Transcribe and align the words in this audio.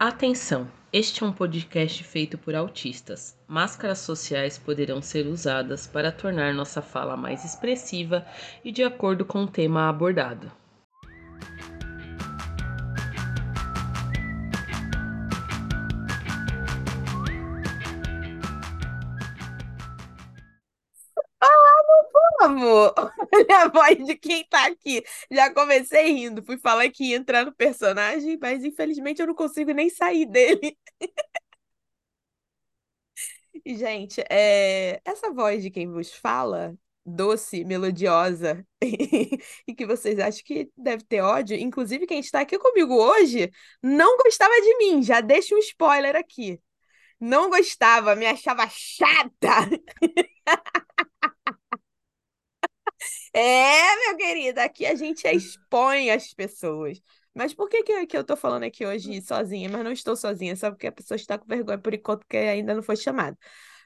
Atenção! 0.00 0.70
Este 0.92 1.24
é 1.24 1.26
um 1.26 1.32
podcast 1.32 2.04
feito 2.04 2.38
por 2.38 2.54
autistas. 2.54 3.36
Máscaras 3.48 3.98
sociais 3.98 4.56
poderão 4.56 5.02
ser 5.02 5.26
usadas 5.26 5.88
para 5.88 6.12
tornar 6.12 6.54
nossa 6.54 6.80
fala 6.80 7.16
mais 7.16 7.44
expressiva 7.44 8.24
e 8.64 8.70
de 8.70 8.84
acordo 8.84 9.24
com 9.24 9.42
o 9.42 9.48
tema 9.48 9.88
abordado. 9.88 10.52
voz 23.72 23.96
de 24.06 24.16
quem 24.16 24.44
tá 24.48 24.66
aqui. 24.66 25.02
Já 25.30 25.52
comecei 25.52 26.12
rindo, 26.12 26.42
fui 26.44 26.58
falar 26.58 26.88
que 26.90 27.04
ia 27.10 27.16
entrar 27.16 27.44
no 27.44 27.54
personagem, 27.54 28.38
mas 28.40 28.64
infelizmente 28.64 29.20
eu 29.20 29.26
não 29.26 29.34
consigo 29.34 29.72
nem 29.72 29.88
sair 29.90 30.26
dele. 30.26 30.76
E, 33.64 33.74
gente, 33.76 34.22
é... 34.30 35.00
essa 35.04 35.30
voz 35.32 35.62
de 35.62 35.70
quem 35.70 35.90
vos 35.90 36.12
fala, 36.14 36.74
doce, 37.04 37.64
melodiosa, 37.64 38.66
e 39.66 39.74
que 39.74 39.86
vocês 39.86 40.18
acham 40.18 40.42
que 40.44 40.70
deve 40.76 41.04
ter 41.04 41.20
ódio, 41.22 41.56
inclusive 41.56 42.06
quem 42.06 42.20
está 42.20 42.40
aqui 42.40 42.58
comigo 42.58 42.94
hoje 42.94 43.50
não 43.82 44.16
gostava 44.18 44.54
de 44.60 44.76
mim, 44.78 45.02
já 45.02 45.20
deixo 45.20 45.54
um 45.54 45.58
spoiler 45.58 46.16
aqui. 46.16 46.60
Não 47.20 47.50
gostava, 47.50 48.16
me 48.16 48.26
achava 48.26 48.68
chata. 48.70 49.70
É, 53.32 53.96
meu 54.06 54.16
querido, 54.16 54.60
aqui 54.60 54.86
a 54.86 54.94
gente 54.94 55.26
expõe 55.28 56.10
as 56.10 56.32
pessoas. 56.32 57.00
Mas 57.34 57.54
por 57.54 57.68
que, 57.68 57.82
que, 57.82 58.06
que 58.06 58.16
eu 58.16 58.24
tô 58.24 58.36
falando 58.36 58.64
aqui 58.64 58.84
hoje 58.86 59.20
sozinha? 59.22 59.68
Mas 59.68 59.84
não 59.84 59.92
estou 59.92 60.16
sozinha, 60.16 60.56
só 60.56 60.70
porque 60.70 60.86
a 60.88 60.92
pessoa 60.92 61.16
está 61.16 61.38
com 61.38 61.46
vergonha 61.46 61.78
por 61.78 61.94
enquanto 61.94 62.26
que 62.26 62.36
ainda 62.36 62.74
não 62.74 62.82
foi 62.82 62.96
chamada. 62.96 63.36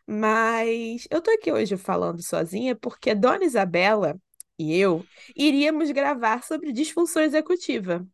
Mas 0.06 1.06
eu 1.10 1.20
tô 1.20 1.30
aqui 1.32 1.52
hoje 1.52 1.76
falando 1.76 2.22
sozinha 2.22 2.76
porque 2.76 3.14
Dona 3.14 3.44
Isabela 3.44 4.20
e 4.58 4.76
eu 4.78 5.04
iríamos 5.36 5.90
gravar 5.90 6.42
sobre 6.44 6.72
disfunção 6.72 7.22
executiva. 7.22 8.06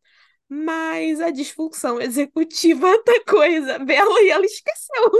Mas 0.48 1.20
a 1.20 1.30
disfunção 1.30 2.00
executiva 2.02 2.92
atacou 2.94 3.40
a 3.40 3.48
Isabela 3.48 4.22
e 4.22 4.30
ela 4.30 4.46
esqueceu 4.46 5.10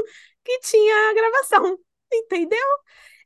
que 0.44 0.60
tinha 0.60 1.10
a 1.10 1.14
gravação, 1.14 1.78
entendeu? 2.12 2.66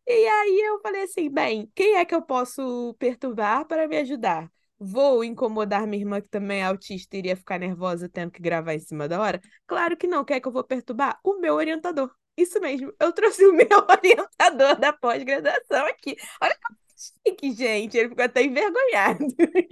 E 0.07 0.13
aí 0.29 0.61
eu 0.67 0.81
falei 0.81 1.03
assim: 1.03 1.31
bem, 1.31 1.71
quem 1.75 1.97
é 1.97 2.05
que 2.05 2.15
eu 2.15 2.23
posso 2.23 2.95
perturbar 2.99 3.67
para 3.67 3.87
me 3.89 3.97
ajudar? 3.99 4.51
Vou 4.79 5.23
incomodar 5.23 5.87
minha 5.87 6.03
irmã, 6.03 6.21
que 6.21 6.29
também 6.29 6.61
é 6.61 6.65
autista, 6.65 7.17
iria 7.17 7.37
ficar 7.37 7.59
nervosa 7.59 8.09
tendo 8.09 8.33
que 8.33 8.43
gravar 8.43 8.75
em 8.75 8.81
cima 8.81 9.07
da 9.09 9.21
hora? 9.21 9.41
Claro 9.67 9.97
que 9.97 10.07
não. 10.09 10.25
Quer 10.25 10.41
que 10.41 10.49
eu 10.49 10.53
vou 10.53 10.65
perturbar? 10.65 11.19
O 11.25 11.39
meu 11.39 11.55
orientador. 11.55 12.11
Isso 12.37 12.59
mesmo, 12.61 12.93
eu 12.99 13.13
trouxe 13.13 13.45
o 13.47 13.53
meu 13.53 13.67
orientador 13.89 14.79
da 14.81 14.93
pós-graduação 14.93 15.87
aqui. 15.87 16.17
Olha 16.43 16.55
que 16.57 17.31
chique, 17.31 17.53
gente. 17.53 17.97
Ele 17.97 18.09
ficou 18.09 18.25
até 18.25 18.43
envergonhado. 18.43 19.25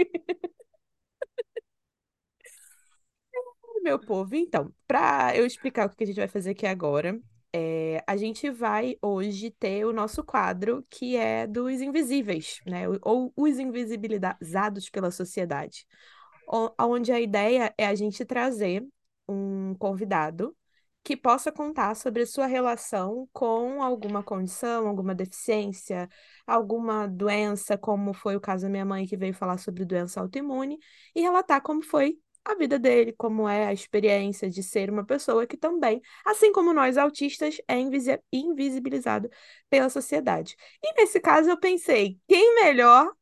meu 3.83 3.99
povo, 3.99 4.35
então, 4.35 4.73
para 4.87 5.37
eu 5.37 5.47
explicar 5.47 5.87
o 5.87 5.91
que 5.95 6.05
a 6.05 6.07
gente 6.07 6.17
vai 6.17 6.29
fazer 6.29 6.51
aqui 6.51 6.67
agora, 6.67 7.19
é, 7.53 8.03
a 8.07 8.17
gente 8.17 8.51
vai 8.51 8.97
hoje 9.03 9.51
ter 9.51 9.85
o 9.85 9.93
nosso 9.93 10.23
quadro 10.23 10.85
que 10.91 11.17
é 11.17 11.47
dos 11.47 11.81
invisíveis, 11.81 12.61
né? 12.67 12.85
Ou 13.03 13.33
os 13.37 13.59
invisibilizados 13.59 14.89
pela 14.91 15.11
sociedade, 15.11 15.87
onde 16.79 17.13
a 17.13 17.21
ideia 17.21 17.75
é 17.77 17.87
a 17.87 17.95
gente 17.95 18.25
trazer 18.25 18.87
um 19.29 19.75
convidado 19.75 20.57
que 21.03 21.17
possa 21.17 21.51
contar 21.51 21.95
sobre 21.97 22.23
a 22.23 22.27
sua 22.27 22.47
relação 22.47 23.29
com 23.33 23.83
alguma 23.83 24.23
condição, 24.23 24.87
alguma 24.87 25.15
deficiência, 25.15 26.09
alguma 26.47 27.07
doença, 27.07 27.79
como 27.79 28.13
foi 28.13 28.37
o 28.37 28.41
caso 28.41 28.65
da 28.65 28.69
minha 28.71 28.85
mãe 28.85 29.07
que 29.07 29.17
veio 29.17 29.33
falar 29.33 29.59
sobre 29.59 29.85
doença 29.85 30.21
autoimune, 30.21 30.79
e 31.15 31.23
relatar 31.23 31.63
como 31.63 31.83
foi 31.83 32.19
a 32.45 32.55
vida 32.55 32.79
dele, 32.79 33.13
como 33.13 33.49
é 33.49 33.67
a 33.67 33.73
experiência 33.73 34.49
de 34.51 34.63
ser 34.63 34.91
uma 34.91 35.05
pessoa 35.05 35.47
que 35.47 35.57
também, 35.57 36.01
assim 36.25 36.53
como 36.53 36.73
nós 36.73 36.97
autistas, 36.97 37.59
é 37.69 37.77
invisibilizado 38.33 39.31
pela 39.69 39.89
sociedade. 39.91 40.57
E 40.83 40.95
nesse 41.01 41.21
caso 41.21 41.51
eu 41.51 41.59
pensei, 41.59 42.19
quem 42.29 42.55
melhor 42.57 43.13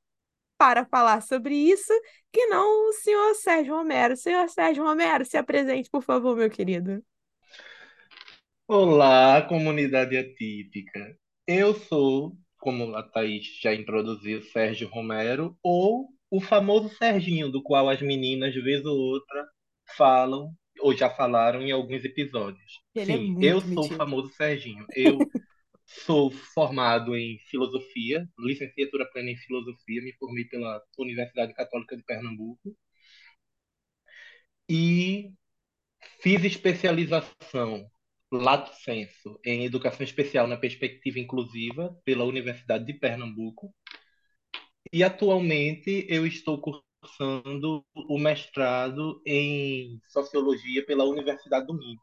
para 0.58 0.84
falar 0.86 1.22
sobre 1.22 1.54
isso 1.54 1.92
que 2.32 2.46
não 2.46 2.90
o 2.90 2.92
senhor 2.94 3.34
Sérgio 3.36 3.74
Romero? 3.76 4.16
Senhor 4.16 4.48
Sérgio 4.48 4.84
Romero, 4.84 5.24
se 5.24 5.36
apresente, 5.36 5.90
por 5.90 6.02
favor, 6.02 6.36
meu 6.36 6.50
querido. 6.50 7.02
Olá, 8.66 9.42
comunidade 9.42 10.16
atípica. 10.16 11.16
Eu 11.46 11.74
sou, 11.74 12.36
como 12.58 12.94
a 12.96 13.02
Thaís 13.02 13.46
já 13.60 13.74
introduziu, 13.74 14.42
Sérgio 14.42 14.88
Romero, 14.88 15.56
ou 15.62 16.08
o 16.30 16.40
famoso 16.40 16.88
Serginho, 16.96 17.50
do 17.50 17.62
qual 17.62 17.88
as 17.88 18.00
meninas, 18.02 18.52
de 18.52 18.60
vez 18.62 18.84
ou 18.84 18.96
outra, 18.98 19.46
falam 19.96 20.52
ou 20.80 20.94
já 20.96 21.10
falaram 21.10 21.62
em 21.62 21.72
alguns 21.72 22.04
episódios. 22.04 22.80
Ele 22.94 23.12
é 23.12 23.16
Sim, 23.16 23.26
muito 23.32 23.44
eu 23.44 23.60
sou 23.60 23.68
metido. 23.68 23.94
o 23.94 23.96
famoso 23.96 24.32
Serginho. 24.34 24.86
Eu 24.94 25.18
sou 25.86 26.30
formado 26.30 27.16
em 27.16 27.38
filosofia, 27.50 28.28
licenciatura 28.38 29.10
plena 29.10 29.30
em 29.30 29.36
filosofia, 29.36 30.02
me 30.02 30.12
formei 30.14 30.44
pela 30.44 30.82
Universidade 30.98 31.54
Católica 31.54 31.96
de 31.96 32.04
Pernambuco 32.04 32.76
e 34.68 35.32
fiz 36.20 36.44
especialização 36.44 37.90
lato 38.30 38.74
sensu 38.82 39.38
em 39.44 39.64
educação 39.64 40.04
especial 40.04 40.46
na 40.46 40.56
perspectiva 40.56 41.18
inclusiva 41.18 41.96
pela 42.04 42.24
Universidade 42.24 42.84
de 42.84 42.94
Pernambuco 42.94 43.74
e 44.92 45.02
atualmente 45.04 46.06
eu 46.08 46.26
estou 46.26 46.60
cursando 46.60 47.84
o 47.94 48.18
mestrado 48.18 49.22
em 49.26 50.00
sociologia 50.08 50.84
pela 50.84 51.04
Universidade 51.04 51.66
do 51.66 51.74
Minho, 51.74 52.00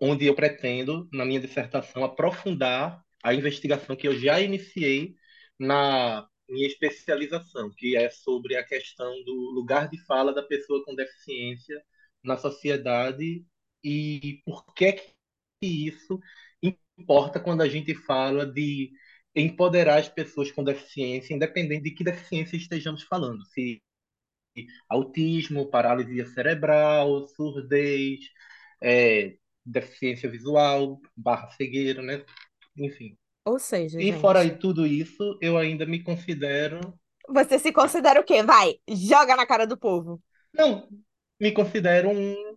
onde 0.00 0.26
eu 0.26 0.34
pretendo, 0.34 1.08
na 1.12 1.24
minha 1.24 1.40
dissertação, 1.40 2.04
aprofundar 2.04 3.04
a 3.22 3.34
investigação 3.34 3.96
que 3.96 4.08
eu 4.08 4.18
já 4.18 4.40
iniciei 4.40 5.14
na 5.58 6.28
minha 6.48 6.66
especialização, 6.66 7.70
que 7.76 7.96
é 7.96 8.10
sobre 8.10 8.56
a 8.56 8.64
questão 8.64 9.22
do 9.24 9.34
lugar 9.52 9.88
de 9.88 9.98
fala 10.04 10.32
da 10.32 10.42
pessoa 10.42 10.84
com 10.84 10.94
deficiência 10.94 11.82
na 12.22 12.36
sociedade 12.36 13.44
e 13.82 14.42
por 14.44 14.64
que 14.74 14.92
que 14.92 15.14
isso 15.62 16.20
importa 16.98 17.40
quando 17.40 17.62
a 17.62 17.68
gente 17.68 17.94
fala 17.94 18.46
de 18.46 18.92
empoderar 19.36 19.98
as 20.00 20.08
pessoas 20.08 20.50
com 20.52 20.64
deficiência, 20.64 21.34
independente 21.34 21.84
de 21.84 21.90
que 21.92 22.04
deficiência 22.04 22.56
estejamos 22.56 23.02
falando, 23.02 23.44
se 23.46 23.82
autismo, 24.88 25.66
paralisia 25.70 26.26
cerebral, 26.26 27.26
surdez, 27.28 28.20
é, 28.82 29.36
deficiência 29.64 30.28
visual, 30.30 31.00
barra 31.16 31.50
cegueira, 31.50 32.02
né? 32.02 32.24
Enfim. 32.78 33.16
Ou 33.44 33.58
seja, 33.58 34.00
E 34.00 34.12
gente, 34.12 34.14
fora 34.14 34.40
aí 34.40 34.58
tudo 34.58 34.86
isso, 34.86 35.38
eu 35.42 35.58
ainda 35.58 35.86
me 35.86 36.02
considero. 36.02 36.98
você 37.28 37.58
se 37.58 37.72
considera 37.72 38.20
o 38.20 38.24
quê? 38.24 38.42
Vai, 38.42 38.80
joga 38.88 39.36
na 39.36 39.46
cara 39.46 39.66
do 39.66 39.76
povo. 39.78 40.22
Não, 40.52 40.88
me 41.40 41.52
considero 41.52 42.10
um 42.10 42.56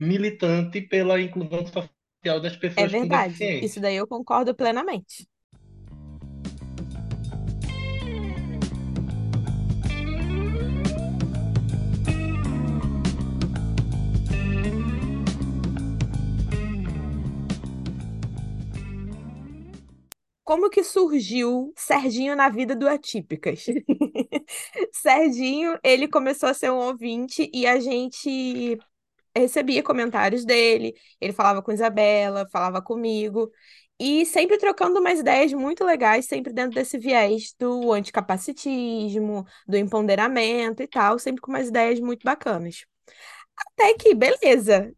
militante 0.00 0.80
pela 0.82 1.20
inclusão 1.20 1.66
social 1.66 2.40
das 2.40 2.56
É 2.76 2.86
pessoas 2.86 2.94
com 2.94 3.08
verdade. 3.08 3.54
Isso 3.60 3.80
deficiência. 3.80 3.80
daí 3.80 3.96
eu 3.96 4.06
concordo 4.06 4.54
plenamente. 4.54 5.28
Como 20.50 20.68
que 20.68 20.82
surgiu 20.82 21.72
Serginho 21.76 22.34
na 22.34 22.48
vida 22.48 22.74
do 22.74 22.88
Atípicas? 22.88 23.66
Serginho, 24.92 25.78
ele 25.80 26.08
começou 26.08 26.48
a 26.48 26.54
ser 26.54 26.72
um 26.72 26.76
ouvinte 26.76 27.48
e 27.54 27.68
a 27.68 27.78
gente 27.78 28.76
recebia 29.32 29.80
comentários 29.80 30.44
dele, 30.44 30.92
ele 31.20 31.32
falava 31.32 31.62
com 31.62 31.70
Isabela, 31.70 32.48
falava 32.50 32.82
comigo, 32.82 33.48
e 33.96 34.26
sempre 34.26 34.58
trocando 34.58 34.98
umas 34.98 35.20
ideias 35.20 35.52
muito 35.52 35.84
legais, 35.84 36.26
sempre 36.26 36.52
dentro 36.52 36.74
desse 36.74 36.98
viés 36.98 37.54
do 37.56 37.92
anticapacitismo, 37.92 39.46
do 39.68 39.76
empoderamento 39.76 40.82
e 40.82 40.88
tal, 40.88 41.16
sempre 41.20 41.40
com 41.40 41.52
umas 41.52 41.68
ideias 41.68 42.00
muito 42.00 42.24
bacanas. 42.24 42.84
Até 43.56 43.94
que, 43.94 44.16
beleza, 44.16 44.92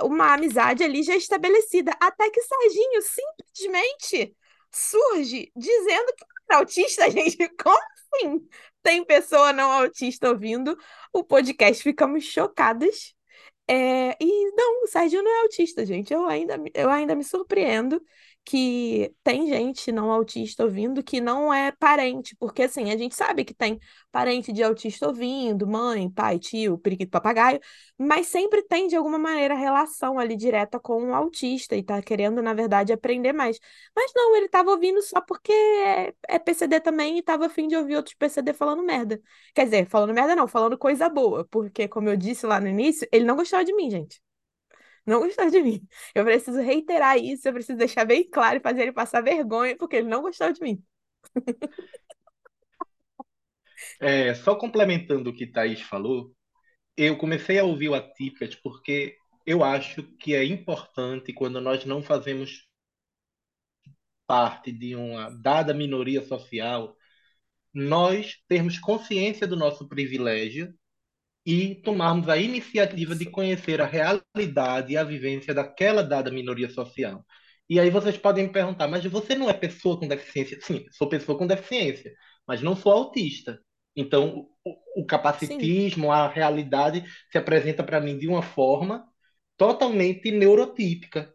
uma 0.00 0.32
amizade 0.32 0.82
ali 0.82 1.02
já 1.02 1.14
estabelecida, 1.16 1.92
até 2.00 2.30
que 2.30 2.40
Serginho 2.40 3.02
simplesmente 3.02 4.34
surge 4.76 5.50
dizendo 5.56 6.12
que 6.16 6.24
é 6.52 6.54
autista, 6.56 7.08
gente. 7.10 7.36
Como 7.62 7.78
assim? 8.14 8.48
Tem 8.82 9.04
pessoa 9.04 9.52
não 9.52 9.70
autista 9.72 10.28
ouvindo 10.28 10.76
o 11.12 11.24
podcast, 11.24 11.82
ficamos 11.82 12.24
chocadas. 12.24 13.14
É, 13.68 14.16
e 14.22 14.52
não, 14.52 14.84
o 14.84 14.86
Serginho 14.86 15.22
não 15.22 15.30
é 15.30 15.42
autista, 15.42 15.84
gente. 15.84 16.12
Eu 16.12 16.26
ainda, 16.28 16.56
eu 16.74 16.90
ainda 16.90 17.14
me 17.16 17.24
surpreendo 17.24 18.00
que 18.46 19.12
tem 19.24 19.48
gente 19.48 19.90
não 19.90 20.10
autista 20.12 20.62
ouvindo 20.62 21.02
que 21.02 21.20
não 21.20 21.52
é 21.52 21.72
parente, 21.72 22.36
porque 22.36 22.62
assim, 22.62 22.92
a 22.92 22.96
gente 22.96 23.14
sabe 23.14 23.44
que 23.44 23.52
tem 23.52 23.80
parente 24.12 24.52
de 24.52 24.62
autista 24.62 25.08
ouvindo, 25.08 25.66
mãe, 25.66 26.08
pai, 26.08 26.38
tio, 26.38 26.78
periquito, 26.78 27.10
papagaio, 27.10 27.58
mas 27.98 28.28
sempre 28.28 28.62
tem 28.62 28.86
de 28.86 28.94
alguma 28.94 29.18
maneira 29.18 29.54
relação 29.56 30.16
ali 30.18 30.36
direta 30.36 30.78
com 30.78 31.10
o 31.10 31.14
autista 31.14 31.74
e 31.74 31.82
tá 31.82 32.00
querendo, 32.00 32.40
na 32.40 32.54
verdade, 32.54 32.92
aprender 32.92 33.32
mais. 33.32 33.58
Mas 33.94 34.12
não, 34.14 34.36
ele 34.36 34.48
tava 34.48 34.70
ouvindo 34.70 35.02
só 35.02 35.20
porque 35.20 35.52
é, 35.52 36.14
é 36.28 36.38
PCD 36.38 36.78
também 36.80 37.18
e 37.18 37.22
tava 37.22 37.46
afim 37.46 37.66
de 37.66 37.76
ouvir 37.76 37.96
outros 37.96 38.14
PCD 38.14 38.52
falando 38.52 38.82
merda. 38.84 39.20
Quer 39.54 39.64
dizer, 39.64 39.86
falando 39.88 40.14
merda 40.14 40.36
não, 40.36 40.46
falando 40.46 40.78
coisa 40.78 41.08
boa, 41.08 41.44
porque, 41.50 41.88
como 41.88 42.08
eu 42.08 42.16
disse 42.16 42.46
lá 42.46 42.60
no 42.60 42.68
início, 42.68 43.08
ele 43.10 43.24
não 43.24 43.34
gostava 43.36 43.64
de 43.64 43.74
mim, 43.74 43.90
gente. 43.90 44.24
Não 45.06 45.20
gostava 45.20 45.50
de 45.50 45.62
mim. 45.62 45.86
Eu 46.14 46.24
preciso 46.24 46.60
reiterar 46.60 47.16
isso, 47.18 47.48
eu 47.48 47.52
preciso 47.52 47.78
deixar 47.78 48.04
bem 48.04 48.28
claro 48.28 48.58
e 48.58 48.60
fazer 48.60 48.82
ele 48.82 48.92
passar 48.92 49.22
vergonha, 49.22 49.76
porque 49.76 49.96
ele 49.96 50.08
não 50.08 50.22
gostava 50.22 50.52
de 50.52 50.60
mim. 50.62 50.82
É, 54.00 54.34
só 54.34 54.54
complementando 54.56 55.30
o 55.30 55.34
que 55.34 55.46
Thaís 55.46 55.80
falou, 55.82 56.34
eu 56.96 57.18
comecei 57.18 57.58
a 57.58 57.64
ouvir 57.64 57.90
o 57.90 57.94
Atípicas 57.94 58.54
porque 58.56 59.16
eu 59.46 59.64
acho 59.64 60.02
que 60.18 60.34
é 60.34 60.44
importante 60.44 61.32
quando 61.32 61.60
nós 61.60 61.84
não 61.84 62.02
fazemos 62.02 62.66
parte 64.26 64.72
de 64.72 64.96
uma 64.96 65.30
dada 65.30 65.72
minoria 65.72 66.22
social, 66.22 66.96
nós 67.74 68.36
termos 68.48 68.78
consciência 68.78 69.46
do 69.46 69.56
nosso 69.56 69.88
privilégio 69.88 70.74
e 71.46 71.76
tomarmos 71.76 72.28
a 72.28 72.36
iniciativa 72.36 73.14
de 73.14 73.26
conhecer 73.26 73.80
a 73.80 73.86
realidade 73.86 74.92
e 74.92 74.96
a 74.96 75.04
vivência 75.04 75.54
daquela 75.54 76.02
dada 76.02 76.30
minoria 76.30 76.68
social. 76.68 77.24
E 77.68 77.80
aí 77.80 77.90
vocês 77.90 78.16
podem 78.18 78.44
me 78.46 78.52
perguntar, 78.52 78.88
mas 78.88 79.04
você 79.04 79.34
não 79.34 79.48
é 79.50 79.52
pessoa 79.54 79.98
com 79.98 80.08
deficiência? 80.08 80.58
Sim, 80.60 80.84
sou 80.92 81.08
pessoa 81.08 81.38
com 81.38 81.46
deficiência, 81.46 82.12
mas 82.46 82.62
não 82.62 82.76
sou 82.76 82.92
autista. 82.92 83.60
Então, 83.94 84.48
o, 84.64 85.02
o 85.02 85.06
Sim. 85.36 85.58
capacitismo, 85.58 86.12
a 86.12 86.28
realidade 86.28 87.04
se 87.30 87.38
apresenta 87.38 87.82
para 87.84 88.00
mim 88.00 88.18
de 88.18 88.28
uma 88.28 88.42
forma 88.42 89.04
totalmente 89.56 90.30
neurotípica. 90.30 91.32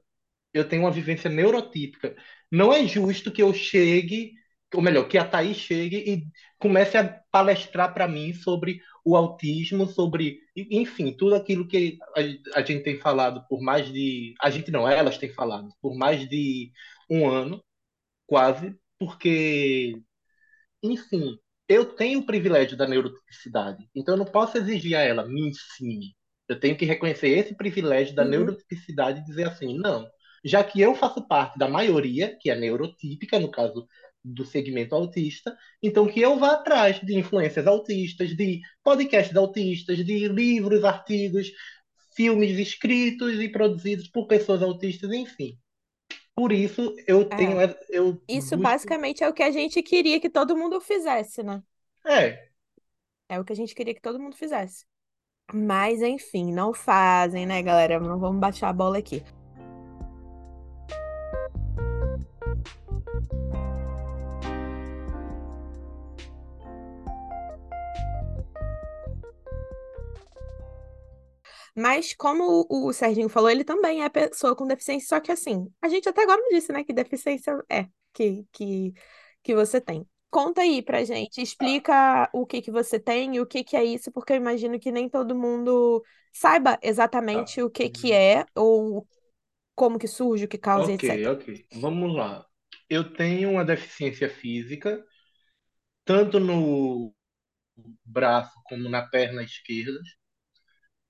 Eu 0.53 0.67
tenho 0.67 0.83
uma 0.83 0.91
vivência 0.91 1.29
neurotípica. 1.29 2.15
Não 2.51 2.73
é 2.73 2.85
justo 2.87 3.31
que 3.31 3.41
eu 3.41 3.53
chegue, 3.53 4.33
ou 4.73 4.81
melhor, 4.81 5.07
que 5.07 5.17
a 5.17 5.25
Thaís 5.25 5.57
chegue 5.57 5.97
e 5.97 6.23
comece 6.59 6.97
a 6.97 7.21
palestrar 7.31 7.93
para 7.93 8.07
mim 8.07 8.33
sobre 8.33 8.81
o 9.05 9.15
autismo, 9.15 9.87
sobre, 9.87 10.39
enfim, 10.55 11.11
tudo 11.15 11.35
aquilo 11.35 11.67
que 11.67 11.97
a, 12.55 12.59
a 12.59 12.63
gente 12.63 12.83
tem 12.83 12.99
falado 12.99 13.45
por 13.47 13.61
mais 13.61 13.91
de. 13.91 14.33
A 14.41 14.49
gente 14.49 14.71
não, 14.71 14.87
elas 14.87 15.17
têm 15.17 15.33
falado 15.33 15.69
por 15.81 15.95
mais 15.97 16.27
de 16.29 16.71
um 17.09 17.29
ano, 17.29 17.63
quase, 18.27 18.75
porque 18.99 19.95
enfim, 20.83 21.37
eu 21.67 21.85
tenho 21.95 22.19
o 22.19 22.25
privilégio 22.25 22.77
da 22.77 22.87
neurotipicidade, 22.87 23.87
então 23.95 24.15
eu 24.15 24.19
não 24.19 24.25
posso 24.25 24.57
exigir 24.57 24.95
a 24.95 25.01
ela, 25.01 25.27
me 25.27 25.49
ensine. 25.49 26.15
Eu 26.47 26.59
tenho 26.59 26.77
que 26.77 26.85
reconhecer 26.85 27.29
esse 27.29 27.55
privilégio 27.55 28.15
da 28.15 28.23
Uhum. 28.23 28.29
neurotipicidade 28.29 29.19
e 29.21 29.23
dizer 29.25 29.47
assim, 29.47 29.77
não, 29.77 30.07
já 30.43 30.63
que 30.63 30.81
eu 30.81 30.95
faço 30.95 31.25
parte 31.27 31.57
da 31.57 31.67
maioria, 31.69 32.37
que 32.41 32.49
é 32.49 32.55
neurotípica, 32.55 33.39
no 33.39 33.49
caso 33.51 33.87
do 34.23 34.45
segmento 34.45 34.95
autista, 34.95 35.57
então 35.81 36.07
que 36.07 36.19
eu 36.21 36.37
vá 36.39 36.53
atrás 36.53 36.99
de 37.01 37.17
influências 37.17 37.65
autistas, 37.67 38.35
de 38.35 38.61
podcasts 38.83 39.35
autistas, 39.35 39.97
de 40.05 40.27
livros, 40.27 40.83
artigos, 40.83 41.51
filmes 42.15 42.57
escritos 42.59 43.39
e 43.39 43.49
produzidos 43.49 44.07
por 44.09 44.27
pessoas 44.27 44.61
autistas, 44.61 45.11
enfim. 45.11 45.57
Por 46.35 46.51
isso 46.51 46.95
eu 47.07 47.25
tenho, 47.25 47.57
É. 47.59 47.69
eu 47.89 48.21
Isso 48.27 48.57
busco, 48.57 48.57
basicamente 48.57 49.23
é 49.23 49.29
o 49.29 49.33
que 49.33 49.43
a 49.43 49.51
gente 49.51 49.83
queria 49.83 50.19
que 50.19 50.29
todo 50.29 50.57
mundo 50.57 50.81
fizesse, 50.81 51.43
né? 51.43 51.63
é, 52.05 52.51
É 53.29 53.39
o 53.39 53.43
que 53.45 53.53
a 53.53 53.55
gente 53.55 53.73
queria 53.75 53.93
que 53.95 54.01
todo 54.01 54.19
mundo 54.19 54.35
fizesse. 54.35 54.85
Mas, 55.53 56.01
enfim, 56.01 56.53
não 56.53 56.73
fazem, 56.73 57.45
né, 57.47 57.61
galera? 57.63 57.99
Não 57.99 58.19
vamos 58.19 58.39
baixar 58.41 58.69
a 58.69 58.73
bola 58.73 58.97
aqui. 58.99 59.23
Mas, 71.75 72.13
como 72.15 72.65
o, 72.69 72.87
o 72.89 72.93
Serginho 72.93 73.29
falou, 73.29 73.49
ele 73.49 73.63
também 73.63 74.03
é 74.03 74.09
pessoa 74.09 74.55
com 74.55 74.67
deficiência, 74.67 75.07
só 75.07 75.19
que 75.19 75.31
assim, 75.31 75.71
a 75.81 75.87
gente 75.89 76.07
até 76.09 76.23
agora 76.23 76.41
não 76.41 76.49
disse, 76.49 76.71
né, 76.73 76.83
que 76.83 76.93
deficiência 76.93 77.57
é 77.69 77.87
que, 78.13 78.45
que, 78.51 78.93
que 79.43 79.55
você 79.55 79.79
tem. 79.81 80.07
Conta 80.29 80.61
aí 80.61 80.81
pra 80.81 81.03
gente, 81.03 81.41
explica 81.41 82.29
o 82.33 82.45
que 82.45 82.61
que 82.61 82.71
você 82.71 82.99
tem 82.99 83.35
e 83.35 83.41
o 83.41 83.45
que 83.45 83.63
que 83.63 83.75
é 83.75 83.83
isso, 83.83 84.11
porque 84.11 84.33
eu 84.33 84.37
imagino 84.37 84.79
que 84.79 84.91
nem 84.91 85.09
todo 85.09 85.35
mundo 85.35 86.03
saiba 86.33 86.79
exatamente 86.81 87.61
o 87.61 87.69
que 87.69 87.89
que 87.89 88.13
é, 88.13 88.45
ou 88.55 89.05
como 89.75 89.99
que 89.99 90.07
surge, 90.07 90.45
o 90.45 90.47
que 90.49 90.57
causa, 90.57 90.91
Ok, 90.91 91.03
etc. 91.05 91.33
ok. 91.33 91.67
Vamos 91.73 92.15
lá. 92.15 92.45
Eu 92.89 93.13
tenho 93.13 93.51
uma 93.51 93.65
deficiência 93.65 94.29
física, 94.29 95.03
tanto 96.05 96.39
no 96.39 97.13
braço 98.05 98.53
como 98.65 98.89
na 98.89 99.03
perna 99.07 99.43
esquerda, 99.43 99.99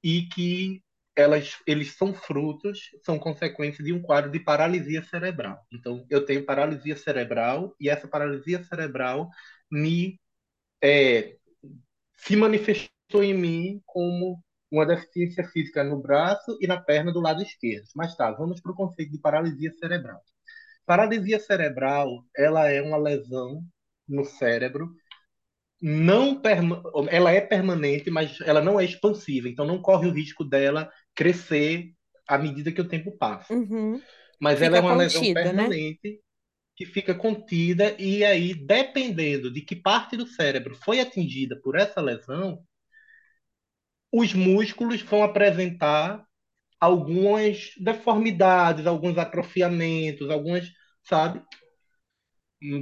e 0.03 0.23
que 0.27 0.81
elas, 1.15 1.57
eles 1.67 1.95
são 1.95 2.13
frutos, 2.13 2.79
são 3.03 3.19
consequência 3.19 3.83
de 3.83 3.93
um 3.93 4.01
quadro 4.01 4.31
de 4.31 4.39
paralisia 4.39 5.03
cerebral. 5.03 5.59
Então, 5.71 6.05
eu 6.09 6.25
tenho 6.25 6.45
paralisia 6.45 6.95
cerebral 6.95 7.75
e 7.79 7.89
essa 7.89 8.07
paralisia 8.07 8.63
cerebral 8.63 9.29
me 9.69 10.19
é, 10.83 11.37
se 12.15 12.35
manifestou 12.35 13.23
em 13.23 13.33
mim 13.33 13.81
como 13.85 14.41
uma 14.71 14.85
deficiência 14.85 15.43
física 15.49 15.83
no 15.83 16.01
braço 16.01 16.57
e 16.61 16.67
na 16.67 16.79
perna 16.79 17.11
do 17.11 17.19
lado 17.19 17.41
esquerdo. 17.41 17.87
Mas 17.95 18.15
tá, 18.15 18.31
vamos 18.31 18.61
para 18.61 18.71
o 18.71 18.75
conceito 18.75 19.11
de 19.11 19.19
paralisia 19.19 19.71
cerebral. 19.79 20.21
Paralisia 20.85 21.39
cerebral, 21.39 22.25
ela 22.35 22.69
é 22.69 22.81
uma 22.81 22.97
lesão 22.97 23.63
no 24.07 24.25
cérebro, 24.25 24.93
não 25.81 26.39
ela 27.09 27.31
é 27.31 27.41
permanente, 27.41 28.11
mas 28.11 28.39
ela 28.41 28.61
não 28.61 28.79
é 28.79 28.85
expansiva, 28.85 29.49
então 29.49 29.65
não 29.65 29.81
corre 29.81 30.07
o 30.07 30.13
risco 30.13 30.43
dela 30.43 30.91
crescer 31.15 31.91
à 32.27 32.37
medida 32.37 32.71
que 32.71 32.81
o 32.81 32.87
tempo 32.87 33.17
passa. 33.17 33.53
Uhum. 33.53 33.99
Mas 34.39 34.61
ela 34.61 34.77
é 34.77 34.81
Fica 34.81 34.93
uma 34.93 34.95
lesão 34.95 35.21
contida, 35.21 35.43
né? 35.53 35.53
permanente 35.53 36.21
que 36.75 36.85
fica 36.85 37.13
contida 37.13 37.95
e 37.99 38.23
aí, 38.23 38.53
dependendo 38.53 39.51
de 39.51 39.61
que 39.61 39.75
parte 39.75 40.15
do 40.15 40.25
cérebro 40.25 40.75
foi 40.75 40.99
atingida 40.99 41.59
por 41.61 41.77
essa 41.77 42.01
lesão, 42.01 42.63
os 44.11 44.33
músculos 44.33 45.01
vão 45.01 45.23
apresentar 45.23 46.23
algumas 46.79 47.71
deformidades, 47.77 48.87
alguns 48.87 49.17
atrofiamentos, 49.17 50.29
algumas, 50.29 50.67
sabe? 51.03 51.41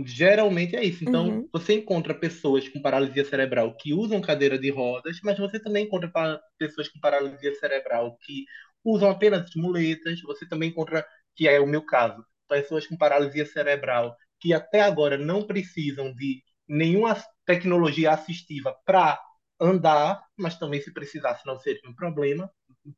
Geralmente 0.05 0.75
é 0.75 0.83
isso. 0.83 1.03
Então, 1.05 1.39
Uhum. 1.39 1.49
você 1.53 1.73
encontra 1.75 2.13
pessoas 2.13 2.67
com 2.67 2.81
paralisia 2.81 3.23
cerebral 3.23 3.75
que 3.77 3.93
usam 3.93 4.19
cadeira 4.19 4.59
de 4.59 4.69
rodas, 4.69 5.19
mas 5.23 5.37
você 5.39 5.57
também 5.59 5.85
encontra 5.85 6.11
pessoas 6.57 6.89
com 6.89 6.99
paralisia 6.99 7.55
cerebral 7.55 8.17
que 8.21 8.43
usam 8.83 9.09
apenas 9.09 9.49
muletas. 9.55 10.21
Você 10.23 10.45
também 10.47 10.69
encontra, 10.69 11.05
que 11.35 11.47
é 11.47 11.59
o 11.61 11.67
meu 11.67 11.81
caso, 11.85 12.25
pessoas 12.49 12.85
com 12.87 12.97
paralisia 12.97 13.45
cerebral 13.45 14.15
que 14.41 14.53
até 14.53 14.81
agora 14.81 15.17
não 15.17 15.45
precisam 15.45 16.13
de 16.13 16.41
nenhuma 16.67 17.15
tecnologia 17.45 18.11
assistiva 18.11 18.75
para 18.85 19.19
andar, 19.59 20.21
mas 20.37 20.57
também 20.57 20.81
se 20.81 20.93
precisasse 20.93 21.45
não 21.45 21.57
seria 21.57 21.81
um 21.89 21.93
problema. 21.95 22.49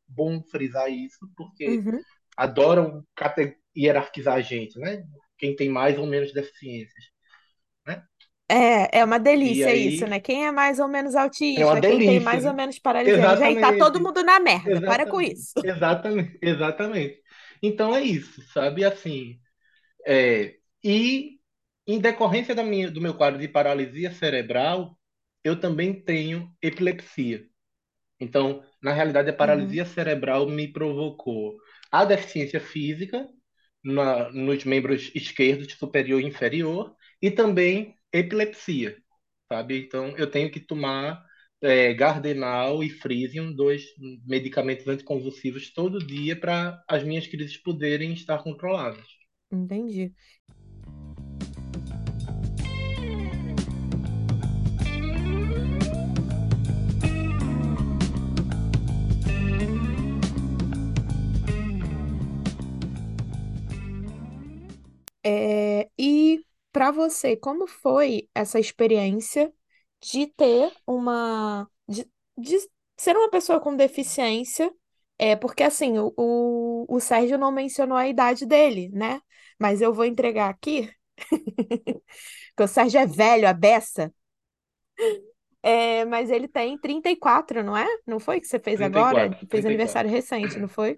Bom 0.08 0.42
frisar 0.44 0.92
isso, 0.92 1.28
porque 1.36 1.84
Uhum. 1.84 2.04
adoram 2.38 3.04
hierarquizar 3.78 4.36
a 4.36 4.42
gente, 4.42 4.78
né? 4.80 5.04
Quem 5.42 5.56
tem 5.58 5.70
mais 5.70 6.00
ou 6.00 6.08
menos 6.08 6.34
deficiências, 6.34 7.06
né? 7.88 8.04
É, 8.48 9.00
é 9.00 9.06
uma 9.06 9.18
delícia 9.20 9.74
isso, 9.74 10.06
aí 10.06 10.08
né? 10.08 10.20
Quem 10.20 10.46
é 10.46 10.52
mais 10.52 10.78
ou 10.80 10.88
menos 10.88 11.16
é 11.56 11.66
uma 11.66 11.76
autista, 11.76 11.82
quem 11.82 12.04
tem 12.04 12.20
delícia, 12.20 12.20
mais 12.20 12.44
ou 12.46 12.54
menos 12.54 12.78
paralisia. 12.80 13.36
Gente, 13.36 13.60
tá 13.60 13.72
todo 13.72 14.02
Exatamente, 14.02 14.02
mundo 14.02 14.24
na 14.24 14.40
merda. 14.40 14.82
Para 14.82 15.08
com 15.08 15.22
exatamente, 15.22 15.22
isso. 15.22 15.54
exatamente, 15.64 16.40
exatamente. 16.42 17.22
Então 17.64 17.96
é 17.96 18.02
isso, 18.04 18.42
sabe? 18.54 18.84
Assim, 18.86 19.40
é, 20.08 20.58
e 20.84 21.40
em 21.88 22.00
decorrência 22.00 22.56
da 22.56 22.64
minha, 22.64 22.92
do 22.92 23.02
meu 23.02 23.16
quadro 23.16 23.40
de 23.40 23.48
paralisia 23.48 24.12
cerebral, 24.14 24.98
eu 25.44 25.60
também 25.60 25.94
tenho 26.04 26.54
epilepsia. 26.62 27.46
Então, 28.20 28.64
na 28.82 28.94
realidade, 28.94 29.30
a 29.30 29.34
Uhum. 29.38 29.38
paralisia 29.38 29.86
cerebral 29.86 30.48
me 30.48 30.72
provocou 30.72 31.58
a 31.92 32.06
deficiência 32.06 32.60
física 32.62 33.28
na- 33.84 34.30
nos 34.32 34.64
membros 34.66 35.12
esquerdos, 35.16 35.74
superior 35.74 36.22
e 36.22 36.26
inferior, 36.26 36.96
e 37.22 37.32
também 37.32 37.96
epilepsia, 38.14 38.98
sabe? 39.52 39.80
Então, 39.86 40.16
eu 40.18 40.30
tenho 40.30 40.52
que 40.52 40.60
tomar 40.60 41.24
é, 41.64 41.94
Gardenal 41.94 42.84
e 42.84 42.90
Frisium, 42.90 43.54
dois 43.54 43.84
medicamentos 44.26 44.88
anticonvulsivos 44.88 45.72
todo 45.74 46.00
dia 46.06 46.36
para 46.40 46.84
as 46.88 47.04
minhas 47.04 47.28
crises 47.28 47.58
poderem 47.58 48.14
estar 48.14 48.42
controladas. 48.44 49.06
Entendi. 49.52 50.14
Para 66.82 66.90
você, 66.90 67.38
como 67.38 67.68
foi 67.68 68.28
essa 68.34 68.60
experiência 68.60 69.54
de 70.02 70.26
ter 70.26 70.74
uma, 70.88 71.70
de, 71.88 72.10
de 72.36 72.58
ser 72.98 73.16
uma 73.16 73.30
pessoa 73.30 73.60
com 73.60 73.76
deficiência? 73.76 74.74
É, 75.16 75.36
porque 75.36 75.62
assim, 75.62 76.00
o, 76.00 76.12
o, 76.18 76.86
o 76.90 77.00
Sérgio 77.00 77.38
não 77.38 77.52
mencionou 77.52 77.96
a 77.96 78.08
idade 78.08 78.48
dele, 78.48 78.90
né? 78.92 79.22
Mas 79.60 79.80
eu 79.80 79.94
vou 79.94 80.06
entregar 80.06 80.50
aqui, 80.50 80.92
que 82.58 82.64
o 82.64 82.68
Sérgio 82.68 83.00
é 83.00 83.06
velho, 83.06 83.48
a 83.48 83.54
beça. 83.54 84.12
É, 85.62 86.04
mas 86.06 86.32
ele 86.32 86.48
tem 86.48 86.80
34, 86.80 87.64
não 87.64 87.78
é? 87.78 87.86
Não 88.08 88.20
foi 88.20 88.40
que 88.42 88.48
você 88.48 88.60
fez 88.60 88.82
agora? 88.82 89.30
34, 89.30 89.38
Fez 89.52 89.66
34. 89.66 89.68
aniversário 89.68 90.10
recente, 90.10 90.60
não 90.60 90.68
foi? 90.68 90.96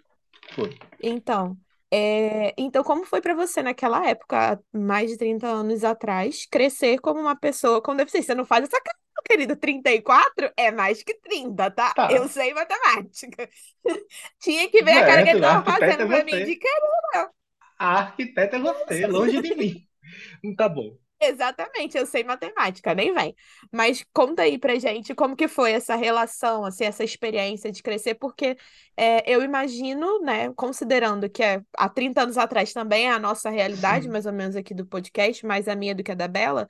Foi. 0.56 0.78
Então, 1.02 1.58
é, 1.96 2.54
então 2.58 2.84
como 2.84 3.06
foi 3.06 3.22
para 3.22 3.36
você 3.36 3.62
naquela 3.62 4.08
época, 4.08 4.60
mais 4.74 5.12
de 5.12 5.18
30 5.18 5.48
anos 5.48 5.84
atrás, 5.84 6.48
crescer 6.50 7.00
como 7.00 7.20
uma 7.20 7.36
pessoa 7.36 7.82
com 7.82 7.96
deficiência? 7.96 8.34
Você 8.34 8.36
não 8.36 8.46
faz 8.46 8.64
essa 8.64 8.82
cara, 8.82 8.98
querido. 9.24 9.56
34 9.56 10.52
é 10.58 10.72
mais 10.72 11.04
que 11.04 11.14
30, 11.16 11.70
tá? 11.70 11.94
Tá. 11.94 12.12
Eu 12.12 12.28
sei 12.28 12.54
matemática. 12.54 13.48
Tinha 14.40 14.70
que 14.70 14.84
ver 14.84 14.94
a 14.94 15.06
cara 15.06 15.24
que 15.24 15.30
ele 15.30 15.42
tava 15.42 15.60
arquiteta 15.60 15.72
fazendo 15.72 16.02
é 16.04 16.06
pra 16.08 16.24
mim 16.24 16.32
você. 16.32 16.46
de 16.46 16.56
cara. 16.56 17.32
A 17.78 17.88
arquiteta 18.00 18.58
é 18.58 18.60
você, 18.60 19.08
longe 19.08 19.42
de 19.42 19.56
mim. 19.56 19.88
Tá 20.58 20.68
bom. 20.68 20.98
Exatamente, 21.26 21.98
eu 21.98 22.06
sei 22.06 22.24
matemática, 22.24 22.94
nem 22.94 23.14
vem. 23.14 23.36
Mas 23.72 24.04
conta 24.14 24.42
aí 24.44 24.58
pra 24.58 24.78
gente 24.80 25.16
como 25.16 25.36
que 25.36 25.48
foi 25.48 25.72
essa 25.72 25.96
relação, 25.96 26.66
assim, 26.66 26.86
essa 26.86 27.04
experiência 27.04 27.72
de 27.72 27.82
crescer, 27.84 28.16
porque 28.16 28.58
é, 28.98 29.30
eu 29.32 29.42
imagino, 29.44 30.20
né, 30.22 30.52
considerando 30.54 31.30
que 31.30 31.44
é, 31.44 31.62
há 31.78 31.90
30 31.90 32.24
anos 32.24 32.38
atrás 32.38 32.74
também 32.74 33.08
é 33.08 33.12
a 33.12 33.20
nossa 33.20 33.50
realidade, 33.50 34.10
mais 34.10 34.26
ou 34.26 34.34
menos 34.34 34.56
aqui 34.56 34.74
do 34.74 34.86
podcast, 34.86 35.46
mais 35.46 35.68
a 35.68 35.76
minha 35.76 35.96
do 35.96 36.04
que 36.04 36.12
a 36.12 36.16
da 36.16 36.28
Bela, 36.28 36.68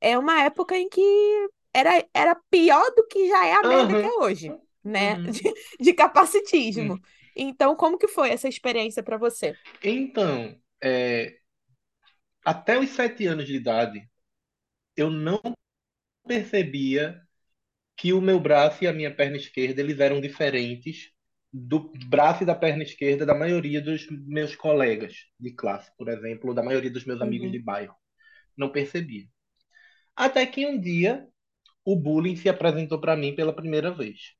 é 0.00 0.18
uma 0.18 0.42
época 0.42 0.76
em 0.76 0.88
que 0.88 1.00
era, 1.72 2.04
era 2.14 2.34
pior 2.50 2.84
do 2.96 3.06
que 3.06 3.28
já 3.28 3.46
é 3.46 3.54
a 3.54 3.62
merda 3.64 3.94
que 3.96 4.06
é 4.06 4.10
hoje, 4.20 4.54
né, 4.84 5.16
Uhum. 5.16 5.30
de, 5.30 5.42
de 5.80 5.92
capacitismo. 5.94 7.00
Então, 7.34 7.74
como 7.76 7.98
que 7.98 8.08
foi 8.08 8.30
essa 8.30 8.48
experiência 8.48 9.02
pra 9.02 9.16
você? 9.16 9.56
Então, 9.82 10.56
é, 10.82 11.38
até 12.44 12.78
os 12.78 12.90
sete 12.90 13.26
anos 13.26 13.46
de 13.46 13.54
idade, 13.56 14.08
eu 14.96 15.10
não 15.10 15.40
percebia 16.26 17.20
que 17.96 18.12
o 18.12 18.20
meu 18.20 18.40
braço 18.40 18.84
e 18.84 18.86
a 18.88 18.92
minha 18.92 19.14
perna 19.14 19.36
esquerda 19.36 19.80
eles 19.80 20.00
eram 20.00 20.20
diferentes 20.20 21.12
do 21.52 21.92
braço 22.08 22.44
e 22.44 22.46
da 22.46 22.54
perna 22.54 22.82
esquerda 22.84 23.26
da 23.26 23.34
maioria 23.34 23.80
dos 23.82 24.06
meus 24.10 24.56
colegas 24.56 25.14
de 25.40 25.52
classe, 25.54 25.92
por 25.98 26.08
exemplo, 26.08 26.50
ou 26.50 26.54
da 26.54 26.62
maioria 26.62 26.90
dos 26.90 27.04
meus 27.06 27.20
amigos 27.22 27.50
Uhum. 27.50 27.52
de 27.52 27.60
bairro. 27.60 27.96
Não 28.56 28.70
percebia. 28.72 29.26
Até 30.16 30.46
que 30.46 30.66
um 30.66 30.80
dia 30.80 31.28
o 31.84 31.96
bullying 31.96 32.36
se 32.36 32.48
apresentou 32.48 33.00
para 33.00 33.16
mim 33.16 33.34
pela 33.36 33.54
primeira 33.54 33.92
vez. 33.92 34.34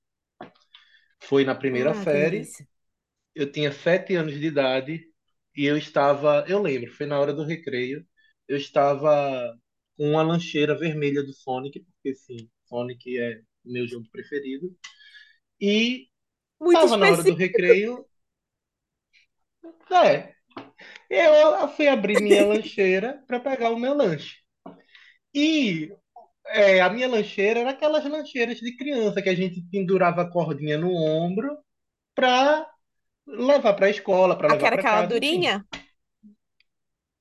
Foi 1.20 1.44
na 1.44 1.54
primeira 1.54 1.94
Ah, 1.94 2.06
série, 2.06 2.54
eu 3.34 3.50
tinha 3.52 3.72
sete 3.72 4.16
anos 4.16 4.34
de 4.40 4.46
idade 4.48 5.11
e 5.56 5.64
eu 5.66 5.76
estava, 5.76 6.44
eu 6.48 6.60
lembro, 6.62 6.92
foi 6.94 7.06
na 7.06 7.18
hora 7.20 7.32
do 7.34 7.44
recreio, 7.44 8.06
eu 8.48 8.56
estava 8.56 9.54
com 9.96 10.10
uma 10.10 10.22
lancheira 10.22 10.78
vermelha 10.78 11.22
do 11.22 11.32
Sonic, 11.32 11.80
porque 11.80 12.14
sim, 12.14 12.50
Sonic 12.66 13.18
é 13.18 13.40
o 13.64 13.72
meu 13.72 13.86
jogo 13.88 14.08
preferido, 14.10 14.74
e 15.60 16.08
Muito 16.58 16.86
estava 16.86 16.96
na 16.96 17.08
hora 17.08 17.22
do 17.24 17.34
específico. 17.34 17.36
recreio, 17.36 18.06
é, 21.10 21.42
eu 21.42 21.68
fui 21.68 21.88
abrir 21.88 22.18
minha 22.18 22.44
lancheira 22.46 23.22
para 23.26 23.40
pegar 23.40 23.70
o 23.70 23.78
meu 23.78 23.94
lanche. 23.94 24.36
E 25.34 25.90
é, 26.48 26.80
a 26.82 26.90
minha 26.90 27.08
lancheira 27.08 27.60
era 27.62 27.70
aquelas 27.72 28.04
lancheiras 28.04 28.58
de 28.58 28.76
criança 28.76 29.22
que 29.22 29.30
a 29.30 29.36
gente 29.36 29.62
pendurava 29.70 30.22
a 30.22 30.30
cordinha 30.30 30.78
no 30.78 30.92
ombro 30.94 31.58
para 32.14 32.68
levar 33.26 33.74
para 33.74 33.86
a 33.86 33.90
escola, 33.90 34.36
para 34.38 34.48
levar 34.48 34.68
Aquela, 34.68 34.76
para 34.76 34.82
aquela 34.82 35.02
casa, 35.04 35.12
durinha? 35.12 35.66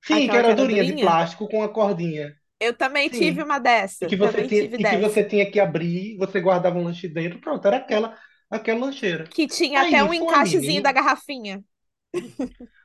Sim, 0.04 0.28
que 0.28 0.36
Aquela 0.36 0.42
que 0.42 0.52
era 0.52 0.54
durinha 0.54 0.84
de 0.84 0.92
durinha? 0.92 0.98
plástico 0.98 1.48
com 1.48 1.62
a 1.62 1.68
cordinha. 1.72 2.36
Eu 2.60 2.76
também 2.76 3.08
tive 3.10 3.42
Sim. 3.42 3.44
uma 3.44 3.58
E 4.00 4.06
dessa. 4.06 4.08
que 4.08 4.16
você 4.16 4.44
Também 4.44 4.48
tinha, 4.48 4.64
tive 4.68 4.78
e 4.78 4.84
que 4.86 4.96
você 4.96 5.24
tinha 5.24 5.50
que 5.50 5.60
abrir, 5.60 6.16
você 6.18 6.40
guardava 6.40 6.78
um 6.78 6.84
lanche 6.84 7.08
dentro, 7.08 7.40
pronto, 7.40 7.66
era 7.66 7.78
aquela, 7.78 8.18
aquela 8.50 8.80
lancheira. 8.86 9.34
Que 9.34 9.48
tinha 9.48 9.80
Aí 9.80 9.82
até 9.82 10.04
um 10.04 10.12
nisso, 10.12 10.24
uma 10.24 10.36
encaixezinho 10.36 10.82
da 10.82 10.92
menina. 10.92 10.92
garrafinha. 10.92 11.64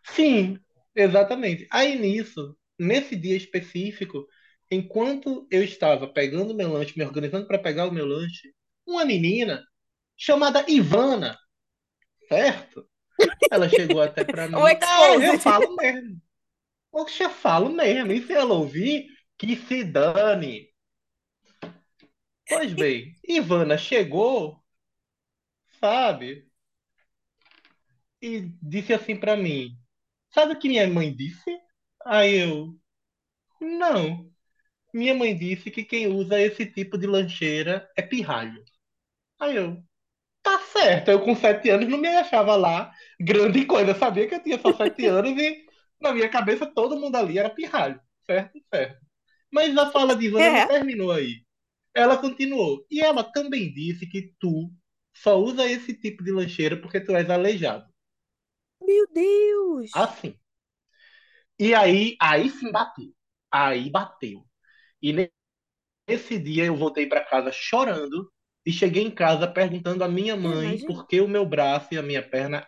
Sim, 0.04 0.60
exatamente. 0.96 1.68
Aí 1.72 1.98
nisso, 2.00 2.58
nesse 2.80 3.16
dia 3.16 3.36
específico, 3.36 4.26
enquanto 4.72 5.48
eu 5.52 5.64
estava 5.64 6.08
pegando 6.12 6.56
meu 6.56 6.72
lanche, 6.72 6.98
me 6.98 7.06
organizando 7.06 7.48
para 7.48 7.60
pegar 7.60 7.88
o 7.88 7.92
meu 7.92 8.06
lanche, 8.06 8.54
uma 8.86 9.06
menina 9.06 9.64
chamada 10.18 10.66
Ivana, 10.70 11.38
certo? 12.30 12.88
Ela 13.52 13.70
chegou 13.70 14.02
até 14.02 14.24
para 14.24 14.48
O 14.56 14.64
mim. 14.64 14.78
É, 14.82 15.36
eu 15.36 15.40
falo 15.40 15.76
mesmo. 15.76 16.22
Poxa, 16.92 17.24
eu 17.24 17.30
falo 17.30 17.70
mesmo. 17.70 18.12
E 18.12 18.26
se 18.26 18.34
ela 18.34 18.54
ouvir, 18.54 19.08
que 19.38 19.56
se 19.56 19.84
dane. 19.84 20.68
Pois 22.48 22.74
bem, 22.74 23.14
Ivana 23.28 23.78
chegou, 23.78 24.64
sabe? 25.80 26.48
E 28.22 28.50
disse 28.62 28.94
assim 28.94 29.16
para 29.20 29.36
mim: 29.36 29.78
Sabe 30.34 30.54
o 30.54 30.60
que 30.60 30.70
minha 30.70 30.88
mãe 30.88 31.14
disse? 31.16 31.60
Aí 32.06 32.38
eu: 32.40 32.74
Não. 33.62 34.32
Minha 34.94 35.14
mãe 35.16 35.38
disse 35.38 35.70
que 35.72 35.84
quem 35.84 36.08
usa 36.08 36.42
esse 36.42 36.66
tipo 36.66 36.98
de 36.98 37.08
lancheira 37.08 37.90
é 37.96 38.02
pirralho. 38.02 38.64
Aí 39.40 39.56
eu: 39.56 39.84
Tá 40.48 40.60
certo. 40.72 41.10
Eu 41.12 41.22
com 41.24 41.36
sete 41.36 41.70
anos 41.70 41.90
não 41.90 41.98
me 41.98 42.08
achava 42.08 42.56
lá 42.56 42.92
grande 43.20 43.66
coisa. 43.66 43.92
Eu 43.92 43.96
sabia 43.96 44.28
que 44.28 44.36
eu 44.36 44.44
tinha 44.44 44.60
só 44.60 44.74
sete 44.74 45.06
anos 45.08 45.32
e 45.42 45.66
na 46.00 46.14
minha 46.14 46.30
cabeça 46.30 46.66
todo 46.66 46.96
mundo 47.00 47.16
ali 47.18 47.38
era 47.38 47.50
pirralho. 47.50 48.00
Certo? 48.26 48.60
Certo. 48.74 49.06
Mas 49.52 49.78
a 49.78 49.92
fala 49.92 50.16
de 50.16 50.26
Ivana 50.28 50.52
não 50.52 50.62
É. 50.62 50.68
terminou 50.68 51.12
aí. 51.12 51.44
Ela 51.96 52.18
continuou. 52.18 52.86
E 52.92 53.02
ela 53.02 53.24
também 53.24 53.74
disse 53.74 54.08
que 54.08 54.34
tu 54.40 54.72
só 55.16 55.38
usa 55.40 55.68
esse 55.68 55.94
tipo 55.96 56.24
de 56.24 56.32
lancheira 56.32 56.78
porque 56.82 57.02
tu 57.02 57.16
és 57.16 57.30
aleijado. 57.30 57.86
Meu 58.82 59.06
Deus. 59.14 59.92
Assim. 59.92 60.40
E 61.60 61.74
aí, 61.74 62.16
aí 62.22 62.50
sim 62.50 62.72
bateu. 62.72 63.14
Aí 63.52 63.90
bateu. 63.90 64.46
E 65.02 65.14
ne- 65.14 65.32
nesse 66.10 66.40
dia 66.40 66.66
eu 66.66 66.76
voltei 66.78 67.08
para 67.08 67.26
casa 67.26 67.52
chorando 67.54 68.32
e 68.68 68.74
cheguei 68.74 69.04
em 69.06 69.12
casa 69.12 69.48
perguntando 69.48 70.04
à 70.06 70.10
minha 70.10 70.38
mãe 70.38 70.80
imagino. 70.80 70.86
por 70.86 71.08
que 71.08 71.22
o 71.22 71.30
meu 71.30 71.46
braço 71.48 71.90
e 71.94 72.00
a 72.00 72.04
minha 72.04 72.24
perna 72.24 72.68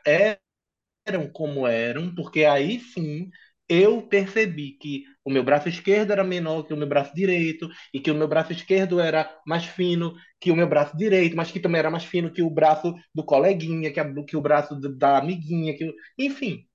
eram 1.06 1.30
como 1.32 1.68
eram, 1.68 2.14
porque 2.14 2.46
aí 2.46 2.80
sim 2.80 3.30
eu 3.68 4.02
percebi 4.08 4.74
que 4.80 5.04
o 5.24 5.30
meu 5.32 5.44
braço 5.44 5.70
esquerdo 5.70 6.12
era 6.12 6.24
menor 6.24 6.64
que 6.64 6.74
o 6.74 6.78
meu 6.78 6.88
braço 6.88 7.14
direito 7.14 7.70
e 7.94 8.00
que 8.00 8.10
o 8.12 8.16
meu 8.16 8.28
braço 8.28 8.52
esquerdo 8.52 9.00
era 9.00 9.32
mais 9.46 9.66
fino 9.66 10.14
que 10.40 10.52
o 10.52 10.56
meu 10.56 10.68
braço 10.68 10.98
direito, 10.98 11.36
mas 11.36 11.52
que 11.52 11.60
também 11.60 11.80
era 11.80 11.92
mais 11.92 12.04
fino 12.04 12.32
que 12.34 12.42
o 12.42 12.50
braço 12.50 12.94
do 13.14 13.24
coleguinha, 13.24 13.92
que, 13.94 14.00
a- 14.00 14.14
que 14.26 14.36
o 14.38 14.42
braço 14.42 14.76
da 14.80 15.20
amiguinha, 15.20 15.76
que, 15.78 15.94
enfim. 16.18 16.66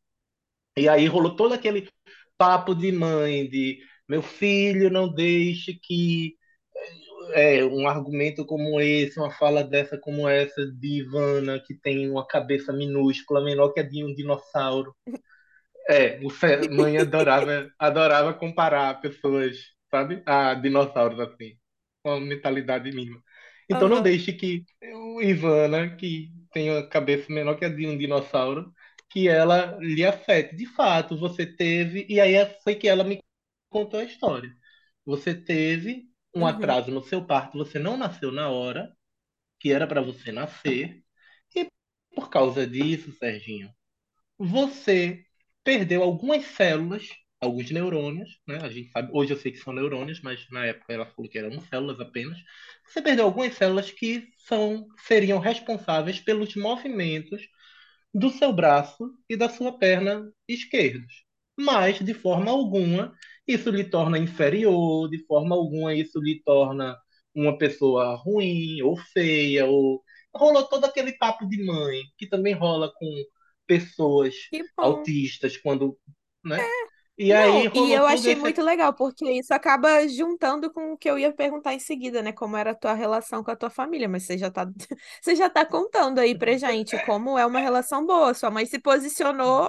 E 0.77 0.89
aí 0.89 1.07
rolou 1.07 1.37
todo 1.37 1.55
aquele 1.55 1.89
papo 2.39 2.75
de 2.75 2.93
mãe, 2.93 3.49
de 3.49 3.79
meu 4.09 4.23
filho, 4.23 4.91
não 4.91 5.13
deixe 5.13 5.75
que 5.83 6.37
é, 7.33 7.65
um 7.65 7.87
argumento 7.89 8.45
como 8.47 8.81
esse, 8.81 9.19
uma 9.19 9.31
fala 9.31 9.63
dessa 9.65 9.99
como 9.99 10.29
essa 10.29 10.67
de 10.73 11.01
Ivana, 11.01 11.61
que 11.61 11.75
tem 11.75 12.11
uma 12.11 12.27
cabeça 12.27 12.73
minúscula, 12.73 13.43
menor 13.45 13.73
que 13.73 13.81
a 13.81 13.83
de 13.83 14.05
um 14.05 14.15
dinossauro. 14.15 14.95
É, 15.89 16.19
o 16.25 16.31
mãe 16.75 16.97
adorava, 16.99 17.71
adorava 17.79 18.33
comparar 18.35 19.01
pessoas, 19.01 19.57
sabe, 19.91 20.23
a 20.27 20.55
dinossauros 20.55 21.21
assim, 21.21 21.59
com 22.03 22.11
uma 22.11 22.21
mentalidade 22.21 22.91
mínima. 22.91 23.23
Então 23.69 23.89
não 23.89 24.01
Aham. 24.01 24.03
deixe 24.03 24.33
que 24.33 24.65
o 24.95 25.21
Ivana, 25.23 25.95
que 25.97 26.31
tem 26.53 26.71
a 26.71 26.87
cabeça 26.89 27.33
menor 27.33 27.57
que 27.59 27.65
a 27.65 27.69
de 27.69 27.87
um 27.87 27.99
dinossauro, 27.99 28.73
que 29.11 29.29
ela 29.29 29.77
lhe 29.81 30.05
afete. 30.05 30.57
De 30.57 30.67
fato, 30.67 31.19
você 31.19 31.47
teve, 31.47 32.07
e 32.09 32.21
aí 32.21 32.35
foi 32.63 32.75
que 32.75 32.89
ela 32.89 33.05
me 33.05 33.21
contou 33.71 34.01
a 34.01 34.05
história. 34.05 34.51
Você 35.05 35.35
teve 35.35 36.05
um 36.35 36.47
Uhum. 36.47 36.47
atraso 36.47 36.91
no 36.91 37.03
seu 37.03 37.25
parto, 37.27 37.59
você 37.59 37.79
não 37.79 37.97
nasceu 37.97 38.33
na 38.33 38.49
hora, 38.51 38.95
que 39.61 39.73
era 39.73 39.87
para 39.87 40.03
você 40.03 40.33
nascer, 40.33 41.03
e 41.57 41.69
por 42.15 42.31
causa 42.31 42.67
disso, 42.67 43.13
Serginho, 43.13 43.73
você 44.39 45.25
perdeu 45.65 46.03
algumas 46.03 46.45
células, 46.47 47.09
alguns 47.41 47.71
neurônios, 47.71 48.41
né? 48.47 48.59
A 48.63 48.69
gente 48.71 48.91
sabe, 48.91 49.11
hoje 49.13 49.33
eu 49.33 49.39
sei 49.39 49.53
que 49.53 49.59
são 49.59 49.73
neurônios, 49.73 50.21
mas 50.23 50.49
na 50.51 50.67
época 50.67 50.93
ela 50.93 51.07
falou 51.07 51.31
que 51.31 51.39
eram 51.39 51.61
células 51.63 52.01
apenas. 52.01 52.39
Você 52.87 53.03
perdeu 53.03 53.25
algumas 53.27 53.55
células 53.55 53.91
que 53.91 54.29
são 54.39 54.87
seriam 55.07 55.39
responsáveis 55.39 56.21
pelos 56.21 56.55
movimentos 56.57 57.43
do 58.13 58.31
seu 58.31 58.53
braço 58.53 59.13
e 59.29 59.37
da 59.37 59.49
sua 59.49 59.79
perna 59.79 60.31
esquerdos. 60.49 61.25
Mas 61.59 61.99
de 62.01 62.15
forma 62.15 62.51
alguma 62.51 63.15
isso 63.47 63.71
lhe 63.71 63.85
torna 63.85 64.19
inferior, 64.19 65.09
de 65.09 65.25
forma 65.27 65.55
alguma 65.57 65.95
isso 65.95 66.21
lhe 66.21 66.43
torna 66.45 66.97
uma 67.35 67.57
pessoa 67.59 68.15
ruim 68.17 68.81
ou 68.83 68.97
feia 68.97 69.67
ou 69.67 70.03
rolou 70.35 70.65
todo 70.69 70.85
aquele 70.85 71.13
papo 71.19 71.47
de 71.49 71.65
mãe 71.65 72.03
que 72.17 72.27
também 72.29 72.55
rola 72.55 72.93
com 72.95 73.07
pessoas 73.67 74.35
autistas 74.77 75.57
quando, 75.57 75.99
né? 76.45 76.59
É. 76.59 76.95
E 77.17 77.33
Não, 77.33 77.65
aí 77.65 77.71
e 77.75 77.93
eu 77.93 78.07
achei 78.07 78.33
esse... 78.33 78.41
muito 78.41 78.61
legal, 78.61 78.93
porque 78.95 79.31
isso 79.31 79.55
acaba 79.55 80.07
juntando 80.09 80.73
com 80.73 80.93
o 80.93 80.99
que 80.99 81.09
eu 81.09 81.19
ia 81.19 81.33
perguntar 81.33 81.73
em 81.73 81.79
seguida, 81.79 82.21
né? 82.23 82.33
Como 82.33 82.57
era 82.57 82.73
a 82.73 82.75
tua 82.75 82.93
relação 82.93 83.43
com 83.45 83.51
a 83.53 83.57
tua 83.57 83.71
família, 83.71 84.09
mas 84.09 84.25
você 84.25 84.37
já 84.37 84.51
tá, 84.51 84.67
você 85.23 85.37
já 85.37 85.49
tá 85.49 85.65
contando 85.65 86.19
aí 86.19 86.37
pra 86.37 86.57
gente 86.57 86.99
como 87.07 87.39
é 87.39 87.47
uma 87.47 87.61
relação 87.61 88.05
boa. 88.05 88.35
Sua 88.35 88.51
mãe 88.51 88.67
se 88.67 88.79
posicionou 88.81 89.69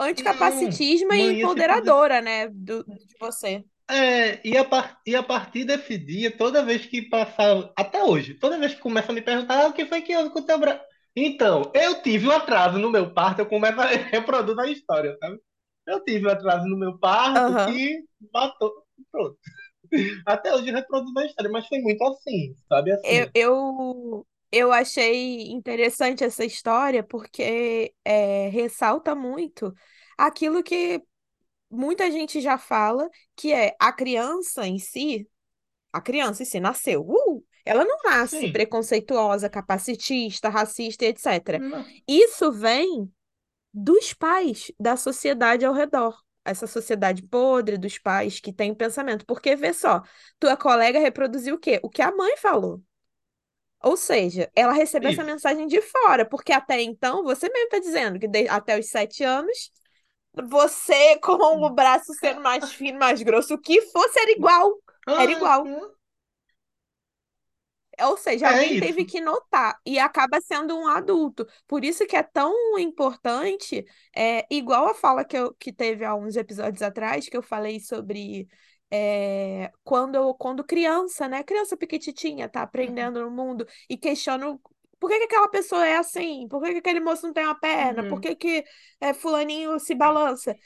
anticapacitismo 0.00 1.08
Não, 1.08 1.16
e 1.16 1.42
empoderadora, 1.42 2.20
né? 2.20 2.48
Do, 2.48 2.84
de 2.84 3.16
você. 3.18 3.64
É, 3.88 4.40
e 4.46 4.56
a, 4.56 4.64
par... 4.64 5.00
e 5.06 5.14
a 5.14 5.22
partir 5.22 5.64
desse 5.64 5.96
dia, 5.96 6.36
toda 6.36 6.64
vez 6.64 6.84
que 6.86 7.02
passava, 7.02 7.72
até 7.76 8.02
hoje, 8.02 8.34
toda 8.34 8.58
vez 8.58 8.74
que 8.74 8.80
começa 8.80 9.12
a 9.12 9.14
me 9.14 9.22
perguntar 9.22 9.64
ah, 9.64 9.68
o 9.68 9.72
que 9.72 9.86
foi 9.86 10.02
que 10.02 10.16
houve 10.16 10.30
com 10.30 10.40
o 10.40 10.46
teu 10.46 10.58
braço. 10.58 10.82
Então, 11.14 11.70
eu 11.72 12.02
tive 12.02 12.26
um 12.26 12.32
atraso 12.32 12.78
no 12.78 12.90
meu 12.90 13.12
parto, 13.12 13.40
eu 13.40 13.46
começo 13.46 13.80
a 13.80 13.86
reproduzir 14.10 14.60
a 14.60 14.70
história, 14.70 15.16
sabe? 15.18 15.38
Eu 15.86 16.02
tive 16.02 16.26
um 16.26 16.30
atraso 16.30 16.66
no 16.66 16.76
meu 16.76 16.98
parto 16.98 17.40
uhum. 17.40 17.72
que 17.72 18.02
matou. 18.34 18.72
Pronto. 19.10 19.38
Até 20.26 20.52
hoje 20.52 20.68
eu 20.68 20.74
reproduzo 20.74 21.18
a 21.18 21.26
história, 21.26 21.50
mas 21.50 21.66
foi 21.68 21.78
muito 21.78 22.02
assim, 22.04 22.54
sabe? 22.68 22.92
Assim. 22.92 23.06
Eu, 23.06 23.30
eu, 23.34 24.26
eu 24.50 24.72
achei 24.72 25.50
interessante 25.50 26.24
essa 26.24 26.44
história 26.44 27.02
porque 27.02 27.94
é, 28.04 28.48
ressalta 28.48 29.14
muito 29.14 29.74
aquilo 30.16 30.62
que 30.62 31.02
muita 31.70 32.10
gente 32.10 32.40
já 32.40 32.56
fala, 32.56 33.08
que 33.34 33.52
é 33.52 33.74
a 33.78 33.92
criança 33.92 34.66
em 34.66 34.78
si, 34.78 35.28
a 35.92 36.00
criança 36.00 36.42
em 36.42 36.46
si 36.46 36.60
nasceu, 36.60 37.02
uh, 37.02 37.44
ela 37.64 37.84
não 37.84 37.98
nasce 38.04 38.40
Sim. 38.40 38.52
preconceituosa, 38.52 39.50
capacitista, 39.50 40.48
racista, 40.48 41.04
etc. 41.04 41.58
Não. 41.60 41.84
Isso 42.06 42.52
vem 42.52 43.12
dos 43.74 44.14
pais, 44.14 44.70
da 44.78 44.96
sociedade 44.96 45.64
ao 45.64 45.74
redor. 45.74 46.16
Essa 46.44 46.68
sociedade 46.68 47.24
podre 47.24 47.76
dos 47.76 47.98
pais 47.98 48.38
que 48.38 48.52
tem 48.52 48.72
pensamento. 48.72 49.26
Porque, 49.26 49.56
vê 49.56 49.72
só, 49.72 50.00
tua 50.38 50.56
colega 50.56 51.00
reproduziu 51.00 51.56
o 51.56 51.58
quê? 51.58 51.80
O 51.82 51.90
que 51.90 52.00
a 52.00 52.14
mãe 52.14 52.36
falou. 52.36 52.80
Ou 53.82 53.96
seja, 53.96 54.50
ela 54.54 54.72
recebeu 54.72 55.10
Isso. 55.10 55.20
essa 55.20 55.30
mensagem 55.30 55.66
de 55.66 55.80
fora, 55.82 56.24
porque 56.24 56.52
até 56.52 56.80
então, 56.80 57.22
você 57.22 57.48
mesmo 57.48 57.66
está 57.66 57.78
dizendo 57.78 58.18
que 58.18 58.26
de, 58.26 58.48
até 58.48 58.78
os 58.78 58.86
sete 58.88 59.22
anos, 59.22 59.70
você 60.34 61.18
com 61.20 61.64
o 61.64 61.70
braço 61.70 62.12
sendo 62.14 62.40
mais 62.40 62.72
fino, 62.72 62.98
mais 62.98 63.22
grosso, 63.22 63.54
o 63.54 63.60
que 63.60 63.80
fosse 63.82 64.18
era 64.18 64.32
igual. 64.32 64.72
Era 65.06 65.30
igual. 65.30 65.64
Ou 68.02 68.16
seja, 68.16 68.48
é 68.48 68.52
alguém 68.52 68.78
teve 68.78 69.04
que 69.04 69.20
notar 69.20 69.78
e 69.84 69.98
acaba 69.98 70.40
sendo 70.40 70.76
um 70.76 70.86
adulto. 70.86 71.46
Por 71.66 71.82
isso 71.82 72.06
que 72.06 72.16
é 72.16 72.22
tão 72.22 72.78
importante, 72.78 73.86
é, 74.14 74.46
igual 74.50 74.88
a 74.90 74.94
fala 74.94 75.24
que, 75.24 75.36
eu, 75.36 75.54
que 75.54 75.72
teve 75.72 76.04
há 76.04 76.14
uns 76.14 76.36
episódios 76.36 76.82
atrás, 76.82 77.28
que 77.28 77.36
eu 77.36 77.42
falei 77.42 77.80
sobre 77.80 78.46
é, 78.90 79.70
quando, 79.84 80.34
quando 80.34 80.64
criança, 80.64 81.28
né? 81.28 81.42
Criança 81.42 81.76
pequititinha, 81.76 82.48
tá 82.48 82.60
uhum. 82.60 82.64
aprendendo 82.64 83.20
no 83.20 83.30
mundo 83.30 83.66
e 83.88 83.96
questiona 83.96 84.58
por 84.98 85.10
que, 85.10 85.18
que 85.18 85.24
aquela 85.24 85.48
pessoa 85.48 85.86
é 85.86 85.96
assim? 85.96 86.48
Por 86.48 86.62
que, 86.62 86.72
que 86.72 86.78
aquele 86.78 87.00
moço 87.00 87.26
não 87.26 87.32
tem 87.32 87.44
uma 87.44 87.58
perna? 87.58 88.02
Por 88.04 88.14
uhum. 88.14 88.20
que, 88.20 88.34
que 88.34 88.64
é, 89.00 89.12
fulaninho 89.12 89.78
se 89.78 89.94
balança? 89.94 90.56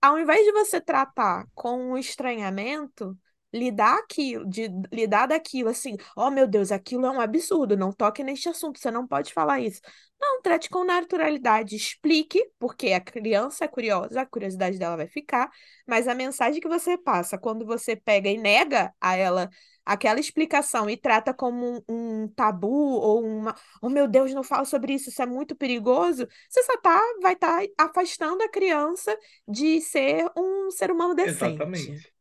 Ao 0.00 0.18
invés 0.18 0.44
de 0.44 0.52
você 0.52 0.80
tratar 0.80 1.44
com 1.54 1.92
um 1.92 1.98
estranhamento, 1.98 3.16
lidar 3.52 3.98
aquilo, 3.98 4.48
de 4.48 4.68
lidar 4.92 5.26
daquilo 5.26 5.68
assim, 5.68 5.96
oh 6.16 6.30
meu 6.30 6.46
Deus, 6.46 6.70
aquilo 6.70 7.06
é 7.06 7.10
um 7.10 7.20
absurdo, 7.20 7.76
não 7.76 7.92
toque 7.92 8.22
neste 8.22 8.48
assunto, 8.48 8.78
você 8.78 8.90
não 8.90 9.06
pode 9.06 9.32
falar 9.32 9.60
isso. 9.60 9.80
Não, 10.20 10.42
trate 10.42 10.68
com 10.68 10.84
naturalidade, 10.84 11.74
explique, 11.74 12.44
porque 12.58 12.92
a 12.92 13.00
criança 13.00 13.64
é 13.64 13.68
curiosa, 13.68 14.20
a 14.20 14.26
curiosidade 14.26 14.78
dela 14.78 14.96
vai 14.96 15.08
ficar, 15.08 15.50
mas 15.86 16.06
a 16.06 16.14
mensagem 16.14 16.60
que 16.60 16.68
você 16.68 16.98
passa 16.98 17.38
quando 17.38 17.64
você 17.64 17.96
pega 17.96 18.28
e 18.28 18.36
nega 18.36 18.92
a 19.00 19.16
ela 19.16 19.48
aquela 19.84 20.20
explicação 20.20 20.88
e 20.90 20.96
trata 20.96 21.32
como 21.32 21.82
um, 21.88 22.22
um 22.22 22.28
tabu 22.28 22.68
ou 22.68 23.24
uma, 23.24 23.56
oh 23.82 23.88
meu 23.88 24.06
Deus, 24.06 24.32
não 24.34 24.44
fala 24.44 24.64
sobre 24.64 24.92
isso, 24.92 25.08
isso 25.08 25.22
é 25.22 25.26
muito 25.26 25.56
perigoso, 25.56 26.28
você 26.48 26.62
só 26.62 26.76
tá, 26.76 27.00
vai 27.22 27.32
estar 27.32 27.62
tá 27.76 27.84
afastando 27.84 28.42
a 28.42 28.48
criança 28.48 29.16
de 29.48 29.80
ser 29.80 30.30
um 30.36 30.70
ser 30.70 30.90
humano 30.90 31.14
decente. 31.14 31.54
Exatamente. 31.54 32.19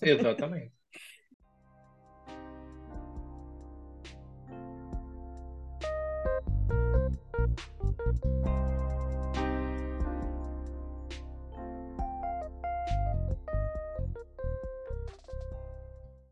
Exatamente. 0.00 0.72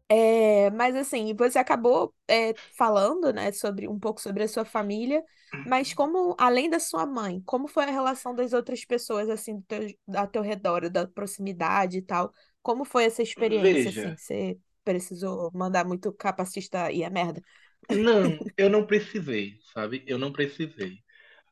É, 0.08 0.70
mas 0.70 0.94
assim, 0.96 1.34
você 1.34 1.58
acabou 1.58 2.14
é, 2.28 2.54
falando, 2.76 3.32
né, 3.32 3.50
sobre 3.52 3.88
um 3.88 3.98
pouco 3.98 4.20
sobre 4.20 4.42
a 4.44 4.48
sua 4.48 4.64
família, 4.64 5.24
mas 5.64 5.94
como, 5.94 6.36
além 6.38 6.68
da 6.70 6.78
sua 6.78 7.06
mãe, 7.06 7.40
como 7.46 7.66
foi 7.68 7.84
a 7.84 7.90
relação 7.90 8.34
das 8.34 8.52
outras 8.52 8.84
pessoas, 8.84 9.28
assim, 9.30 9.56
do 9.56 9.62
teu, 9.64 9.80
ao 10.16 10.28
teu 10.28 10.42
redor, 10.42 10.90
da 10.90 11.06
proximidade 11.08 11.98
e 11.98 12.02
tal? 12.02 12.32
Como 12.64 12.84
foi 12.86 13.06
essa 13.06 13.22
experiência, 13.22 13.90
Veja, 13.90 13.92
assim? 13.92 14.16
Você 14.16 14.60
precisou 14.84 15.52
mandar 15.54 15.86
muito 15.86 16.12
capacista 16.14 16.92
e 16.92 17.04
a 17.04 17.10
merda? 17.10 17.42
não, 17.90 18.38
eu 18.56 18.68
não 18.70 18.86
precisei, 18.86 19.58
sabe? 19.72 20.02
Eu 20.06 20.18
não 20.18 20.32
precisei. 20.32 20.98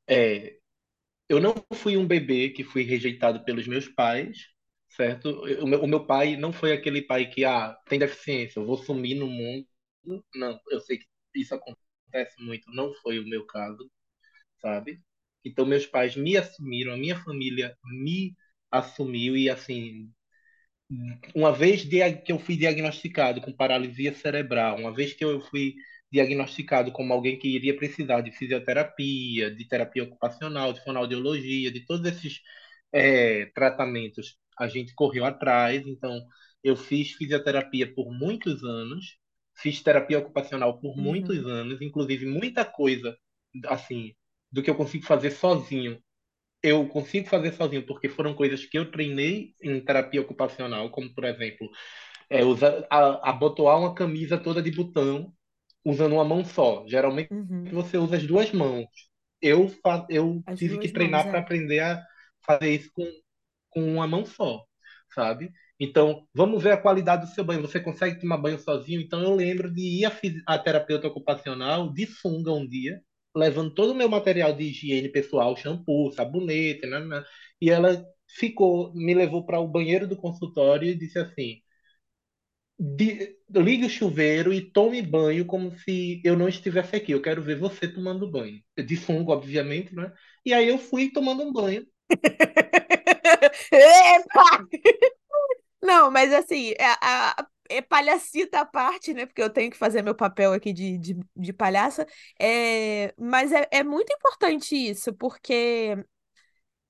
É, 0.08 0.58
eu 1.28 1.40
não 1.40 1.54
fui 1.74 1.96
um 1.96 2.06
bebê 2.06 2.50
que 2.50 2.64
fui 2.64 2.82
rejeitado 2.84 3.44
pelos 3.44 3.68
meus 3.68 3.88
pais, 3.88 4.38
certo? 4.90 5.30
O 5.62 5.66
meu, 5.66 5.82
o 5.84 5.88
meu 5.88 6.06
pai 6.06 6.36
não 6.36 6.52
foi 6.52 6.72
aquele 6.72 7.02
pai 7.02 7.28
que, 7.30 7.44
ah, 7.44 7.76
tem 7.88 7.98
deficiência, 7.98 8.60
eu 8.60 8.66
vou 8.66 8.78
sumir 8.78 9.16
no 9.16 9.26
mundo. 9.28 9.66
Não, 10.36 10.60
eu 10.70 10.80
sei 10.80 10.98
que 10.98 11.06
isso 11.36 11.54
acontece 11.54 12.40
muito, 12.42 12.70
não 12.72 12.94
foi 13.02 13.18
o 13.20 13.26
meu 13.28 13.46
caso, 13.46 13.90
sabe? 14.60 15.00
Então, 15.44 15.66
meus 15.66 15.86
pais 15.86 16.16
me 16.16 16.36
assumiram, 16.36 16.92
a 16.94 16.96
minha 16.96 17.16
família 17.22 17.76
me 17.84 18.34
assumiu 18.70 19.36
e, 19.36 19.50
assim, 19.50 20.10
uma 21.34 21.52
vez 21.52 21.84
que 21.84 22.32
eu 22.32 22.38
fui 22.38 22.56
diagnosticado 22.56 23.40
com 23.40 23.52
paralisia 23.52 24.14
cerebral, 24.14 24.78
uma 24.78 24.92
vez 24.94 25.12
que 25.12 25.24
eu 25.24 25.40
fui 25.40 25.74
diagnosticado 26.10 26.92
como 26.92 27.12
alguém 27.12 27.38
que 27.38 27.48
iria 27.48 27.76
precisar 27.76 28.20
de 28.20 28.30
fisioterapia, 28.32 29.50
de 29.50 29.66
terapia 29.66 30.04
ocupacional, 30.04 30.72
de 30.72 30.84
fonoaudiologia, 30.84 31.72
de 31.72 31.86
todos 31.86 32.04
esses 32.06 32.40
é, 32.92 33.46
tratamentos, 33.54 34.36
a 34.58 34.68
gente 34.68 34.94
correu 34.94 35.24
atrás. 35.24 35.86
Então, 35.86 36.22
eu 36.62 36.76
fiz 36.76 37.12
fisioterapia 37.12 37.92
por 37.94 38.12
muitos 38.12 38.62
anos, 38.62 39.16
fiz 39.56 39.80
terapia 39.82 40.18
ocupacional 40.18 40.78
por 40.78 40.96
uhum. 40.96 41.02
muitos 41.02 41.46
anos, 41.46 41.80
inclusive 41.80 42.26
muita 42.26 42.64
coisa 42.64 43.16
assim 43.66 44.14
do 44.50 44.62
que 44.62 44.70
eu 44.70 44.74
consigo 44.74 45.06
fazer 45.06 45.30
sozinho 45.30 45.98
eu 46.62 46.86
consigo 46.88 47.28
fazer 47.28 47.52
sozinho, 47.52 47.84
porque 47.84 48.08
foram 48.08 48.34
coisas 48.34 48.64
que 48.64 48.78
eu 48.78 48.90
treinei 48.90 49.54
em 49.62 49.80
terapia 49.80 50.20
ocupacional, 50.20 50.90
como, 50.90 51.12
por 51.14 51.24
exemplo, 51.24 51.68
é, 52.30 52.44
usar, 52.44 52.86
a, 52.90 53.30
abotoar 53.30 53.78
uma 53.78 53.94
camisa 53.94 54.38
toda 54.38 54.62
de 54.62 54.70
botão 54.70 55.32
usando 55.84 56.14
uma 56.14 56.24
mão 56.24 56.44
só. 56.44 56.84
Geralmente 56.86 57.32
uhum. 57.32 57.64
você 57.64 57.98
usa 57.98 58.16
as 58.16 58.26
duas 58.26 58.52
mãos. 58.52 58.86
Eu, 59.40 59.68
eu 60.08 60.42
tive 60.56 60.78
que 60.78 60.88
treinar 60.88 61.24
para 61.28 61.38
é. 61.38 61.40
aprender 61.40 61.80
a 61.80 62.02
fazer 62.46 62.70
isso 62.70 62.90
com, 62.94 63.04
com 63.70 63.94
uma 63.94 64.06
mão 64.06 64.24
só, 64.24 64.64
sabe? 65.12 65.50
Então, 65.80 66.28
vamos 66.32 66.62
ver 66.62 66.72
a 66.72 66.76
qualidade 66.76 67.26
do 67.26 67.32
seu 67.32 67.42
banho. 67.42 67.60
Você 67.62 67.80
consegue 67.80 68.20
tomar 68.20 68.36
banho 68.36 68.58
sozinho? 68.58 69.00
Então, 69.00 69.20
eu 69.20 69.34
lembro 69.34 69.68
de 69.68 69.80
ir 69.80 70.04
a, 70.04 70.12
a 70.46 70.58
terapeuta 70.58 71.08
ocupacional 71.08 71.92
de 71.92 72.06
sunga 72.06 72.52
um 72.52 72.64
dia, 72.64 73.02
levando 73.34 73.74
todo 73.74 73.92
o 73.92 73.94
meu 73.94 74.08
material 74.08 74.52
de 74.54 74.64
higiene 74.64 75.08
pessoal, 75.10 75.56
shampoo, 75.56 76.12
sabonete, 76.12 76.86
né, 76.86 77.00
né, 77.00 77.24
e 77.60 77.70
ela 77.70 78.04
ficou, 78.28 78.92
me 78.94 79.14
levou 79.14 79.44
para 79.46 79.60
o 79.60 79.68
banheiro 79.68 80.06
do 80.08 80.16
consultório 80.16 80.88
e 80.88 80.94
disse 80.94 81.18
assim: 81.18 81.60
ligue 83.50 83.86
o 83.86 83.90
chuveiro 83.90 84.52
e 84.52 84.60
tome 84.60 85.00
banho 85.02 85.44
como 85.46 85.76
se 85.78 86.20
eu 86.24 86.36
não 86.36 86.48
estivesse 86.48 86.96
aqui. 86.96 87.12
Eu 87.12 87.22
quero 87.22 87.42
ver 87.42 87.58
você 87.58 87.86
tomando 87.88 88.30
banho. 88.30 88.60
De 88.76 88.96
fungo, 88.96 89.32
obviamente, 89.32 89.94
né? 89.94 90.12
E 90.44 90.52
aí 90.52 90.68
eu 90.68 90.78
fui 90.78 91.10
tomando 91.12 91.42
um 91.42 91.52
banho. 91.52 91.84
Epa! 93.72 94.66
Não, 95.82 96.10
mas 96.10 96.32
assim, 96.32 96.72
é, 96.78 96.84
a, 97.00 97.40
a, 97.40 97.46
é 97.68 97.80
palhacita 97.80 98.60
à 98.60 98.64
parte, 98.64 99.14
né? 99.14 99.26
Porque 99.26 99.42
eu 99.42 99.50
tenho 99.50 99.70
que 99.70 99.76
fazer 99.76 100.02
meu 100.02 100.14
papel 100.14 100.52
aqui 100.52 100.72
de, 100.72 100.98
de, 100.98 101.20
de 101.36 101.52
palhaça. 101.52 102.06
É, 102.40 103.14
mas 103.18 103.52
é, 103.52 103.68
é 103.70 103.82
muito 103.82 104.12
importante 104.12 104.74
isso, 104.74 105.12
porque 105.14 105.96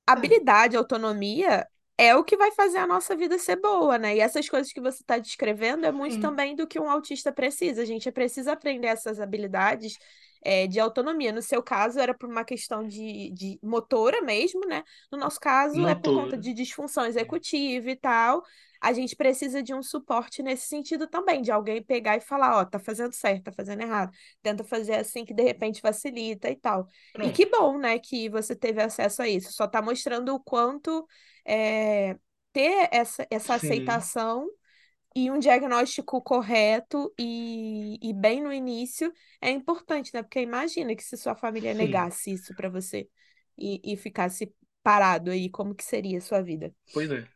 habilidade, 0.06 0.76
autonomia 0.76 1.66
é 1.98 2.16
o 2.16 2.24
que 2.24 2.36
vai 2.36 2.50
fazer 2.50 2.78
a 2.78 2.86
nossa 2.86 3.14
vida 3.14 3.38
ser 3.38 3.56
boa, 3.56 3.98
né? 3.98 4.16
E 4.16 4.20
essas 4.20 4.48
coisas 4.48 4.72
que 4.72 4.80
você 4.80 5.02
está 5.02 5.18
descrevendo 5.18 5.86
é 5.86 5.92
muito 5.92 6.16
Sim. 6.16 6.20
também 6.20 6.56
do 6.56 6.66
que 6.66 6.80
um 6.80 6.90
autista 6.90 7.30
precisa. 7.30 7.82
A 7.82 7.84
gente 7.84 8.10
precisa 8.10 8.52
aprender 8.52 8.88
essas 8.88 9.20
habilidades 9.20 9.96
é, 10.42 10.66
de 10.66 10.80
autonomia. 10.80 11.32
No 11.32 11.42
seu 11.42 11.62
caso, 11.62 12.00
era 12.00 12.14
por 12.14 12.28
uma 12.28 12.44
questão 12.44 12.86
de, 12.86 13.30
de 13.32 13.58
motora 13.62 14.20
mesmo, 14.20 14.62
né? 14.66 14.82
No 15.12 15.18
nosso 15.18 15.38
caso, 15.38 15.86
é 15.86 15.94
por 15.94 16.14
conta 16.14 16.36
de 16.36 16.52
disfunção 16.52 17.06
executiva 17.06 17.90
e 17.90 17.96
tal. 17.96 18.42
A 18.82 18.92
gente 18.92 19.14
precisa 19.16 19.62
de 19.62 19.72
um 19.74 19.82
suporte 19.82 20.42
nesse 20.42 20.66
sentido 20.66 21.06
também, 21.08 21.40
de 21.42 21.52
alguém 21.52 21.82
pegar 21.82 22.16
e 22.16 22.20
falar, 22.20 22.58
ó, 22.58 22.64
tá 22.64 22.78
fazendo 22.80 23.12
certo, 23.14 23.44
tá 23.44 23.52
fazendo 23.52 23.82
errado. 23.82 24.12
Tenta 24.42 24.64
fazer 24.64 24.94
assim 24.96 25.24
que 25.24 25.32
de 25.34 25.42
repente 25.42 25.80
facilita 25.80 26.50
e 26.50 26.56
tal. 26.56 26.88
E 27.22 27.30
que 27.30 27.46
Pronto. 27.46 27.46
bom, 27.46 27.78
né, 27.78 27.98
que 28.00 28.28
você 28.28 28.56
teve 28.56 28.82
acesso 28.82 29.22
a 29.22 29.28
isso. 29.28 29.52
Só 29.52 29.68
tá 29.68 29.80
mostrando 29.80 30.34
o 30.34 30.40
quanto 30.40 31.06
é, 31.46 32.16
ter 32.52 32.88
essa, 32.92 33.26
essa 33.30 33.54
Sim, 33.54 33.54
aceitação 33.54 34.48
e 35.14 35.30
um 35.30 35.38
diagnóstico 35.38 36.22
correto 36.22 37.12
e, 37.18 37.98
e 38.02 38.12
bem 38.14 38.42
no 38.42 38.52
início 38.52 39.12
é 39.40 39.50
importante, 39.50 40.10
né? 40.14 40.22
Porque 40.22 40.40
imagina 40.40 40.94
que 40.96 41.02
se 41.04 41.16
sua 41.16 41.34
família 41.36 41.74
sim. 41.74 41.74
negasse 41.74 42.32
isso 42.32 42.54
para 42.54 42.68
você 42.70 43.08
e, 43.58 43.80
e 43.92 43.96
ficasse 43.96 44.54
parado 44.82 45.30
aí, 45.30 45.50
como 45.50 45.74
que 45.74 45.84
seria 45.84 46.18
a 46.18 46.20
sua 46.20 46.42
vida? 46.42 46.74
Pois 46.92 47.10
é. 47.10 47.28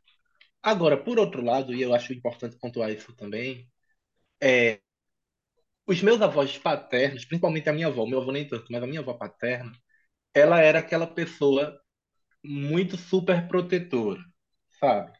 Agora, 0.73 0.99
por 1.03 1.19
outro 1.19 1.43
lado, 1.43 1.73
e 1.75 1.81
eu 1.83 1.95
acho 1.95 2.13
importante 2.13 2.59
pontuar 2.59 2.91
isso 2.91 3.13
também, 3.15 3.71
é 4.43 4.81
os 5.87 6.03
meus 6.03 6.21
avós 6.21 6.59
paternos, 6.59 7.25
principalmente 7.25 7.69
a 7.69 7.73
minha 7.73 7.87
avó, 7.89 8.07
meu 8.07 8.21
avô 8.21 8.33
nem 8.33 8.47
tanto, 8.47 8.71
mas 8.73 8.83
a 8.83 8.87
minha 8.87 9.01
avó 9.01 9.15
paterna, 9.15 9.73
ela 10.35 10.61
era 10.61 10.81
aquela 10.81 11.07
pessoa 11.07 11.79
muito 12.45 12.97
super 12.97 13.49
protetora, 13.49 14.21
sabe? 14.81 15.13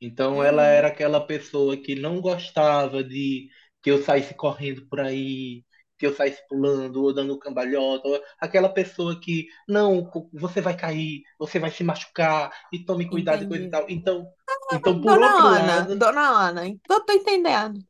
Então 0.00 0.42
ela 0.44 0.64
Uhum, 0.64 0.66
era 0.66 0.88
aquela 0.88 1.20
pessoa 1.26 1.76
que 1.76 1.94
não 1.94 2.20
gostava 2.20 3.04
de 3.04 3.48
que 3.82 3.90
eu 3.90 4.02
saísse 4.02 4.34
correndo 4.34 4.86
por 4.88 5.00
aí, 5.00 5.64
que 5.98 6.06
eu 6.06 6.14
saísse 6.14 6.42
pulando 6.48 7.02
ou 7.04 7.14
dando 7.14 7.38
cambalhota, 7.38 8.08
ou 8.08 8.22
aquela 8.40 8.68
pessoa 8.68 9.20
que 9.20 9.46
não, 9.68 10.10
você 10.32 10.60
vai 10.60 10.76
cair, 10.76 11.22
você 11.38 11.58
vai 11.58 11.70
se 11.70 11.84
machucar 11.84 12.52
e 12.72 12.84
tome 12.84 13.08
cuidado 13.08 13.44
e 13.44 13.46
coisa 13.48 13.64
e 13.64 13.68
entendi. 13.68 13.70
tal. 13.70 13.86
Então, 13.90 14.26
então 14.70 15.00
por 15.00 15.18
Dona 15.18 15.26
outro 15.26 15.48
Ana, 15.56 15.86
lado, 15.88 15.96
Dona 15.96 16.22
Ana, 16.48 16.62
tô, 16.86 17.00
tô 17.04 17.12
entendendo. 17.12 17.80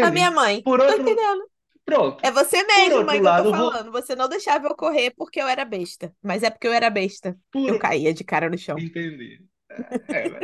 A 0.00 0.10
minha 0.10 0.30
mãe, 0.30 0.64
Por 0.64 0.80
tô 0.86 0.92
outro, 0.92 0.94
entendendo. 0.94 1.50
É 2.22 2.30
pronto. 2.30 2.32
você 2.32 2.64
Por 2.74 2.92
mesmo, 2.92 3.04
mãe, 3.04 3.20
que 3.20 3.28
eu 3.28 3.34
tô 3.34 3.44
lado, 3.44 3.48
falando. 3.48 3.92
Você 3.92 4.16
não 4.16 4.28
deixava 4.28 4.68
eu 4.68 4.76
correr 4.76 5.12
porque 5.16 5.40
eu 5.40 5.48
era 5.48 5.64
besta. 5.64 6.14
Mas 6.22 6.42
é 6.42 6.50
porque 6.50 6.68
eu 6.68 6.72
era 6.74 6.90
besta. 6.90 7.38
por 7.52 7.66
Eu 7.66 7.76
caía 7.76 8.14
de 8.14 8.24
cara 8.24 8.50
no 8.50 8.58
chão. 8.58 8.84
entendi. 8.84 9.46
É, 10.10 10.28
né? 10.30 10.42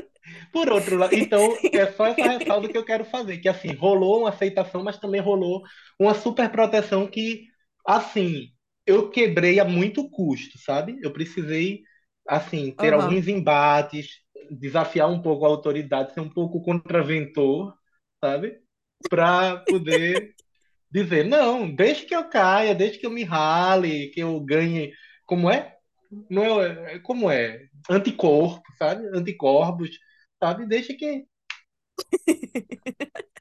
Por 0.52 0.70
outro 0.70 0.96
lado, 0.96 1.14
então 1.16 1.68
é 1.74 1.87
só 1.92 2.07
essa 2.07 2.26
ressalva 2.26 2.68
que 2.70 2.78
eu 2.78 2.85
quero 2.85 3.04
fazer, 3.04 3.38
que 3.38 3.48
assim, 3.48 3.74
rolou 3.74 4.20
uma 4.20 4.30
aceitação, 4.30 4.83
mas 4.85 4.98
também 4.98 5.20
rolou 5.20 5.62
uma 5.98 6.14
super 6.14 6.50
proteção 6.50 7.07
que, 7.09 7.46
assim, 7.87 8.48
eu 8.87 9.11
quebrei 9.11 9.61
a 9.61 9.64
muito 9.64 10.09
custo, 10.11 10.59
sabe? 10.59 10.98
Eu 11.02 11.12
precisei, 11.12 11.83
assim, 12.28 12.72
ter 12.72 12.92
Aham. 12.92 12.94
alguns 12.94 13.28
embates, 13.28 14.20
desafiar 14.51 15.09
um 15.11 15.20
pouco 15.23 15.44
a 15.44 15.49
autoridade, 15.49 16.14
ser 16.14 16.20
um 16.20 16.29
pouco 16.29 16.62
contraventor, 16.62 17.75
sabe? 18.23 18.61
Para 19.09 19.59
poder 19.59 20.35
dizer, 20.90 21.25
não, 21.25 21.70
deixe 21.70 22.07
que 22.07 22.14
eu 22.14 22.29
caia, 22.29 22.75
deixe 22.75 22.99
que 22.99 23.07
eu 23.07 23.11
me 23.11 23.25
rale, 23.25 24.09
que 24.11 24.20
eu 24.20 24.40
ganhe, 24.40 24.92
como 25.27 25.51
é? 25.51 25.77
Não 26.31 26.62
é, 26.62 26.94
é- 26.94 26.99
como 27.01 27.31
é? 27.31 27.68
Anticorpo, 27.90 28.62
sabe? 28.79 29.07
Anticorpos, 29.16 29.90
sabe? 30.42 30.66
Deixa 30.66 30.94
que. 30.94 31.27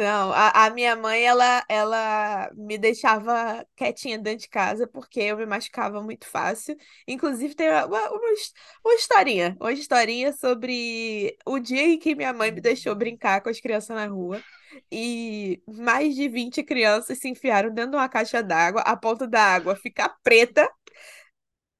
Não, 0.00 0.32
a, 0.32 0.66
a 0.66 0.70
minha 0.70 0.96
mãe, 0.96 1.22
ela, 1.24 1.62
ela 1.68 2.50
me 2.54 2.78
deixava 2.78 3.66
quietinha 3.76 4.16
dentro 4.18 4.40
de 4.40 4.48
casa 4.48 4.86
porque 4.86 5.20
eu 5.20 5.36
me 5.36 5.44
machucava 5.44 6.02
muito 6.02 6.26
fácil. 6.26 6.74
Inclusive, 7.06 7.54
tem 7.54 7.68
uma, 7.68 7.84
uma, 7.86 8.10
uma 8.10 8.32
his- 8.32 8.52
uma 8.82 8.94
historinha, 8.94 9.56
uma 9.60 9.72
historinha 9.72 10.32
sobre 10.32 11.36
o 11.44 11.58
dia 11.58 11.82
em 11.82 11.98
que 11.98 12.14
minha 12.14 12.32
mãe 12.32 12.50
me 12.50 12.62
deixou 12.62 12.94
brincar 12.94 13.42
com 13.42 13.50
as 13.50 13.60
crianças 13.60 13.94
na 13.94 14.06
rua 14.06 14.42
e 14.90 15.62
mais 15.68 16.14
de 16.14 16.28
20 16.30 16.62
crianças 16.62 17.18
se 17.18 17.28
enfiaram 17.28 17.68
dentro 17.74 17.90
de 17.90 17.96
uma 17.98 18.08
caixa 18.08 18.42
d'água, 18.42 18.80
a 18.82 18.96
ponta 18.96 19.26
da 19.26 19.42
água 19.42 19.76
ficar 19.76 20.08
preta, 20.22 20.66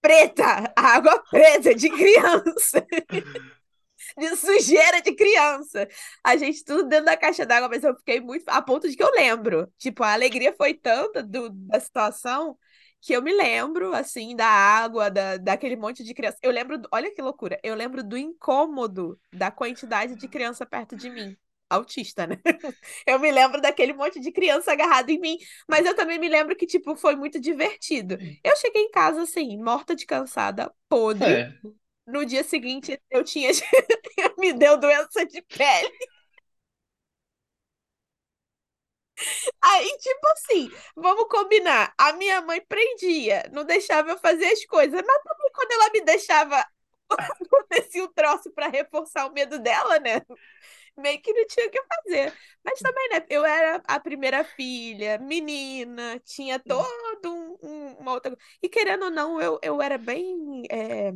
preta, 0.01 0.73
água 0.77 1.23
preta 1.31 1.75
de 1.75 1.91
criança. 1.91 2.85
de 4.17 4.37
sujeira 4.37 5.01
de 5.03 5.13
criança. 5.15 5.89
A 6.25 6.37
gente 6.37 6.65
tudo 6.65 6.89
dentro 6.89 7.07
da 7.07 7.17
caixa 7.17 7.47
d'água, 7.47 7.69
mas 7.69 7.85
eu 7.85 7.95
fiquei 7.97 8.21
muito 8.21 8.45
a 8.49 8.63
ponto 8.63 8.89
de 8.89 8.97
que 8.97 9.03
eu 9.03 9.11
lembro. 9.13 9.73
Tipo, 9.79 10.03
a 10.05 10.13
alegria 10.13 10.55
foi 10.57 10.75
tanta 10.75 11.23
do, 11.23 11.51
da 11.51 11.81
situação 11.81 12.59
que 13.01 13.13
eu 13.15 13.23
me 13.23 13.33
lembro, 13.33 13.95
assim, 13.95 14.37
da 14.37 14.47
água, 14.47 15.11
da, 15.11 15.37
daquele 15.39 15.77
monte 15.77 16.05
de 16.05 16.13
criança. 16.15 16.37
Eu 16.43 16.51
lembro, 16.51 16.81
olha 16.93 17.13
que 17.15 17.23
loucura, 17.23 17.59
eu 17.63 17.75
lembro 17.75 18.05
do 18.05 18.17
incômodo 18.17 19.19
da 19.33 19.51
quantidade 19.51 20.17
de 20.17 20.29
criança 20.29 20.67
perto 20.67 20.97
de 20.97 21.09
mim. 21.11 21.37
Autista, 21.71 22.27
né? 22.27 22.37
Eu 23.07 23.21
me 23.21 23.31
lembro 23.31 23.61
daquele 23.61 23.93
monte 23.93 24.19
de 24.19 24.33
criança 24.33 24.73
agarrado 24.73 25.09
em 25.11 25.21
mim, 25.21 25.39
mas 25.69 25.87
eu 25.87 25.95
também 25.95 26.19
me 26.19 26.29
lembro 26.29 26.57
que, 26.57 26.67
tipo, 26.67 26.97
foi 26.97 27.15
muito 27.15 27.41
divertido. 27.41 28.19
Eu 28.43 28.57
cheguei 28.57 28.83
em 28.83 28.91
casa, 28.91 29.23
assim, 29.23 29.57
morta 29.57 29.95
de 29.95 30.05
cansada, 30.05 30.73
podre, 30.89 31.49
Certo. 31.53 31.80
No 32.13 32.25
dia 32.27 32.45
seguinte, 32.45 33.01
eu 33.11 33.25
tinha. 33.25 33.51
me 34.39 34.53
deu 34.53 34.79
doença 34.79 35.25
de 35.27 35.43
pele. 35.43 35.93
Aí, 39.63 39.99
tipo 39.99 40.27
assim, 40.33 40.71
vamos 40.97 41.27
combinar. 41.29 41.95
A 41.99 42.13
minha 42.13 42.41
mãe 42.43 42.61
prendia, 42.67 43.45
não 43.53 43.65
deixava 43.65 44.11
eu 44.11 44.19
fazer 44.19 44.47
as 44.47 44.65
coisas, 44.67 45.01
mas 45.07 45.23
também 45.23 45.51
quando 45.55 45.73
ela 45.73 45.91
me 45.91 46.01
deixava, 46.03 46.67
acontecia 47.47 48.05
um 48.05 48.13
troço 48.13 48.51
para 48.53 48.69
reforçar 48.69 49.27
o 49.27 49.33
medo 49.33 49.59
dela, 49.59 49.99
né? 50.01 50.23
Meio 50.97 51.21
que 51.23 51.33
não 51.33 51.47
tinha 51.47 51.67
o 51.69 51.71
que 51.71 51.83
fazer. 51.85 52.35
Mas 52.65 52.81
também, 52.81 53.09
né? 53.11 53.27
Eu 53.31 53.45
era 53.45 53.83
a 53.87 54.01
primeira 54.01 54.45
filha, 54.45 55.19
menina, 55.19 56.21
tinha 56.25 56.59
todo 56.61 56.87
um, 57.27 57.59
um- 57.63 57.95
uma 58.01 58.13
outra. 58.15 58.37
E 58.63 58.69
querendo 58.69 59.05
ou 59.07 59.11
não, 59.11 59.41
eu, 59.41 59.59
eu 59.63 59.83
era 59.83 59.99
bem. 59.99 60.65
é, 60.71 61.13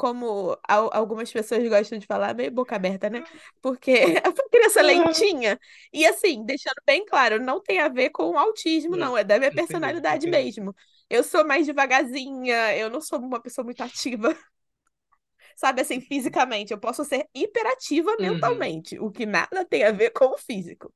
como 0.00 0.56
al- 0.66 0.90
algumas 0.94 1.30
pessoas 1.30 1.68
gostam 1.68 1.98
de 1.98 2.06
falar, 2.06 2.34
meio 2.34 2.50
boca 2.50 2.74
aberta, 2.76 3.10
né? 3.10 3.22
Porque 3.60 3.90
eu 4.24 4.32
fui 4.34 4.48
criança 4.50 4.80
lentinha. 4.82 5.58
E 5.92 6.06
assim, 6.06 6.44
deixando 6.46 6.76
bem 6.86 7.04
claro, 7.04 7.38
não 7.40 7.60
tem 7.62 7.80
a 7.80 7.88
ver 7.88 8.10
com 8.10 8.30
o 8.30 8.38
autismo, 8.38 8.96
não. 8.96 9.16
É 9.16 9.24
da 9.24 9.38
minha 9.38 9.52
personalidade 9.52 10.26
mesmo. 10.26 10.74
Eu 11.10 11.22
sou 11.22 11.46
mais 11.46 11.66
devagarzinha, 11.66 12.76
eu 12.76 12.88
não 12.88 13.00
sou 13.02 13.18
uma 13.20 13.40
pessoa 13.42 13.64
muito 13.64 13.82
ativa, 13.82 14.34
sabe? 15.56 15.80
Assim, 15.82 16.00
fisicamente. 16.00 16.72
Eu 16.72 16.78
posso 16.78 17.04
ser 17.04 17.28
hiperativa 17.34 18.16
Uhum. 18.18 18.68
mentalmente, 18.70 18.98
o 18.98 19.10
que 19.10 19.26
nada 19.26 19.64
tem 19.64 19.84
a 19.84 19.92
ver 19.92 20.10
com 20.10 20.26
o 20.26 20.38
físico. 20.38 20.92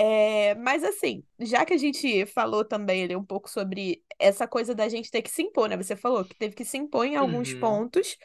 É, 0.00 0.54
mas 0.56 0.84
assim, 0.84 1.24
já 1.40 1.64
que 1.64 1.74
a 1.74 1.76
gente 1.76 2.24
falou 2.26 2.64
também 2.64 3.02
ali 3.04 3.16
um 3.16 3.24
pouco 3.24 3.50
sobre 3.50 4.04
essa 4.18 4.46
coisa 4.46 4.72
da 4.74 4.88
gente 4.88 5.10
ter 5.10 5.22
que 5.22 5.30
se 5.30 5.42
impor, 5.42 5.68
né? 5.68 5.76
Você 5.76 5.96
falou 5.96 6.24
que 6.24 6.36
teve 6.36 6.54
que 6.54 6.64
se 6.64 6.78
impor 6.78 7.04
em 7.04 7.16
alguns 7.16 7.52
Uhum. 7.52 7.54
pontos 7.54 8.16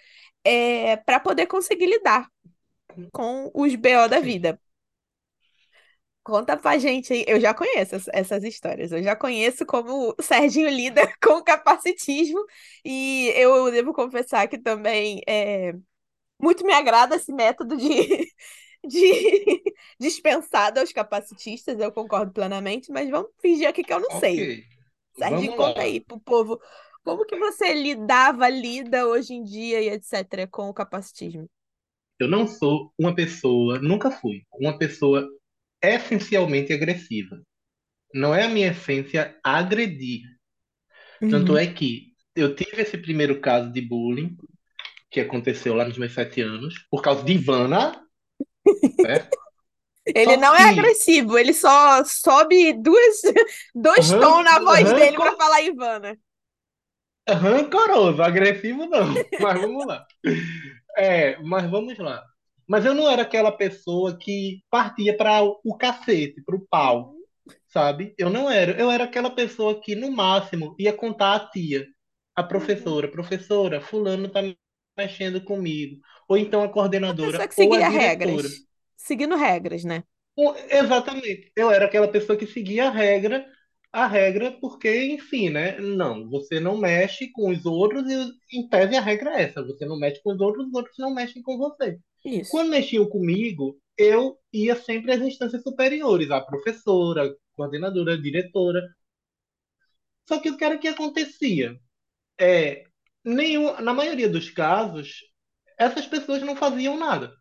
é, 0.44 0.98
para 0.98 1.20
poder 1.20 1.48
conseguir 1.48 1.88
lidar 1.88 2.30
com 3.14 3.52
os 3.56 3.76
BO 3.76 4.10
da 4.10 4.20
vida. 4.22 4.60
Conta 6.24 6.56
pra 6.58 6.78
gente 6.78 7.12
aí. 7.14 7.26
Eu 7.28 7.40
já 7.40 7.54
conheço 7.54 7.96
ess- 7.96 8.08
essas 8.14 8.44
histórias. 8.44 8.92
Eu 8.94 9.04
já 9.04 9.16
conheço 9.16 9.66
como 9.66 10.16
o 10.18 10.22
Serginho 10.24 10.70
lida 10.70 11.02
com 11.22 11.34
o 11.40 11.44
capacitismo. 11.44 12.40
E 12.86 13.28
eu 13.36 13.70
devo 13.72 13.94
confessar 13.94 14.48
que 14.48 14.58
também 14.58 15.22
é, 15.28 15.74
muito 16.42 16.66
me 16.66 16.74
agrada 16.74 17.16
esse 17.18 17.34
método 17.34 17.78
de 17.78 17.88
de 18.88 19.64
dispensado 20.00 20.80
aos 20.80 20.92
capacitistas, 20.92 21.80
eu 21.80 21.92
concordo 21.92 22.32
plenamente, 22.32 22.92
mas 22.92 23.10
vamos 23.10 23.32
fingir 23.42 23.68
aqui 23.68 23.84
que 23.84 23.94
eu 23.94 24.00
não 24.00 24.20
sei. 24.20 24.34
Ok. 24.34 24.66
Serginho, 25.18 25.52
Vamos 25.52 25.66
conta 25.68 25.82
aí 25.82 26.00
pro 26.00 26.20
povo 26.20 26.60
como 27.04 27.26
que 27.26 27.38
você 27.38 27.74
lidava, 27.74 28.50
lida 28.50 29.08
hoje 29.08 29.34
em 29.34 29.44
dia 29.44 29.82
e 29.82 29.90
etc. 29.90 30.48
com 30.50 30.70
o 30.70 30.74
capacitismo. 30.74 31.50
Eu 32.20 32.28
não 32.28 32.48
sou 32.48 32.94
uma 32.98 33.14
pessoa, 33.14 33.80
nunca 33.80 34.10
fui, 34.10 34.44
uma 34.54 34.78
pessoa 34.78 35.28
essencialmente 35.82 36.72
agressiva. 36.72 37.42
Não 38.14 38.34
é 38.34 38.44
a 38.44 38.50
minha 38.50 38.70
essência 38.72 39.38
agredir. 39.44 40.22
Tanto 41.30 41.54
Uhum. 41.54 41.58
é 41.58 41.68
que 41.68 42.14
eu 42.36 42.56
tive 42.56 42.82
esse 42.82 42.98
primeiro 42.98 43.40
caso 43.40 43.72
de 43.72 43.82
bullying 43.82 44.36
que 45.12 45.22
aconteceu 45.22 45.74
lá 45.76 45.86
nos 45.86 45.98
meus 45.98 46.14
sete 46.14 46.42
anos, 46.42 46.76
por 46.90 47.02
causa 47.02 47.24
de 47.24 47.34
Ivana, 47.34 48.03
certo? 49.00 49.38
Ele 50.06 50.36
Só 50.36 50.38
não 50.38 50.56
é 50.56 50.74
que- 50.74 50.80
agressivo, 50.80 51.38
ele 51.38 51.54
só 51.54 52.04
sobe 52.06 52.74
duas, 52.74 53.22
dois 53.76 54.10
tons 54.10 54.44
na 54.44 54.60
voz 54.60 54.92
dele 54.94 55.18
pra 55.18 55.36
falar 55.38 55.62
Ivana. 55.62 56.18
Rancoroso, 57.28 58.22
agressivo 58.22 58.86
não. 58.86 59.14
Mas 59.40 59.62
vamos 59.62 59.86
lá. 59.86 60.06
É, 60.98 61.38
mas 61.42 61.70
vamos 61.70 61.98
lá. 61.98 62.24
Mas 62.68 62.86
eu 62.86 62.94
não 62.94 63.10
era 63.10 63.22
aquela 63.24 63.52
pessoa 63.52 64.18
que 64.18 64.62
partia 64.70 65.16
para 65.16 65.42
o 65.44 65.78
cacete, 65.78 66.42
para 66.44 66.56
o 66.56 66.66
pau, 66.70 67.14
sabe? 67.68 68.14
Eu 68.18 68.30
não 68.30 68.50
era. 68.50 68.74
Eu 68.80 68.92
era 68.92 69.06
aquela 69.06 69.30
pessoa 69.30 69.80
que, 69.82 69.96
no 69.96 70.12
máximo, 70.12 70.76
ia 70.80 70.94
contar 70.94 71.36
à 71.36 71.50
tia, 71.50 71.88
a 72.36 72.44
professora, 72.44 73.08
professora, 73.08 73.82
fulano 73.82 74.30
tá 74.30 74.42
mexendo 74.98 75.44
comigo. 75.44 76.00
Ou 76.28 76.38
então 76.38 76.64
a 76.64 76.70
Uma 77.02 77.16
coordenadora, 77.16 77.32
pessoa 77.38 77.48
que 77.48 77.56
ou 77.58 77.74
a 77.74 77.82
seguia 77.82 77.90
regras. 77.90 78.52
Seguindo 78.98 79.36
regras, 79.36 79.84
né? 79.84 80.04
Exatamente. 80.70 81.52
Eu 81.56 81.70
era 81.72 81.86
aquela 81.86 82.08
pessoa 82.08 82.38
que 82.38 82.48
seguia 82.48 82.88
a 82.88 82.92
regra, 82.92 83.46
a 83.92 84.08
regra, 84.08 84.52
porque, 84.60 85.06
enfim, 85.14 85.50
né? 85.50 85.80
Não, 85.80 86.28
você 86.30 86.60
não 86.60 86.78
mexe 86.78 87.32
com 87.32 87.50
os 87.52 87.66
outros 87.66 88.04
e, 88.10 88.58
em 88.58 88.68
tese, 88.68 88.96
a 88.96 89.02
regra 89.02 89.36
é 89.40 89.44
essa. 89.44 89.64
Você 89.64 89.86
não 89.86 89.98
mexe 90.00 90.22
com 90.24 90.34
os 90.34 90.40
outros, 90.42 90.68
os 90.68 90.74
outros 90.74 90.98
não 90.98 91.14
mexem 91.14 91.42
com 91.42 91.58
você. 91.58 92.00
Isso. 92.26 92.52
Quando 92.52 92.70
mexiam 92.70 93.06
comigo, 93.08 93.78
eu 93.98 94.38
ia 94.52 94.76
sempre 94.76 95.12
às 95.12 95.22
instâncias 95.22 95.62
superiores, 95.62 96.32
a 96.32 96.42
professora, 96.42 97.26
a 97.28 97.36
coordenadora, 97.56 98.14
a 98.14 98.22
diretora. 98.22 98.82
Só 100.28 100.40
que 100.40 100.50
o 100.50 100.58
que 100.58 100.64
era 100.66 100.78
que 100.78 100.88
acontecia? 100.88 101.80
É, 102.40 102.86
nenhum, 103.24 103.80
na 103.82 103.94
maioria 103.94 104.30
dos 104.30 104.50
casos, 104.50 105.20
essas 105.78 106.06
pessoas 106.08 106.42
não 106.44 106.56
faziam 106.56 106.98
nada 106.98 107.34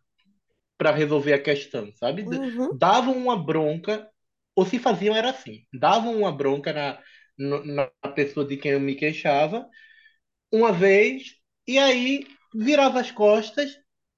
para 0.77 0.91
resolver 0.91 1.33
a 1.33 1.41
questão, 1.41 1.91
sabe? 1.95 2.23
Uhum. 2.27 2.69
Davam 2.71 3.15
uma 3.17 3.37
bronca, 3.41 4.09
ou 4.55 4.65
se 4.65 4.79
faziam 4.79 5.15
era 5.15 5.31
assim, 5.31 5.61
davam 5.73 6.17
uma 6.17 6.31
bronca 6.31 6.73
na, 6.73 6.99
na 7.37 8.11
pessoa 8.13 8.45
de 8.47 8.57
quem 8.57 8.71
eu 8.73 8.79
me 8.79 8.95
queixava, 8.95 9.67
uma 10.51 10.71
vez, 10.71 11.35
e 11.67 11.77
aí 11.79 12.27
virava 12.55 12.99
as 13.01 13.11
costas, 13.11 13.71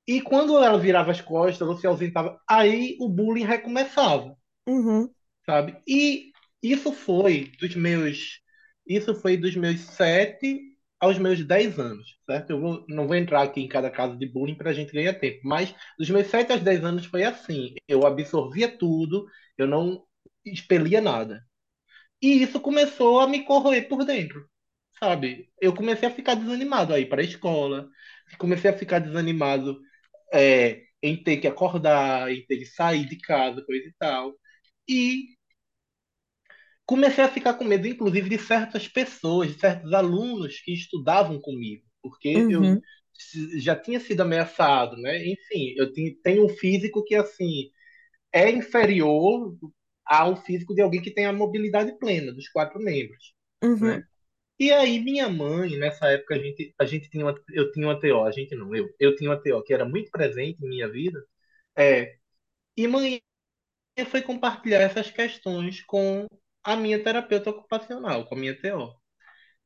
e 0.08 0.22
quando 0.22 0.58
ela 0.64 0.80
virava 0.80 1.12
as 1.12 1.22
costas, 1.22 1.68
ou 1.68 1.78
se 1.78 1.88
ausentava, 1.88 2.40
aí 2.50 2.98
o 3.00 3.10
bullying 3.10 3.46
recomeçava 3.46 4.36
Uhum. 4.68 5.14
sabe? 5.46 5.78
E 5.88 6.32
isso 6.62 6.92
foi 6.92 7.52
dos 7.60 7.76
meus, 7.76 8.40
isso 8.86 9.16
foi 9.16 9.38
dos 9.38 9.56
meus 9.56 9.82
sete 9.82 10.75
aos 11.00 11.18
meus 11.20 11.44
dez 11.46 11.78
anos, 11.80 12.18
certo? 12.26 12.52
Eu 12.52 12.60
vou- 12.62 12.86
não 12.90 13.08
vou 13.08 13.16
entrar 13.16 13.44
aqui 13.44 13.62
em 13.62 13.68
cada 13.68 13.90
caso 13.92 14.18
de 14.18 14.28
bullying 14.28 14.56
para 14.56 14.70
a 14.72 14.74
gente 14.74 14.94
ganhar 14.94 15.14
tempo, 15.16 15.40
mas 15.44 15.74
dos 16.00 16.10
meus 16.10 16.28
sete 16.28 16.52
aos 16.52 16.62
dez 16.62 16.84
anos 16.84 17.06
foi 17.06 17.24
assim. 17.24 17.76
Eu 17.88 18.06
absorvia 18.06 18.68
tudo, 18.78 19.28
eu 19.58 19.68
não 19.68 20.04
expelia 20.46 21.02
nada. 21.02 21.44
E 22.22 22.42
isso 22.44 22.60
começou 22.60 23.20
a 23.20 23.28
me 23.28 23.44
corroer 23.46 23.88
por 23.88 24.04
dentro, 24.06 24.48
sabe? 25.00 25.50
Eu 25.62 25.74
comecei 25.76 26.08
a 26.08 26.12
ficar 26.12 26.36
desanimado 26.36 26.94
aí 26.94 27.06
para 27.06 27.22
a 27.22 27.26
escola, 27.26 27.90
comecei 28.38 28.70
a 28.72 28.78
ficar 28.78 29.00
desanimado 29.00 29.80
é, 30.34 30.84
em 31.02 31.22
ter 31.24 31.38
que 31.38 31.48
acordar, 31.48 32.32
em 32.32 32.46
ter 32.46 32.58
que 32.60 32.66
sair 32.66 33.06
de 33.08 33.18
casa, 33.20 33.64
coisa 33.66 33.88
e 33.88 33.94
tal. 34.00 34.34
E 34.90 35.35
comecei 36.86 37.24
a 37.24 37.30
ficar 37.30 37.56
com 37.56 37.64
medo, 37.66 37.88
inclusive, 37.88 38.30
de 38.30 38.38
certas 38.40 38.88
pessoas, 38.88 39.54
de 39.54 39.60
certos 39.60 39.94
alunos 39.94 40.60
que 40.62 40.74
estudavam 40.74 41.40
comigo, 41.42 41.84
porque 42.02 42.46
eu 42.50 42.64
Uhum. 42.64 42.82
s- 43.18 43.60
já 43.60 43.76
tinha 43.76 44.00
sido 44.00 44.22
ameaçado, 44.22 44.98
né? 44.98 45.26
Enfim, 45.28 45.74
eu 45.78 45.92
tenho 46.24 46.46
um 46.46 46.50
físico 46.50 47.04
que, 47.04 47.16
assim, 47.16 47.72
é 48.34 48.50
inferior 48.52 49.56
ao 50.06 50.36
físico 50.38 50.74
de 50.76 50.82
alguém 50.82 51.02
que 51.02 51.12
tem 51.12 51.26
a 51.26 51.34
mobilidade 51.34 51.98
plena, 52.00 52.34
dos 52.34 52.50
quatro 52.50 52.80
membros, 52.80 53.34
Uhum. 53.64 54.02
né? 54.02 54.04
E 54.60 54.72
aí, 54.72 55.00
minha 55.02 55.30
mãe, 55.30 55.78
nessa 55.78 56.08
época, 56.10 56.36
a 56.36 56.40
gente, 56.40 56.74
a 56.80 56.86
gente 56.86 57.10
tinha 57.10 57.26
uma, 57.26 57.36
eu 57.54 57.72
tinha 57.74 57.88
uma 57.88 58.00
TO, 58.00 58.24
a 58.26 58.32
gente 58.32 58.56
não, 58.56 58.76
eu, 58.76 58.88
eu 59.00 59.16
tinha 59.16 59.30
uma 59.32 59.42
TO 59.42 59.64
que 59.64 59.74
era 59.74 59.86
muito 59.86 60.12
presente 60.12 60.64
em 60.66 60.70
minha 60.70 60.90
vida, 60.90 61.20
é, 61.78 62.18
e 62.78 62.88
mãe 62.88 63.22
foi 64.10 64.22
compartilhar 64.22 64.80
essas 64.82 65.12
questões 65.12 65.82
com 65.84 66.26
a 66.66 66.76
minha 66.76 67.02
terapeuta 67.04 67.52
ocupacional, 67.52 68.26
com 68.26 68.36
a 68.36 68.40
minha 68.40 68.60
TO. 68.60 68.94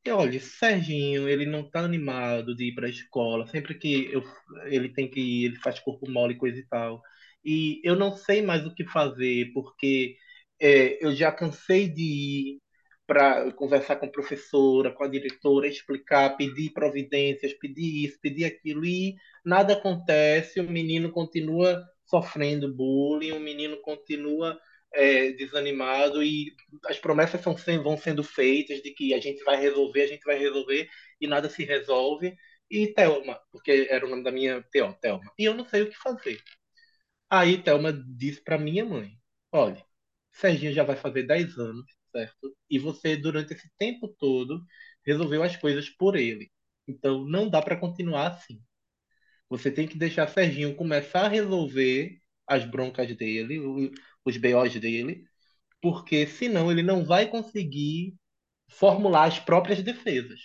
E 0.04 0.10
olha, 0.10 0.40
Serginho, 0.40 1.28
ele 1.28 1.46
não 1.46 1.68
tá 1.70 1.80
animado 1.80 2.54
de 2.56 2.68
ir 2.68 2.74
para 2.74 2.86
a 2.86 2.90
escola. 2.90 3.46
Sempre 3.48 3.74
que 3.78 4.10
eu, 4.12 4.22
ele 4.66 4.90
tem 4.92 5.10
que 5.10 5.20
ir, 5.20 5.46
ele 5.46 5.56
faz 5.56 5.78
corpo 5.80 6.10
mole 6.10 6.34
e 6.34 6.38
coisa 6.38 6.58
e 6.58 6.66
tal. 6.66 7.02
E 7.44 7.80
eu 7.84 7.96
não 7.96 8.12
sei 8.16 8.42
mais 8.42 8.66
o 8.66 8.74
que 8.74 8.84
fazer, 8.84 9.52
porque 9.54 10.16
é, 10.60 11.04
eu 11.04 11.14
já 11.14 11.32
cansei 11.32 11.88
de 11.88 12.02
ir 12.02 12.60
para 13.06 13.52
conversar 13.54 13.96
com 13.96 14.06
a 14.06 14.10
professora, 14.10 14.92
com 14.92 15.04
a 15.04 15.08
diretora, 15.08 15.66
explicar, 15.66 16.36
pedir 16.36 16.70
providências, 16.72 17.52
pedir 17.54 18.04
isso, 18.06 18.18
pedir 18.22 18.44
aquilo, 18.44 18.84
e 18.86 19.16
nada 19.44 19.74
acontece. 19.74 20.60
O 20.60 20.70
menino 20.70 21.10
continua 21.10 21.82
sofrendo 22.06 22.72
bullying, 22.74 23.32
o 23.32 23.40
menino 23.40 23.80
continua 23.82 24.58
é, 24.94 25.32
desanimado 25.32 26.22
e 26.22 26.54
as 26.86 26.98
promessas 26.98 27.40
são, 27.40 27.54
vão 27.82 27.96
sendo 27.96 28.22
feitas 28.24 28.82
de 28.82 28.92
que 28.92 29.14
a 29.14 29.20
gente 29.20 29.42
vai 29.44 29.56
resolver, 29.60 30.02
a 30.02 30.06
gente 30.06 30.24
vai 30.24 30.38
resolver 30.38 30.88
e 31.20 31.26
nada 31.26 31.48
se 31.48 31.64
resolve. 31.64 32.36
E 32.70 32.88
Thelma, 32.88 33.40
porque 33.50 33.88
era 33.90 34.06
o 34.06 34.08
nome 34.08 34.22
da 34.22 34.30
minha 34.32 34.62
TO, 34.72 34.94
Thelma, 35.00 35.32
e 35.38 35.44
eu 35.44 35.54
não 35.54 35.64
sei 35.68 35.82
o 35.82 35.90
que 35.90 35.96
fazer. 35.96 36.40
Aí 37.28 37.62
Thelma 37.62 37.92
disse 37.92 38.42
para 38.42 38.58
minha 38.58 38.84
mãe: 38.84 39.12
Olha, 39.52 39.84
Serginho 40.32 40.72
já 40.72 40.84
vai 40.84 40.96
fazer 40.96 41.24
10 41.24 41.58
anos, 41.58 41.84
certo? 42.12 42.56
E 42.68 42.78
você, 42.78 43.16
durante 43.16 43.52
esse 43.54 43.70
tempo 43.78 44.08
todo, 44.18 44.62
resolveu 45.04 45.42
as 45.42 45.56
coisas 45.56 45.88
por 45.90 46.16
ele. 46.16 46.50
Então 46.88 47.24
não 47.26 47.48
dá 47.48 47.62
para 47.62 47.76
continuar 47.76 48.28
assim. 48.28 48.60
Você 49.48 49.70
tem 49.70 49.86
que 49.88 49.98
deixar 49.98 50.28
Serginho 50.28 50.74
começar 50.76 51.22
a 51.26 51.28
resolver 51.28 52.18
as 52.46 52.64
broncas 52.64 53.14
dele, 53.16 53.60
os 54.24 54.36
BOs 54.36 54.74
dele, 54.78 55.24
porque 55.80 56.26
senão 56.26 56.70
ele 56.70 56.82
não 56.82 57.04
vai 57.04 57.28
conseguir 57.28 58.14
formular 58.70 59.26
as 59.26 59.38
próprias 59.38 59.82
defesas. 59.82 60.40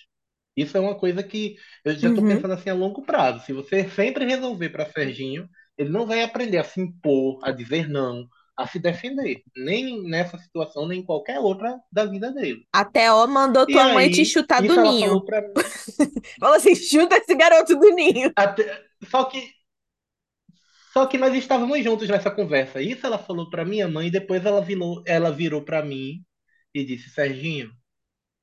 Isso 0.56 0.78
é 0.78 0.80
uma 0.80 0.98
coisa 0.98 1.22
que 1.24 1.58
eu 1.84 1.96
já 1.96 2.10
estou 2.10 2.24
Uhum. 2.24 2.26
pensando 2.26 2.54
assim 2.54 2.70
a 2.70 2.74
longo 2.74 3.04
prazo. 3.04 3.46
Se 3.46 3.54
você 3.54 3.90
sempre 3.90 4.26
resolver 4.26 4.70
para 4.70 4.86
Serginho, 4.92 5.50
ele 5.78 5.90
não 5.90 6.06
vai 6.06 6.24
aprender 6.24 6.58
a 6.58 6.64
se 6.64 6.80
impor, 6.82 7.40
a 7.44 7.52
dizer 7.52 7.90
não, 7.90 8.28
a 8.58 8.66
se 8.68 8.80
defender, 8.80 9.44
nem 9.56 10.02
nessa 10.04 10.38
situação, 10.38 10.88
nem 10.88 11.02
em 11.02 11.06
qualquer 11.06 11.40
outra 11.40 11.78
da 11.92 12.06
vida 12.06 12.32
dele. 12.32 12.66
A 12.74 12.84
Theo 12.86 13.28
mandou 13.28 13.66
E 13.68 13.72
tua 13.72 13.90
mãe 13.90 14.10
te 14.10 14.24
aí, 14.24 14.26
chutar 14.26 14.62
do 14.62 14.76
ninho. 14.78 15.20
falou 15.20 15.26
mim. 15.26 15.66
Falou 16.40 16.56
assim: 16.58 16.76
chuta 16.76 17.18
esse 17.18 17.36
garoto 17.36 17.76
do 17.78 17.90
ninho. 17.96 18.34
Até- 18.36 18.84
Só 19.10 19.26
que 19.26 19.54
Só 20.98 21.06
que 21.06 21.18
nós 21.18 21.34
estávamos 21.36 21.84
juntos 21.84 22.08
nessa 22.08 22.32
conversa. 22.32 22.82
Isso 22.82 23.06
ela 23.06 23.18
falou 23.20 23.50
para 23.50 23.66
minha 23.66 23.88
mãe, 23.88 24.10
depois 24.10 24.46
ela 24.46 24.62
virou, 24.62 25.04
ela 25.06 25.30
virou 25.32 25.62
para 25.62 25.84
mim 25.84 26.24
e 26.74 26.86
disse: 26.86 27.10
Serginho, 27.10 27.74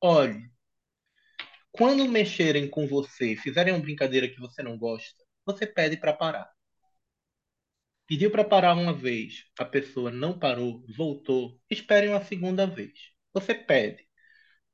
olhe, 0.02 0.50
quando 1.70 2.06
mexerem 2.08 2.68
com 2.68 2.86
você, 2.86 3.36
fizerem 3.36 3.72
uma 3.72 3.80
brincadeira 3.80 4.28
que 4.28 4.38
você 4.38 4.62
não 4.62 4.76
gosta, 4.78 5.24
você 5.46 5.66
pede 5.66 5.96
para 5.96 6.12
parar. 6.12 6.50
Pediu 8.06 8.30
para 8.30 8.44
parar 8.44 8.74
uma 8.74 8.92
vez, 8.92 9.44
a 9.58 9.64
pessoa 9.64 10.10
não 10.10 10.38
parou, 10.38 10.84
voltou, 10.96 11.58
espere 11.70 12.08
uma 12.08 12.22
segunda 12.24 12.66
vez. 12.66 12.92
Você 13.32 13.54
pede. 13.54 14.06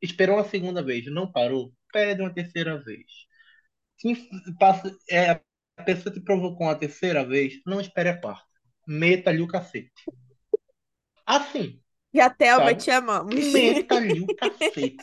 Esperou 0.02 0.36
uma 0.36 0.44
segunda 0.48 0.82
vez, 0.82 1.06
não 1.06 1.30
parou, 1.30 1.72
pede 1.92 2.22
uma 2.22 2.34
terceira 2.34 2.78
vez. 2.82 3.06
Passa, 4.58 4.96
é, 5.10 5.40
a 5.78 5.82
pessoa 5.84 6.12
te 6.12 6.20
provocou 6.20 6.66
uma 6.66 6.76
terceira 6.78 7.24
vez, 7.24 7.54
não 7.66 7.80
espere 7.80 8.10
a 8.10 8.20
quarta. 8.20 8.44
Meta-lhe 8.86 9.42
o 9.42 9.48
cacete. 9.48 9.92
Assim, 11.26 11.80
E 12.12 12.20
a 12.20 12.30
Thelma, 12.30 12.74
sabe? 12.74 12.74
te 12.74 12.90
amamos. 12.90 13.34
Meta-lhe 13.52 14.20
o 14.20 14.30
cacete. 14.34 14.96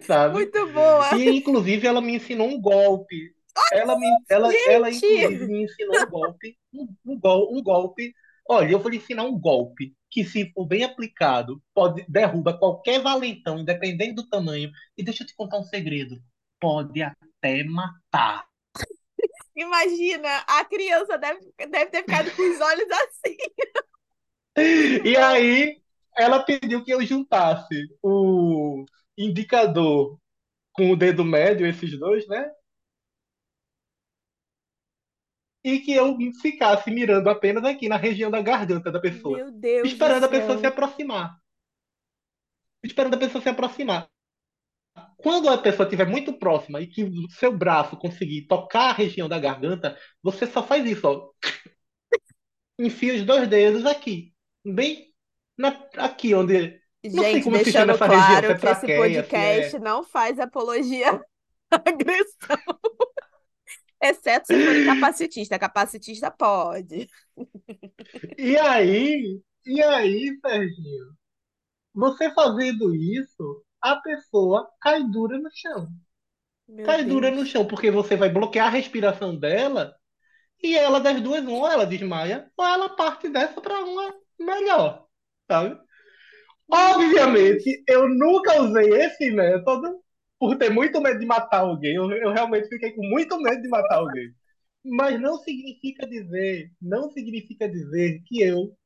Sabe? 0.00 0.34
Muito 0.34 0.72
boa. 0.72 1.16
E, 1.16 1.28
inclusive, 1.36 1.86
ela 1.86 2.00
me 2.00 2.14
ensinou 2.16 2.48
um 2.48 2.60
golpe. 2.60 3.34
Ela, 3.72 3.98
me, 3.98 4.06
ela, 4.28 4.58
ela 4.66 4.90
inclusive 4.90 5.46
me 5.46 5.64
ensinou 5.64 5.96
um 6.02 6.06
golpe, 6.08 6.56
um, 6.72 6.88
um, 7.06 7.18
gol, 7.18 7.56
um 7.56 7.62
golpe. 7.62 8.14
Olha, 8.48 8.70
eu 8.72 8.78
vou 8.80 8.90
lhe 8.90 8.98
ensinar 8.98 9.24
um 9.24 9.38
golpe 9.38 9.94
que, 10.10 10.24
se 10.24 10.50
for 10.52 10.66
bem 10.66 10.84
aplicado, 10.84 11.62
pode 11.74 12.04
derruba 12.08 12.56
qualquer 12.58 13.00
valentão, 13.00 13.58
independente 13.58 14.14
do 14.14 14.28
tamanho. 14.28 14.70
E 14.96 15.02
deixa 15.04 15.22
eu 15.22 15.26
te 15.26 15.34
contar 15.36 15.58
um 15.58 15.62
segredo: 15.64 16.20
pode 16.60 17.02
até 17.02 17.26
matar. 17.64 18.46
Imagina, 19.56 20.38
a 20.48 20.64
criança 20.64 21.18
deve, 21.18 21.52
deve 21.58 21.86
ter 21.86 22.00
ficado 22.00 22.34
com 22.34 22.42
os 22.42 22.60
olhos 22.60 22.90
assim. 22.90 23.36
E 25.04 25.16
aí, 25.16 25.80
ela 26.16 26.42
pediu 26.42 26.84
que 26.84 26.92
eu 26.92 27.04
juntasse 27.04 27.88
o 28.02 28.84
indicador 29.16 30.18
com 30.72 30.90
o 30.90 30.96
dedo 30.96 31.24
médio, 31.24 31.66
esses 31.66 31.98
dois, 31.98 32.26
né? 32.26 32.50
E 35.62 35.80
que 35.80 35.92
eu 35.92 36.16
ficasse 36.42 36.90
mirando 36.90 37.30
apenas 37.30 37.64
aqui 37.64 37.88
na 37.88 37.96
região 37.96 38.30
da 38.30 38.42
garganta 38.42 38.92
da 38.92 39.00
pessoa. 39.00 39.38
Meu 39.38 39.50
Deus 39.50 39.88
esperando 39.88 40.20
do 40.20 40.26
a 40.26 40.28
pessoa 40.28 40.52
céu. 40.52 40.60
se 40.60 40.66
aproximar. 40.66 41.38
Esperando 42.82 43.14
a 43.14 43.18
pessoa 43.18 43.40
se 43.40 43.48
aproximar. 43.48 44.10
Quando 45.16 45.48
a 45.48 45.58
pessoa 45.58 45.86
estiver 45.86 46.06
muito 46.06 46.32
próxima 46.32 46.80
e 46.80 46.86
que 46.86 47.04
o 47.04 47.30
seu 47.30 47.56
braço 47.56 47.96
conseguir 47.96 48.46
tocar 48.46 48.90
a 48.90 48.92
região 48.92 49.28
da 49.28 49.38
garganta, 49.38 49.96
você 50.22 50.46
só 50.46 50.62
faz 50.62 50.84
isso, 50.84 51.06
ó. 51.06 51.30
Enfia 52.78 53.14
os 53.14 53.24
dois 53.24 53.48
dedos 53.48 53.86
aqui. 53.86 54.32
Bem 54.64 55.14
na, 55.56 55.68
aqui, 55.96 56.34
onde. 56.34 56.80
Não 57.04 57.22
sei 57.22 57.32
Gente, 57.34 57.44
como 57.44 57.56
se 57.58 57.64
deixando 57.64 57.80
chama 57.80 57.92
essa 57.92 58.06
região, 58.06 58.26
se 58.26 58.40
claro 58.40 58.46
é 58.46 58.58
que 58.58 58.66
esse 58.66 58.96
podcast 58.96 59.76
é. 59.76 59.78
não 59.78 60.02
faz 60.04 60.38
apologia 60.38 61.20
à 61.70 61.76
agressão. 61.76 62.56
Exceto 64.02 64.46
se 64.46 64.66
for 64.66 64.94
capacitista. 64.94 65.58
Capacitista 65.58 66.30
pode. 66.30 67.08
E 68.36 68.56
aí, 68.56 69.40
e 69.66 69.82
aí, 69.82 70.38
Serginho, 70.44 71.14
você 71.94 72.30
fazendo 72.32 72.94
isso, 72.94 73.64
a 73.84 73.96
pessoa 73.96 74.68
cai 74.80 75.04
dura 75.04 75.38
no 75.38 75.50
chão. 75.52 75.88
Meu 76.68 76.86
Cai 76.86 77.04
dura 77.04 77.30
no 77.30 77.44
Deus. 77.44 77.50
chão, 77.50 77.66
porque 77.66 77.90
você 77.90 78.16
vai 78.16 78.28
bloquear 78.28 78.66
a 78.66 78.70
respiração 78.70 79.36
dela 79.36 79.96
e 80.62 80.76
ela 80.76 81.00
das 81.00 81.20
duas, 81.22 81.46
ou 81.46 81.68
ela 81.68 81.86
desmaia, 81.86 82.50
ou 82.56 82.66
ela 82.66 82.90
parte 82.96 83.28
dessa 83.28 83.60
para 83.60 83.84
uma 83.84 84.14
melhor, 84.38 85.06
sabe? 85.50 85.78
Obviamente, 86.70 87.84
eu 87.88 88.08
nunca 88.08 88.60
usei 88.62 88.90
esse 89.04 89.30
método 89.30 90.00
por 90.38 90.56
ter 90.58 90.70
muito 90.70 91.00
medo 91.00 91.18
de 91.20 91.26
matar 91.26 91.60
alguém. 91.60 91.94
Eu, 91.94 92.10
eu 92.12 92.32
realmente 92.32 92.68
fiquei 92.68 92.92
com 92.92 93.02
muito 93.06 93.38
medo 93.40 93.62
de 93.62 93.68
matar 93.68 93.96
alguém. 93.98 94.32
Mas 94.84 95.20
não 95.20 95.38
significa 95.38 96.06
dizer, 96.06 96.72
não 96.80 97.10
significa 97.10 97.68
dizer 97.68 98.22
que 98.26 98.42
eu 98.42 98.76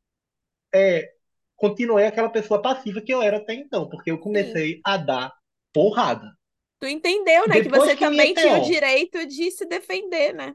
é, 0.75 1.13
continuei 1.59 2.07
aquela 2.07 2.31
pessoa 2.31 2.63
passiva 2.63 3.03
que 3.03 3.15
eu 3.15 3.23
era 3.23 3.39
até 3.39 3.55
então, 3.55 3.89
porque 3.91 4.11
eu 4.13 4.19
Sim. 4.35 4.59
comecei 4.59 4.81
a 4.85 4.97
dar 4.99 5.33
porrada. 5.75 6.33
Tu 6.81 6.87
entendeu, 6.89 7.49
né? 7.49 7.61
Que 7.61 7.69
Depois 7.69 7.95
você 7.95 7.97
que 7.97 8.07
também 8.07 8.35
tinha 8.35 8.55
o 8.57 8.61
TO, 8.61 8.61
direito 8.61 9.27
de 9.27 9.51
se 9.51 9.65
defender, 9.67 10.33
né? 10.35 10.55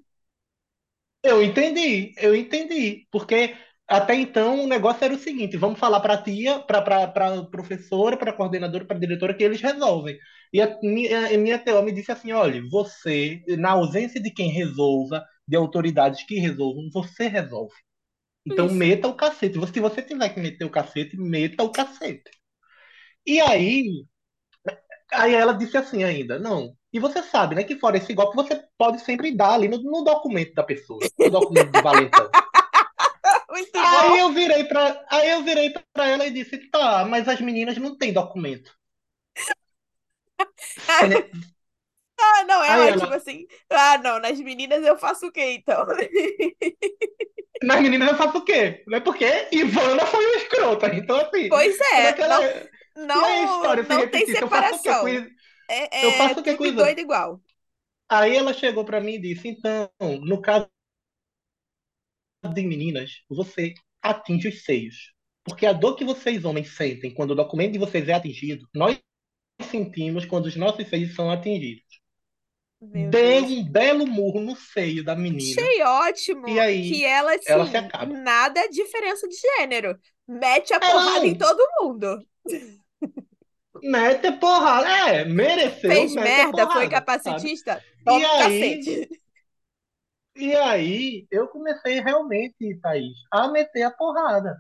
eu 1.24 1.42
entendi, 1.42 2.14
eu 2.18 2.36
entendi, 2.36 3.08
porque 3.12 3.56
até 3.88 4.16
então 4.16 4.64
o 4.64 4.68
negócio 4.68 5.04
era 5.04 5.14
o 5.14 5.18
seguinte: 5.18 5.58
vamos 5.58 5.80
falar 5.80 6.00
para 6.02 6.16
a 6.16 6.22
tia, 6.24 6.60
para 6.60 7.04
a 7.06 7.46
professora, 7.46 8.18
para 8.18 8.32
a 8.32 8.34
coordenadora, 8.34 8.86
para 8.86 8.98
a 8.98 9.00
diretora, 9.00 9.34
que 9.34 9.44
eles 9.44 9.62
resolvem. 9.62 10.18
E 10.52 10.62
a 10.62 10.78
minha, 10.82 11.28
a 11.36 11.38
minha 11.38 11.60
TO 11.60 11.82
me 11.84 11.92
disse 11.92 12.12
assim: 12.12 12.32
olha, 12.32 12.62
você, 12.70 13.42
na 13.58 13.72
ausência 13.72 14.22
de 14.22 14.32
quem 14.32 14.52
resolva, 14.52 15.24
de 15.48 15.56
autoridades 15.56 16.24
que 16.26 16.36
resolvam, 16.40 16.90
você 16.92 17.28
resolve. 17.28 17.74
Então 18.46 18.66
Isso. 18.66 18.76
meta 18.76 19.08
o 19.08 19.16
cacete. 19.16 19.54
Se 19.72 19.80
você 19.80 20.02
tiver 20.02 20.30
que 20.30 20.40
meter 20.40 20.66
o 20.66 20.70
cacete, 20.70 21.18
meta 21.18 21.64
o 21.64 21.72
cacete. 21.72 22.30
E 23.26 23.40
aí, 23.40 24.06
aí 25.12 25.34
ela 25.34 25.54
disse 25.54 25.78
assim 25.78 26.04
ainda, 26.04 26.40
não. 26.40 26.76
E 26.92 27.00
você 27.00 27.24
sabe, 27.24 27.56
né, 27.56 27.64
que 27.64 27.80
fora 27.80 27.98
esse 27.98 28.14
golpe, 28.14 28.36
você 28.36 28.64
pode 28.78 29.02
sempre 29.02 29.36
dar 29.36 29.54
ali 29.54 29.68
no, 29.68 29.82
no 29.82 30.04
documento 30.04 30.54
da 30.54 30.64
pessoa, 30.64 31.00
no 31.20 31.32
documento 31.32 31.72
do 31.72 31.82
valentão. 31.82 32.30
Muito 33.50 33.72
Aí 33.76 34.10
bom. 34.10 34.16
eu 34.18 34.34
virei 34.34 34.64
pra, 34.66 35.06
aí 35.10 35.30
eu 35.30 35.44
virei 35.44 35.70
pra 35.94 36.08
ela 36.08 36.26
e 36.26 36.32
disse, 36.32 36.58
tá, 36.70 37.06
mas 37.06 37.28
as 37.28 37.40
meninas 37.40 37.78
não 37.78 37.98
têm 37.98 38.12
documento. 38.12 38.72
Ah, 42.20 42.44
não, 42.46 42.62
Aí 42.68 42.88
ela, 42.88 42.94
ela, 42.94 42.96
tipo 42.96 43.14
assim, 43.14 43.46
ah, 43.70 43.98
não, 43.98 44.20
nas 44.20 44.40
meninas 44.40 44.84
eu 44.86 44.98
faço 44.98 45.28
o 45.28 45.32
quê, 45.32 45.56
então? 45.56 45.86
nas 47.64 47.82
meninas 47.82 48.10
eu 48.12 48.18
faço 48.18 48.38
o 48.40 48.46
quê? 48.46 48.84
Não 48.88 48.98
é 48.98 49.02
porque 49.02 49.26
Ivana 49.52 50.06
foi 50.06 50.26
uma 50.26 50.36
escrota. 50.38 50.94
Então, 50.94 51.18
assim, 51.18 51.50
Pois 51.50 51.78
é 51.98 52.10
é, 52.10 52.22
ela. 52.22 52.40
não, 52.96 53.26
aí 53.26 53.40
a 53.40 53.46
não, 53.46 53.46
história 53.46 53.84
não 53.90 54.10
tem 54.10 54.26
repetisse, 54.26 54.42
eu 54.42 54.50
faço 54.50 54.76
o 54.76 54.82
quê 54.82 54.96
com 54.96 55.08
separação. 55.08 55.08
isso? 55.08 55.30
É, 55.70 55.90
Eu 56.02 56.14
é 56.14 56.14
faço 56.14 56.40
o 56.40 56.44
quê 56.44 56.56
com 56.56 56.66
tudo 56.66 56.74
isso? 56.74 56.76
doido 56.76 57.00
igual. 57.00 57.42
Aí 58.10 58.36
ela 58.38 58.54
chegou 58.54 58.86
pra 58.86 59.02
mim 59.02 59.16
e 59.16 59.20
disse, 59.20 59.48
então, 59.50 59.90
no 60.22 60.42
caso 60.42 60.70
de 62.54 62.62
meninas, 62.64 63.22
você 63.30 63.74
atinge 64.02 64.48
os 64.50 64.64
seios. 64.64 65.14
Porque 65.44 65.66
a 65.66 65.74
dor 65.74 65.96
que 65.96 66.06
vocês 66.06 66.46
homens 66.46 66.70
sentem 66.76 67.14
quando 67.14 67.32
o 67.32 67.36
documento 67.36 67.74
de 67.74 67.80
vocês 67.80 68.08
é 68.08 68.14
atingido, 68.14 68.68
nós 68.74 69.00
sentimos 69.72 70.26
quando 70.26 70.48
os 70.48 70.56
nossos 70.56 70.88
seios 70.90 71.16
são 71.16 71.32
atingidos. 71.32 72.02
Meu 72.92 73.12
Deu 73.12 73.20
Deus. 73.20 73.52
um 73.52 73.64
belo 73.72 74.06
murro 74.08 74.42
no 74.42 74.56
seio 74.56 75.04
da 75.04 75.16
menina. 75.16 75.62
Achei 75.62 75.82
ótimo 75.84 76.48
E 76.48 76.60
aí 76.60 76.82
que 76.82 77.04
ela, 77.06 77.32
ela 77.46 77.66
se 77.68 77.78
assim, 77.78 77.78
acaba. 77.78 78.16
nada 78.24 78.60
é 78.62 78.68
diferença 78.68 79.28
de 79.28 79.36
gênero. 79.36 79.98
Mete 80.28 80.74
a 80.74 80.80
porrada 80.80 81.26
em 81.28 81.38
todo 81.38 81.60
mundo. 81.82 82.26
mete 83.82 84.28
a 84.28 84.38
porrada. 84.38 84.88
É, 84.90 85.26
mereceu, 85.26 85.92
Fez 85.92 86.16
merda, 86.16 86.68
foi 86.68 86.88
porrada, 86.88 87.14
sabe? 87.24 87.50
capacitista? 87.52 87.84
E 88.06 88.06
Toma 88.06 88.30
um 88.30 88.34
aí, 88.38 88.38
cacete. 88.38 89.08
e 90.36 90.56
aí 90.56 91.28
eu 91.32 91.48
comecei 91.48 92.00
realmente, 92.00 92.80
Thaís, 92.82 93.14
a 93.32 93.48
meter 93.50 93.84
a 93.84 93.92
porrada. 93.92 94.58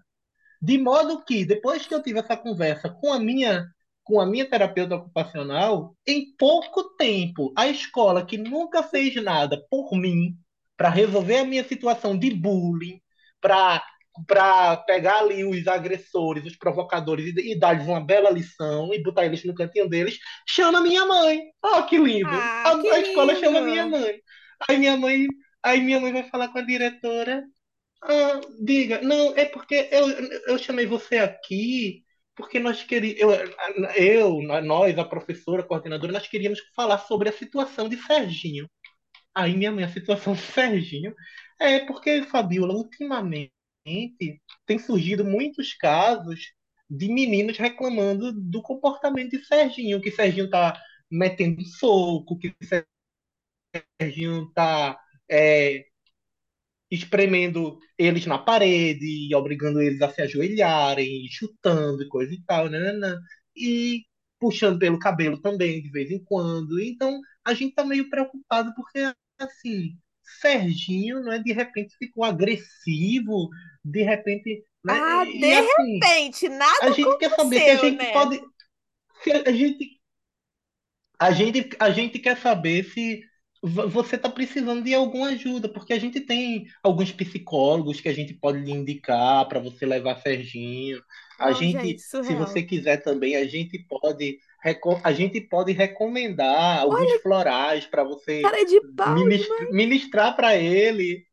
De 0.61 0.77
modo 0.79 1.23
que, 1.25 1.45
depois 1.45 1.87
que 1.87 1.95
eu 1.95 2.03
tive 2.03 2.19
essa 2.19 2.37
conversa 2.37 2.89
com 2.89 3.13
a 3.13 3.19
minha, 3.19 3.67
com 4.03 4.19
a 4.19 4.25
minha 4.25 4.49
terapeuta 4.49 4.95
ocupacional, 4.95 5.95
em 6.05 6.35
pouco 6.37 6.95
tempo, 6.97 7.53
a 7.57 7.67
escola 7.67 8.25
que 8.25 8.37
nunca 8.37 8.83
fez 8.83 9.15
nada 9.21 9.63
por 9.69 9.91
mim, 9.97 10.35
para 10.77 10.89
resolver 10.89 11.37
a 11.39 11.45
minha 11.45 11.63
situação 11.63 12.17
de 12.17 12.29
bullying, 12.31 12.99
para 13.41 13.81
para 14.27 14.77
pegar 14.77 15.21
ali 15.21 15.43
os 15.43 15.65
agressores, 15.67 16.45
os 16.45 16.55
provocadores 16.55 17.35
e, 17.35 17.53
e 17.53 17.59
dar-lhes 17.59 17.87
uma 17.87 17.99
bela 17.99 18.29
lição 18.29 18.93
e 18.93 19.01
botar 19.01 19.25
eles 19.25 19.43
no 19.43 19.55
cantinho 19.55 19.89
deles, 19.89 20.19
chama 20.47 20.81
minha 20.81 21.03
mãe. 21.05 21.41
Oh, 21.63 21.81
que 21.83 21.97
lindo! 21.97 22.29
A, 22.29 22.71
Ah, 22.71 22.79
que 22.79 22.87
a 22.89 22.99
escola 22.99 23.35
chama 23.35 23.61
minha 23.61 23.87
mãe. 23.87 24.21
Aí 24.69 24.77
minha 24.77 24.95
mãe, 24.97 25.25
aí 25.63 25.81
minha 25.81 25.99
mãe 25.99 26.13
vai 26.13 26.23
falar 26.29 26.49
com 26.49 26.59
a 26.59 26.61
diretora. 26.61 27.43
Ah, 28.03 28.41
diga, 28.61 29.01
não, 29.01 29.35
é 29.35 29.45
porque 29.45 29.89
eu, 29.91 30.07
eu 30.47 30.57
chamei 30.59 30.85
você 30.85 31.17
aqui 31.17 32.03
porque 32.35 32.59
nós 32.59 32.83
queríamos, 32.83 33.19
eu, 33.95 34.41
eu, 34.41 34.61
nós, 34.63 34.97
a 34.97 35.05
professora, 35.05 35.61
a 35.61 35.65
coordenadora, 35.65 36.13
nós 36.13 36.27
queríamos 36.27 36.59
falar 36.75 36.97
sobre 36.99 37.29
a 37.29 37.33
situação 37.33 37.87
de 37.87 37.97
Serginho. 37.97 38.69
Aí 39.35 39.55
minha 39.55 39.71
mãe, 39.71 39.83
a 39.83 39.89
situação 39.89 40.33
de 40.33 40.41
Serginho 40.41 41.13
é 41.59 41.79
porque, 41.85 42.23
Fabiola, 42.23 42.73
ultimamente 42.73 43.53
tem 44.65 44.79
surgido 44.79 45.25
muitos 45.25 45.73
casos 45.73 46.53
de 46.89 47.07
meninos 47.09 47.57
reclamando 47.57 48.31
do 48.31 48.61
comportamento 48.61 49.31
de 49.31 49.45
Serginho, 49.45 50.01
que 50.01 50.11
Serginho 50.11 50.49
tá 50.49 50.79
metendo 51.09 51.63
soco, 51.65 52.37
que 52.37 52.55
Serginho 53.99 54.51
tá 54.53 54.99
é, 55.29 55.85
espremendo 56.93 57.79
eles 57.97 58.25
na 58.25 58.37
parede, 58.37 59.05
e 59.29 59.35
obrigando 59.35 59.81
eles 59.81 60.01
a 60.01 60.09
se 60.09 60.21
ajoelharem, 60.21 61.27
chutando 61.29 62.03
e 62.03 62.07
coisa 62.09 62.33
e 62.33 62.41
tal, 62.45 62.67
e 63.55 64.03
puxando 64.39 64.79
pelo 64.79 64.99
cabelo 64.99 65.41
também, 65.41 65.81
de 65.81 65.89
vez 65.91 66.11
em 66.11 66.23
quando. 66.23 66.79
Então, 66.79 67.19
a 67.45 67.53
gente 67.53 67.75
tá 67.75 67.85
meio 67.85 68.09
preocupado 68.09 68.73
porque, 68.75 68.99
assim, 69.39 69.97
Serginho, 70.41 71.21
né, 71.23 71.39
de 71.39 71.53
repente 71.53 71.95
ficou 71.97 72.23
agressivo, 72.23 73.49
de 73.83 74.01
repente, 74.03 74.63
né, 74.83 74.93
Ah, 74.95 75.25
e 75.25 75.39
de 75.39 75.53
assim, 75.53 75.99
repente, 76.01 76.49
nada 76.49 76.87
a 76.87 76.91
gente 76.91 77.17
quer 77.17 77.31
saber 77.35 77.61
se 77.61 77.69
a 77.71 77.75
gente 77.77 77.97
né? 77.97 78.11
pode, 78.11 78.41
se 79.23 79.31
a 79.31 79.51
gente, 79.51 80.01
a 81.19 81.31
gente, 81.31 81.69
a 81.79 81.89
gente 81.91 82.19
quer 82.19 82.37
saber 82.37 82.83
se 82.85 83.21
você 83.63 84.17
está 84.17 84.29
precisando 84.29 84.83
de 84.83 84.93
alguma 84.93 85.29
ajuda, 85.29 85.69
porque 85.69 85.93
a 85.93 85.99
gente 85.99 86.19
tem 86.19 86.65
alguns 86.83 87.11
psicólogos 87.11 88.01
que 88.01 88.09
a 88.09 88.13
gente 88.13 88.33
pode 88.33 88.59
lhe 88.59 88.71
indicar 88.71 89.47
para 89.47 89.59
você 89.59 89.85
levar 89.85 90.17
Serginho. 90.21 91.01
A 91.39 91.51
gente, 91.53 91.81
gente, 91.81 92.01
se 92.21 92.33
você 92.35 92.61
quiser 92.61 92.97
também, 92.97 93.35
a 93.35 93.45
gente 93.45 93.79
pode 93.87 94.39
a 95.03 95.11
gente 95.11 95.41
pode 95.41 95.73
recomendar 95.73 96.79
alguns 96.79 97.21
florais 97.21 97.85
para 97.85 98.03
você 98.03 98.41
de 98.65 98.79
pau, 98.95 99.13
ministra- 99.15 99.71
ministrar 99.71 100.35
para 100.35 100.55
ele, 100.55 101.25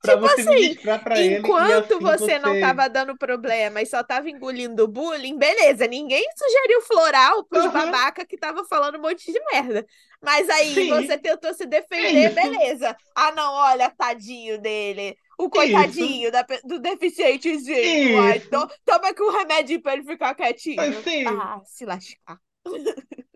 para 0.00 0.14
Tipo 0.14 0.20
você 0.20 0.42
assim, 0.50 0.76
para 1.02 1.20
ele 1.20 1.36
Enquanto 1.36 2.00
assim 2.00 2.00
você 2.00 2.38
não 2.38 2.56
você 2.56 2.58
tava 2.58 2.88
dando 2.88 3.16
problema 3.16 3.82
e 3.82 3.86
só 3.86 4.04
tava 4.04 4.30
engolindo 4.30 4.86
bullying, 4.86 5.36
beleza, 5.38 5.86
ninguém 5.86 6.24
sugeriu 6.36 6.82
floral 6.82 7.44
pros 7.44 7.66
Aham. 7.66 7.72
babaca 7.72 8.24
que 8.26 8.36
tava 8.38 8.64
falando 8.64 8.96
um 8.98 9.02
monte 9.02 9.32
de 9.32 9.40
merda. 9.52 9.84
Mas 10.22 10.48
aí 10.50 10.84
Sim. 10.84 10.84
você 10.84 11.18
tentou 11.18 11.52
se 11.54 11.66
É 11.96 12.10
defender, 12.10 12.30
beleza. 12.30 12.96
Ah, 13.14 13.32
não, 13.32 13.52
olha, 13.54 13.90
tadinho 13.90 14.60
dele. 14.60 15.16
O 15.38 15.48
coitadinho 15.50 16.30
da 16.30 16.44
do 16.64 16.78
deficientezinho. 16.80 18.16
Ai, 18.16 18.40
to- 18.40 18.68
toma 18.84 19.08
aqui 19.10 19.22
um 19.22 19.30
remédio 19.30 19.80
pra 19.82 19.94
ele 19.94 20.04
ficar 20.04 20.34
quietinho. 20.34 20.98
Assim. 20.98 21.24
Ah, 21.24 21.60
se 21.64 21.84
lascar. 21.84 22.40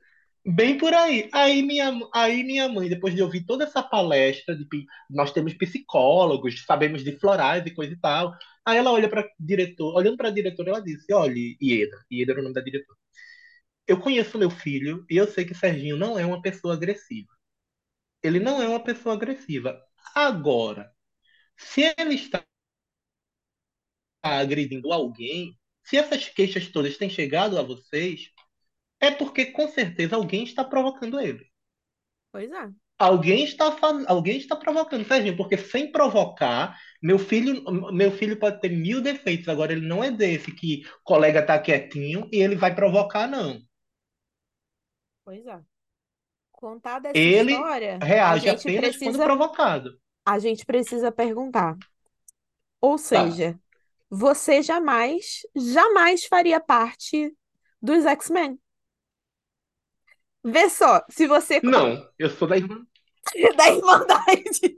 Bem 0.44 0.76
por 0.76 0.92
aí. 0.92 1.28
Aí 1.32 1.62
minha, 1.62 1.92
aí 2.12 2.42
minha 2.42 2.68
mãe, 2.68 2.88
depois 2.88 3.14
de 3.14 3.22
ouvir 3.22 3.44
toda 3.46 3.64
essa 3.64 3.82
palestra, 3.82 4.56
de 4.56 4.66
nós 5.08 5.32
temos 5.32 5.54
psicólogos, 5.54 6.64
sabemos 6.64 7.04
de 7.04 7.12
florais 7.18 7.64
e 7.64 7.70
coisa 7.74 7.92
e 7.92 7.96
tal. 8.00 8.34
Aí 8.66 8.76
ela 8.78 8.90
olha 8.92 9.08
para 9.08 9.28
diretor, 9.38 9.94
olhando 9.94 10.16
para 10.16 10.28
a 10.28 10.32
diretora, 10.32 10.70
ela 10.70 10.80
disse: 10.82 11.12
Olha, 11.12 11.34
Ieda, 11.62 11.96
Ieda 12.10 12.32
era 12.32 12.40
o 12.40 12.42
nome 12.44 12.54
da 12.54 12.60
diretora. 12.60 12.98
Eu 13.86 14.00
conheço 14.00 14.38
meu 14.38 14.50
filho 14.50 15.04
e 15.10 15.16
eu 15.16 15.26
sei 15.28 15.44
que 15.44 15.54
Serginho 15.54 15.96
não 15.98 16.18
é 16.18 16.26
uma 16.26 16.42
pessoa 16.42 16.74
agressiva. 16.74 17.28
Ele 18.22 18.40
não 18.40 18.62
é 18.62 18.68
uma 18.68 18.82
pessoa 18.84 19.14
agressiva. 19.16 19.80
Agora, 20.14 20.92
se 21.56 21.82
ele 21.98 22.14
está 22.16 22.44
agredindo 24.22 24.92
alguém, 24.92 25.56
se 25.84 25.96
essas 25.96 26.28
queixas 26.28 26.68
todas 26.68 26.96
têm 26.96 27.10
chegado 27.10 27.58
a 27.58 27.62
vocês, 27.62 28.30
é 29.02 29.10
porque 29.12 29.46
com 29.46 29.68
certeza 29.68 30.16
alguém 30.16 30.44
está 30.44 30.64
provocando 30.64 31.20
ele. 31.20 31.44
Pois 32.30 32.50
é. 32.52 32.72
Alguém 32.98 33.42
está, 33.44 33.76
alguém 34.06 34.36
está 34.38 34.54
provocando, 34.56 35.04
Serginho, 35.06 35.36
porque 35.36 35.58
sem 35.58 35.90
provocar, 35.90 36.78
meu 37.02 37.18
filho, 37.18 37.62
meu 37.92 38.12
filho 38.12 38.38
pode 38.38 38.60
ter 38.60 38.68
mil 38.70 39.00
defeitos, 39.02 39.48
agora 39.48 39.72
ele 39.72 39.86
não 39.86 40.04
é 40.04 40.10
desse 40.10 40.52
que 40.52 40.82
o 41.00 41.02
colega 41.04 41.44
tá 41.44 41.58
quietinho 41.58 42.28
e 42.32 42.36
ele 42.40 42.54
vai 42.54 42.74
provocar, 42.74 43.26
não. 43.28 43.60
Pois 45.24 45.44
é. 45.46 45.60
Contada 46.52 47.10
essa 47.10 47.24
Ele 47.24 47.30
história, 47.30 48.06
a 48.24 48.36
reage 48.36 48.38
gente 48.38 48.70
apenas 48.70 48.96
quando 48.98 49.18
precisa 49.18 49.22
provocado. 49.22 49.98
a 50.26 50.38
gente 50.38 50.64
precisa 50.66 51.12
perguntar. 51.12 51.76
Ou 52.80 52.98
Tá. 53.10 53.24
seja, 53.30 53.58
você 54.10 54.62
jamais, 54.62 55.42
jamais 55.56 56.24
faria 56.26 56.60
parte 56.60 57.36
dos 57.80 58.04
X-Men. 58.06 58.58
Vê 60.44 60.68
só, 60.68 61.02
se 61.08 61.26
você 61.26 61.60
Não, 61.62 62.08
eu 62.18 62.30
sou 62.30 62.48
da 62.48 62.56
irmã. 62.56 62.84
da 63.56 63.68
Irmandade. 63.68 64.74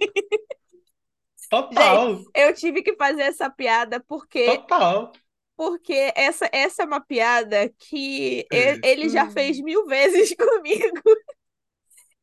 Total, 1.51 2.21
Eu 2.35 2.55
tive 2.55 2.83
que 2.83 2.97
fazer 2.97 3.23
essa 3.23 3.49
piada 3.49 4.01
porque 4.01 4.45
total. 4.47 5.13
porque 5.57 6.13
essa, 6.17 6.49
essa 6.53 6.83
é 6.83 6.87
uma 6.87 7.01
piada 7.01 7.69
que 7.79 8.47
ele, 8.51 8.81
ele 8.83 9.09
já 9.09 9.31
fez 9.31 9.61
mil 9.61 9.87
vezes 9.87 10.35
comigo. 10.37 11.01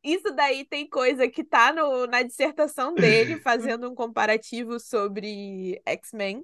Isso 0.02 0.34
daí 0.34 0.64
tem 0.64 0.88
coisa 0.88 1.28
que 1.28 1.44
tá 1.44 1.72
no, 1.72 2.06
na 2.06 2.22
dissertação 2.22 2.92
dele, 2.94 3.38
fazendo 3.42 3.88
um 3.90 3.94
comparativo 3.94 4.78
sobre 4.80 5.80
X-Men. 5.86 6.42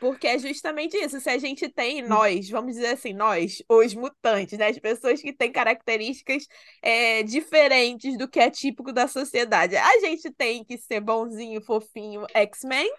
Porque 0.00 0.26
é 0.26 0.38
justamente 0.38 0.96
isso. 0.96 1.20
Se 1.20 1.28
a 1.28 1.36
gente 1.36 1.68
tem 1.68 2.00
nós, 2.02 2.48
vamos 2.48 2.74
dizer 2.74 2.88
assim, 2.88 3.12
nós, 3.12 3.62
os 3.68 3.94
mutantes, 3.94 4.58
né? 4.58 4.68
As 4.68 4.78
pessoas 4.78 5.20
que 5.20 5.30
têm 5.32 5.52
características 5.52 6.46
é, 6.82 7.22
diferentes 7.22 8.16
do 8.16 8.26
que 8.26 8.40
é 8.40 8.50
típico 8.50 8.92
da 8.92 9.06
sociedade. 9.06 9.76
A 9.76 10.00
gente 10.00 10.30
tem 10.32 10.64
que 10.64 10.78
ser 10.78 11.00
bonzinho, 11.00 11.60
fofinho, 11.60 12.26
X-Men, 12.34 12.90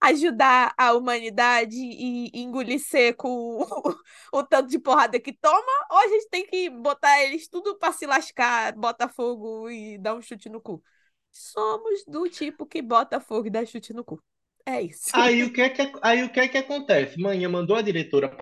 ajudar 0.00 0.74
a 0.78 0.94
humanidade 0.94 1.76
e 1.76 2.30
engolir 2.34 2.80
seco 2.80 3.28
o, 3.28 3.64
o 4.32 4.42
tanto 4.42 4.70
de 4.70 4.78
porrada 4.78 5.20
que 5.20 5.32
toma, 5.34 5.86
ou 5.90 5.98
a 5.98 6.08
gente 6.08 6.28
tem 6.30 6.46
que 6.46 6.70
botar 6.70 7.22
eles 7.22 7.48
tudo 7.48 7.76
pra 7.78 7.92
se 7.92 8.06
lascar, 8.06 8.72
bota 8.74 9.08
fogo 9.08 9.68
e 9.70 9.98
dar 9.98 10.14
um 10.14 10.22
chute 10.22 10.48
no 10.48 10.60
cu. 10.60 10.82
Somos 11.30 12.04
do 12.06 12.28
tipo 12.30 12.66
que 12.66 12.82
bota 12.82 13.20
fogo 13.20 13.46
e 13.46 13.50
dá 13.50 13.64
chute 13.64 13.92
no 13.92 14.04
cu. 14.04 14.22
É 14.70 14.82
isso. 14.82 15.10
Aí 15.12 15.42
o 15.42 15.52
que 15.52 15.60
é 15.60 15.68
que, 15.68 15.92
aí, 16.02 16.22
o 16.22 16.30
que, 16.30 16.40
é 16.40 16.48
que 16.48 16.58
acontece? 16.58 17.18
Manhã 17.18 17.48
mandou 17.48 17.76
a 17.76 17.82
diretora 17.82 18.36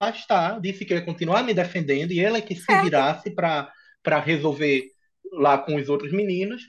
afastar, 0.00 0.60
disse 0.60 0.84
que 0.84 0.94
ia 0.94 1.04
continuar 1.04 1.42
me 1.42 1.52
defendendo 1.52 2.12
e 2.12 2.20
ela 2.20 2.38
é 2.38 2.40
que 2.42 2.54
se 2.54 2.62
Certo. 2.64 2.84
virasse 2.84 3.30
para 3.30 3.72
resolver 4.24 4.84
lá 5.32 5.58
com 5.58 5.76
os 5.76 5.88
outros 5.88 6.12
meninos. 6.12 6.62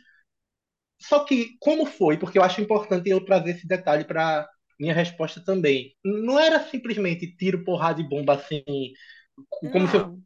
Só 0.99 1.23
que, 1.23 1.57
como 1.59 1.85
foi? 1.85 2.17
Porque 2.17 2.37
eu 2.37 2.43
acho 2.43 2.61
importante 2.61 3.09
eu 3.09 3.23
trazer 3.23 3.51
esse 3.51 3.67
detalhe 3.67 4.03
para 4.03 4.47
minha 4.79 4.93
resposta 4.93 5.43
também. 5.43 5.95
Não 6.03 6.39
era 6.39 6.59
simplesmente 6.67 7.35
tiro, 7.35 7.63
porrada 7.63 8.01
e 8.01 8.07
bomba 8.07 8.33
assim, 8.33 8.63
como 9.71 9.87
se 9.87 9.95
eu 9.95 10.07
Não. 10.07 10.23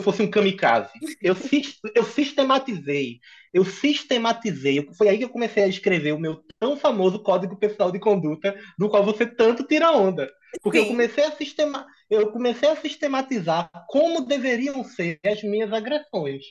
Fosse 0.00 0.22
um 0.22 0.30
kamikaze. 0.30 0.90
Eu, 1.22 1.34
eu 1.94 2.04
sistematizei. 2.04 3.20
Eu 3.52 3.64
sistematizei. 3.64 4.88
Foi 4.96 5.08
aí 5.08 5.18
que 5.18 5.24
eu 5.24 5.28
comecei 5.28 5.64
a 5.64 5.68
escrever 5.68 6.12
o 6.12 6.18
meu 6.18 6.42
tão 6.58 6.76
famoso 6.76 7.22
código 7.22 7.56
pessoal 7.56 7.90
de 7.92 7.98
conduta, 7.98 8.54
do 8.78 8.88
qual 8.88 9.04
você 9.04 9.26
tanto 9.26 9.64
tira 9.64 9.92
onda. 9.92 10.30
Porque 10.62 10.78
eu 10.78 10.82
Sim. 10.82 10.88
comecei 10.88 11.24
a 11.24 11.32
sistema, 11.32 11.86
eu 12.08 12.30
comecei 12.32 12.68
a 12.68 12.76
sistematizar 12.76 13.70
como 13.88 14.26
deveriam 14.26 14.82
ser 14.84 15.20
as 15.24 15.42
minhas 15.42 15.72
agressões. 15.72 16.44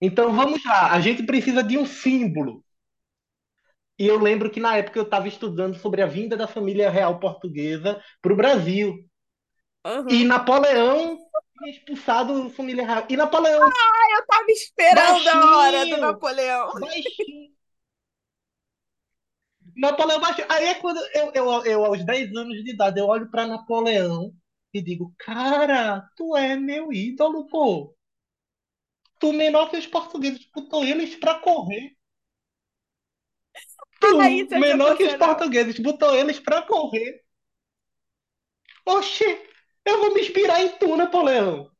Então 0.00 0.34
vamos 0.34 0.64
lá, 0.64 0.92
a 0.92 1.00
gente 1.00 1.22
precisa 1.24 1.62
de 1.62 1.76
um 1.76 1.86
símbolo. 1.86 2.64
E 3.98 4.06
eu 4.06 4.18
lembro 4.18 4.50
que 4.50 4.58
na 4.58 4.78
época 4.78 4.98
eu 4.98 5.02
estava 5.02 5.28
estudando 5.28 5.76
sobre 5.76 6.00
a 6.00 6.06
vinda 6.06 6.36
da 6.36 6.48
família 6.48 6.88
real 6.88 7.20
portuguesa 7.20 8.02
para 8.22 8.32
o 8.32 8.36
Brasil. 8.36 9.04
Aham. 9.84 10.08
E 10.08 10.24
Napoleão 10.24 11.18
expulsado 11.68 12.48
real. 12.48 13.06
E 13.08 13.16
Napoleão 13.16 13.60
Eu 13.64 14.26
tava 14.26 14.50
esperando 14.50 15.28
a 15.28 15.56
hora 15.58 15.86
do 15.86 15.98
Baixinho. 15.98 16.00
Napoleão. 16.00 16.78
baixinho. 16.78 17.50
Napoleão 19.76 20.20
baixinho. 20.20 20.46
Aí 20.50 20.66
é 20.66 20.74
quando 20.74 20.98
eu, 21.14 21.32
eu, 21.34 21.64
eu, 21.64 21.84
aos 21.84 22.04
10 22.04 22.34
anos 22.36 22.62
de 22.62 22.70
idade, 22.70 23.00
eu 23.00 23.06
olho 23.06 23.30
para 23.30 23.46
Napoleão 23.46 24.32
e 24.72 24.80
digo, 24.82 25.12
cara, 25.18 26.08
tu 26.16 26.36
é 26.36 26.56
meu 26.56 26.92
ídolo, 26.92 27.46
pô. 27.48 27.94
Tu 29.20 29.32
menor 29.32 29.70
que 29.70 29.76
os 29.78 29.86
portugueses, 29.86 30.46
botou 30.54 30.84
eles 30.84 31.14
pra 31.16 31.36
correr. 31.40 31.96
Tu, 34.00 34.06
Ah, 34.20 34.58
menor 34.58 34.96
que 34.96 35.04
os 35.04 35.14
portugueses, 35.14 35.78
botou 35.78 36.14
eles 36.14 36.40
pra 36.40 36.62
correr. 36.62 37.22
Oxê, 38.84 39.49
eu 39.84 39.98
vou 40.00 40.14
me 40.14 40.20
inspirar 40.20 40.62
em 40.62 40.70
tu, 40.78 40.96
Napoleão. 40.96 41.70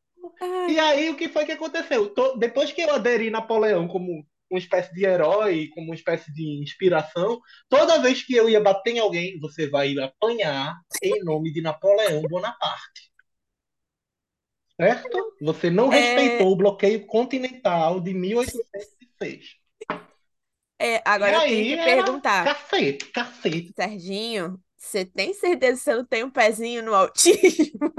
Ai, 0.40 0.70
E 0.70 0.78
aí, 0.78 1.10
o 1.10 1.16
que 1.16 1.28
foi 1.28 1.44
que 1.46 1.52
aconteceu? 1.52 2.14
Depois 2.38 2.72
que 2.72 2.82
eu 2.82 2.94
aderi 2.94 3.30
Napoleão 3.30 3.88
como 3.88 4.26
uma 4.50 4.58
espécie 4.58 4.94
de 4.94 5.04
herói, 5.04 5.68
como 5.74 5.88
uma 5.88 5.94
espécie 5.94 6.32
de 6.34 6.44
inspiração, 6.62 7.40
toda 7.68 8.00
vez 8.00 8.22
que 8.24 8.34
eu 8.34 8.48
ia 8.50 8.60
bater 8.60 8.92
em 8.96 8.98
alguém, 9.00 9.38
você 9.40 9.68
vai 9.68 9.96
apanhar 9.98 10.76
em 11.02 11.24
nome 11.24 11.52
de 11.52 11.62
Napoleão 11.62 12.28
Bonaparte. 12.28 13.10
Certo? 14.76 15.36
Você 15.40 15.70
não 15.70 15.88
É. 15.90 15.90
respeitou 15.90 16.50
o 16.52 16.56
bloqueio 16.56 17.06
continental 17.06 18.00
de 18.00 18.12
1806. 18.14 19.56
é, 20.78 21.02
agora 21.04 21.32
e 21.32 21.34
eu 21.36 21.42
aí 21.42 21.42
tenho 21.42 21.66
que 21.66 21.76
perguntar. 21.78 22.42
cacete, 22.42 23.06
cacete. 23.12 23.74
Serginho, 23.76 24.62
você 24.80 25.04
tem 25.04 25.34
certeza 25.34 25.76
que 25.78 25.84
você 25.84 25.94
não 25.94 26.04
tem 26.06 26.24
um 26.24 26.30
pezinho 26.30 26.82
no 26.82 26.94
autismo? 26.94 27.92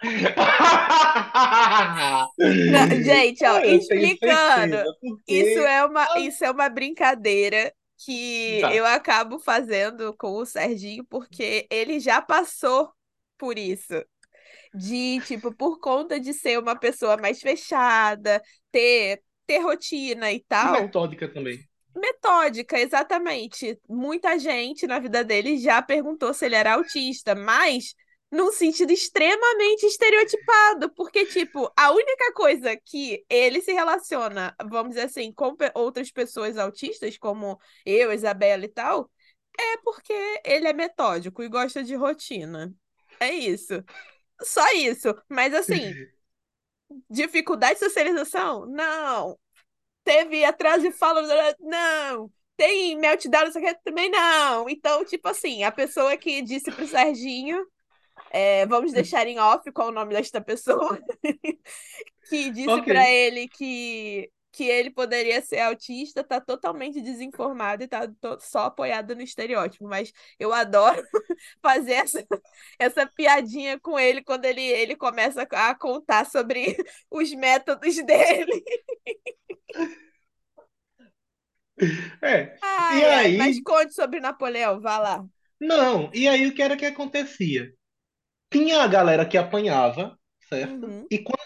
Não, 2.38 3.02
gente, 3.02 3.44
ó, 3.44 3.58
Eu 3.60 3.78
explicando. 3.78 4.76
certeza, 4.76 4.96
porque- 5.00 5.32
Isso 5.32 5.58
é 5.60 5.84
uma, 5.84 6.18
isso 6.18 6.44
é 6.44 6.50
uma 6.50 6.68
brincadeira 6.68 7.72
que 8.04 8.58
Tá. 8.60 8.74
eu 8.74 8.86
acabo 8.86 9.38
fazendo 9.38 10.14
com 10.16 10.32
o 10.36 10.46
Serginho, 10.46 11.04
porque 11.08 11.66
ele 11.70 12.00
já 12.00 12.20
passou 12.22 12.90
por 13.38 13.58
isso. 13.58 14.02
De, 14.74 15.20
tipo, 15.26 15.54
por 15.54 15.80
conta 15.80 16.20
de 16.20 16.34
ser 16.34 16.58
uma 16.58 16.76
pessoa 16.76 17.16
mais 17.18 17.40
fechada, 17.40 18.42
ter, 18.72 19.22
ter 19.46 19.58
rotina 19.60 20.32
e 20.32 20.36
E 20.36 20.48
tal. 20.48 20.82
metódica 20.82 21.28
também. 21.32 21.60
Metódica, 21.94 22.78
exatamente. 22.78 23.78
Muita 23.88 24.38
gente 24.38 24.86
na 24.86 24.98
vida 24.98 25.24
dele 25.24 25.58
já 25.58 25.82
perguntou 25.82 26.32
se 26.32 26.46
ele 26.46 26.54
era 26.54 26.74
autista, 26.74 27.34
mas 27.34 27.94
num 28.30 28.52
sentido 28.52 28.92
extremamente 28.92 29.84
estereotipado, 29.86 30.90
porque, 30.94 31.26
tipo, 31.26 31.70
a 31.76 31.90
única 31.90 32.32
coisa 32.32 32.76
que 32.76 33.24
ele 33.28 33.60
se 33.60 33.72
relaciona, 33.72 34.54
vamos 34.70 34.90
dizer 34.90 35.06
assim, 35.06 35.32
com 35.32 35.56
outras 35.74 36.12
pessoas 36.12 36.56
autistas, 36.56 37.18
como 37.18 37.58
eu, 37.84 38.12
Isabela 38.12 38.64
e 38.64 38.68
tal, 38.68 39.10
é 39.58 39.76
porque 39.78 40.12
ele 40.44 40.68
é 40.68 40.72
metódico 40.72 41.42
e 41.42 41.48
gosta 41.48 41.82
de 41.82 41.96
rotina. 41.96 42.72
É 43.18 43.32
isso. 43.32 43.82
Só 44.42 44.64
isso. 44.74 45.08
Mas 45.28 45.52
assim, 45.52 45.92
dificuldade 47.10 47.74
de 47.74 47.80
socialização? 47.86 48.66
Não. 48.66 49.38
Teve 50.10 50.44
atraso 50.44 50.82
de 50.82 50.90
fala? 50.90 51.22
Não. 51.60 52.28
Tem 52.56 52.98
meltdown, 52.98 53.46
isso 53.46 53.58
aqui 53.58 53.72
também 53.84 54.10
não. 54.10 54.68
Então, 54.68 55.04
tipo 55.04 55.28
assim, 55.28 55.62
a 55.62 55.70
pessoa 55.70 56.16
que 56.16 56.42
disse 56.42 56.72
pro 56.72 56.84
Serginho, 56.84 57.64
é, 58.32 58.66
vamos 58.66 58.92
deixar 58.92 59.24
em 59.28 59.38
off 59.38 59.70
qual 59.70 59.88
o 59.88 59.92
nome 59.92 60.12
desta 60.12 60.40
pessoa, 60.40 60.98
que 62.28 62.50
disse 62.50 62.68
Ok. 62.68 62.92
pra 62.92 63.08
ele 63.08 63.46
que 63.46 64.28
que 64.52 64.64
ele 64.64 64.90
poderia 64.90 65.40
ser 65.42 65.60
autista, 65.60 66.24
tá 66.24 66.40
totalmente 66.40 67.00
desinformado 67.00 67.82
e 67.84 67.88
tá 67.88 68.08
só 68.40 68.60
apoiado 68.66 69.14
no 69.14 69.22
estereótipo. 69.22 69.86
Mas 69.88 70.12
eu 70.38 70.52
adoro 70.52 71.02
fazer 71.62 71.92
essa, 71.94 72.26
essa 72.78 73.06
piadinha 73.06 73.78
com 73.80 73.98
ele 73.98 74.22
quando 74.22 74.44
ele, 74.46 74.62
ele 74.62 74.96
começa 74.96 75.42
a 75.50 75.74
contar 75.74 76.26
sobre 76.26 76.76
os 77.10 77.32
métodos 77.34 77.96
dele. 78.04 78.64
É. 82.22 82.58
Ai, 82.62 83.00
E 83.00 83.04
ai, 83.04 83.26
aí- 83.26 83.36
mas 83.36 83.60
conte 83.62 83.94
sobre 83.94 84.20
Napoleão, 84.20 84.80
vá 84.80 84.98
lá. 84.98 85.24
Não, 85.60 86.10
e 86.14 86.26
aí 86.28 86.46
o 86.46 86.54
que 86.54 86.62
era 86.62 86.76
que 86.76 86.86
acontecia? 86.86 87.70
Tinha 88.52 88.82
a 88.82 88.88
galera 88.88 89.26
que 89.26 89.38
apanhava, 89.38 90.18
certo? 90.48 90.78
Uhum. 90.84 91.06
E, 91.10 91.18
quan- 91.20 91.36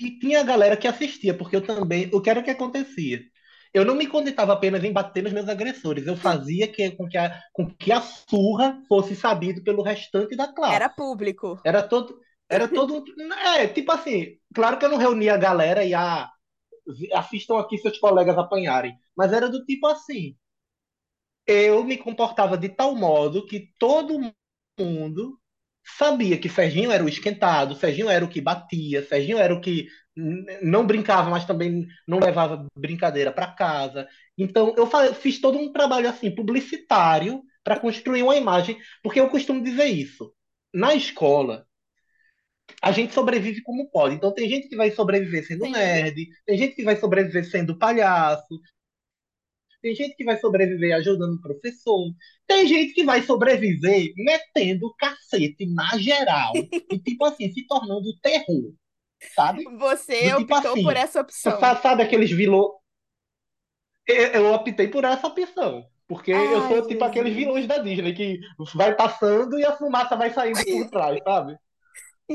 e 0.00 0.18
tinha 0.18 0.40
a 0.40 0.44
galera 0.44 0.76
que 0.76 0.88
assistia, 0.88 1.36
porque 1.36 1.56
eu 1.56 1.64
também. 1.66 2.08
O 2.12 2.20
que 2.20 2.30
era 2.30 2.42
que 2.42 2.50
acontecia? 2.50 3.20
Eu 3.74 3.84
não 3.84 3.94
me 3.94 4.06
contentava 4.06 4.52
apenas 4.52 4.84
em 4.84 4.92
bater 4.92 5.22
nos 5.22 5.32
meus 5.32 5.48
agressores, 5.48 6.06
eu 6.06 6.14
fazia 6.14 6.68
que, 6.68 6.90
com, 6.90 7.08
que 7.08 7.16
a, 7.16 7.40
com 7.52 7.66
que 7.74 7.90
a 7.90 8.02
surra 8.02 8.82
fosse 8.86 9.16
sabido 9.16 9.62
pelo 9.62 9.82
restante 9.82 10.36
da 10.36 10.52
classe. 10.52 10.74
Era 10.74 10.90
público. 10.90 11.58
Era 11.64 11.82
todo, 11.82 12.20
era 12.50 12.68
todo, 12.68 13.02
é, 13.56 13.66
tipo 13.66 13.90
assim, 13.90 14.36
claro 14.54 14.78
que 14.78 14.84
eu 14.84 14.90
não 14.90 14.98
reunia 14.98 15.34
a 15.34 15.38
galera 15.38 15.84
e 15.84 15.94
a 15.94 16.30
assistam 17.14 17.58
aqui 17.58 17.78
seus 17.78 17.98
colegas 17.98 18.36
apanharem, 18.36 18.94
mas 19.16 19.32
era 19.32 19.48
do 19.48 19.64
tipo 19.64 19.86
assim, 19.86 20.36
eu 21.46 21.82
me 21.84 21.96
comportava 21.96 22.58
de 22.58 22.68
tal 22.68 22.94
modo 22.94 23.46
que 23.46 23.72
todo 23.78 24.20
mundo 24.78 25.38
sabia 25.84 26.38
que 26.38 26.48
Serginho 26.48 26.90
era 26.90 27.04
o 27.04 27.08
esquentado, 27.08 27.74
Serginho 27.74 28.08
era 28.08 28.24
o 28.24 28.28
que 28.28 28.40
batia, 28.40 29.04
Serginho 29.04 29.38
era 29.38 29.54
o 29.54 29.60
que 29.60 29.88
não 30.62 30.86
brincava, 30.86 31.30
mas 31.30 31.44
também 31.44 31.86
não 32.06 32.18
levava 32.18 32.66
brincadeira 32.76 33.32
para 33.32 33.52
casa. 33.52 34.06
Então 34.36 34.74
eu 34.76 34.86
fiz 35.14 35.40
todo 35.40 35.58
um 35.58 35.72
trabalho 35.72 36.08
assim 36.08 36.30
publicitário 36.30 37.42
para 37.64 37.78
construir 37.78 38.22
uma 38.22 38.36
imagem, 38.36 38.78
porque 39.02 39.20
eu 39.20 39.28
costumo 39.28 39.62
dizer 39.62 39.86
isso. 39.86 40.32
Na 40.74 40.94
escola, 40.94 41.66
a 42.80 42.92
gente 42.92 43.14
sobrevive 43.14 43.62
como 43.62 43.90
pode. 43.90 44.14
Então 44.14 44.32
tem 44.32 44.48
gente 44.48 44.68
que 44.68 44.76
vai 44.76 44.90
sobreviver 44.90 45.46
sendo 45.46 45.64
Sim. 45.64 45.72
nerd, 45.72 46.28
tem 46.46 46.58
gente 46.58 46.74
que 46.74 46.84
vai 46.84 46.96
sobreviver 46.96 47.48
sendo 47.48 47.78
palhaço, 47.78 48.60
tem 49.82 49.94
gente 49.94 50.16
que 50.16 50.24
vai 50.24 50.38
sobreviver 50.38 50.94
ajudando 50.96 51.34
o 51.36 51.40
professor, 51.42 52.12
tem 52.46 52.66
gente 52.66 52.94
que 52.94 53.04
vai 53.04 53.22
sobreviver 53.22 54.12
metendo 54.16 54.94
cacete 54.98 55.66
na 55.66 55.98
geral 55.98 56.68
e 56.90 56.98
tipo 57.00 57.24
assim, 57.24 57.52
se 57.52 57.66
tornando 57.66 58.16
terror, 58.22 58.72
sabe? 59.34 59.72
Você 59.78 60.14
Do 60.20 60.34
tipo 60.34 60.54
optou 60.54 60.78
assim, 60.78 60.78
por 60.78 60.96
essa 60.96 61.20
opção. 61.20 61.60
Sa- 61.60 61.76
Sabe 61.82 62.02
aqueles 62.04 62.30
vilões? 62.30 62.72
Eu, 64.06 64.26
eu 64.32 64.52
optei 64.54 64.88
por 64.88 65.04
essa 65.04 65.26
opção. 65.26 65.86
Porque 66.08 66.30
eu 66.30 66.60
Ai, 66.60 66.66
sou 66.66 66.86
tipo 66.86 67.04
Jesus. 67.04 67.04
aqueles 67.04 67.34
vilões 67.34 67.66
da 67.66 67.78
Disney 67.78 68.12
que 68.14 68.40
vai 68.74 68.94
passando 68.94 69.58
e 69.58 69.64
a 69.64 69.76
fumaça 69.76 70.16
vai 70.16 70.30
saindo 70.30 70.66
por 70.66 70.86
trás, 70.90 71.18
sabe? 71.24 71.56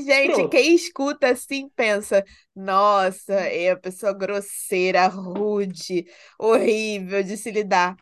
Gente, 0.04 0.34
Pronto. 0.34 0.50
quem 0.50 0.76
escuta 0.76 1.30
assim 1.30 1.70
pensa, 1.70 2.24
nossa, 2.56 3.34
é 3.34 3.72
a 3.72 3.78
pessoa 3.78 4.14
grosseira, 4.14 5.08
rude, 5.08 6.06
horrível 6.40 7.24
de 7.24 7.38
se 7.38 7.52
lidar. 7.52 7.96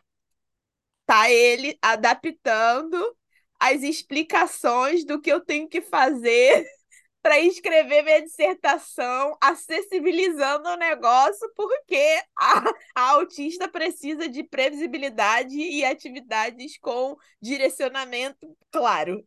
Tá 1.04 1.30
ele 1.30 1.78
adaptando 1.80 3.16
as 3.60 3.82
explicações 3.82 5.04
do 5.04 5.20
que 5.20 5.30
eu 5.30 5.40
tenho 5.40 5.68
que 5.68 5.80
fazer 5.80 6.66
para 7.22 7.40
escrever 7.40 8.02
minha 8.02 8.22
dissertação, 8.22 9.36
acessibilizando 9.40 10.68
o 10.68 10.76
negócio, 10.76 11.50
porque 11.56 12.20
a, 12.38 12.64
a 12.94 13.10
autista 13.12 13.68
precisa 13.68 14.28
de 14.28 14.44
previsibilidade 14.44 15.56
e 15.56 15.84
atividades 15.84 16.78
com 16.78 17.16
direcionamento 17.40 18.56
claro. 18.70 19.24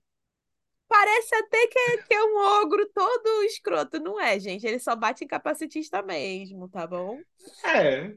Parece 0.90 1.36
até 1.36 1.68
que 1.68 1.80
é, 1.80 1.98
que 1.98 2.14
é 2.16 2.24
um 2.24 2.38
ogro 2.62 2.90
todo 2.94 3.44
escroto. 3.44 4.00
Não 4.00 4.20
é, 4.20 4.40
gente. 4.40 4.66
Ele 4.66 4.80
só 4.80 4.96
bate 4.96 5.24
em 5.24 5.28
capacitista 5.28 6.02
mesmo, 6.02 6.68
tá 6.68 6.88
bom? 6.88 7.20
É. 7.64 8.12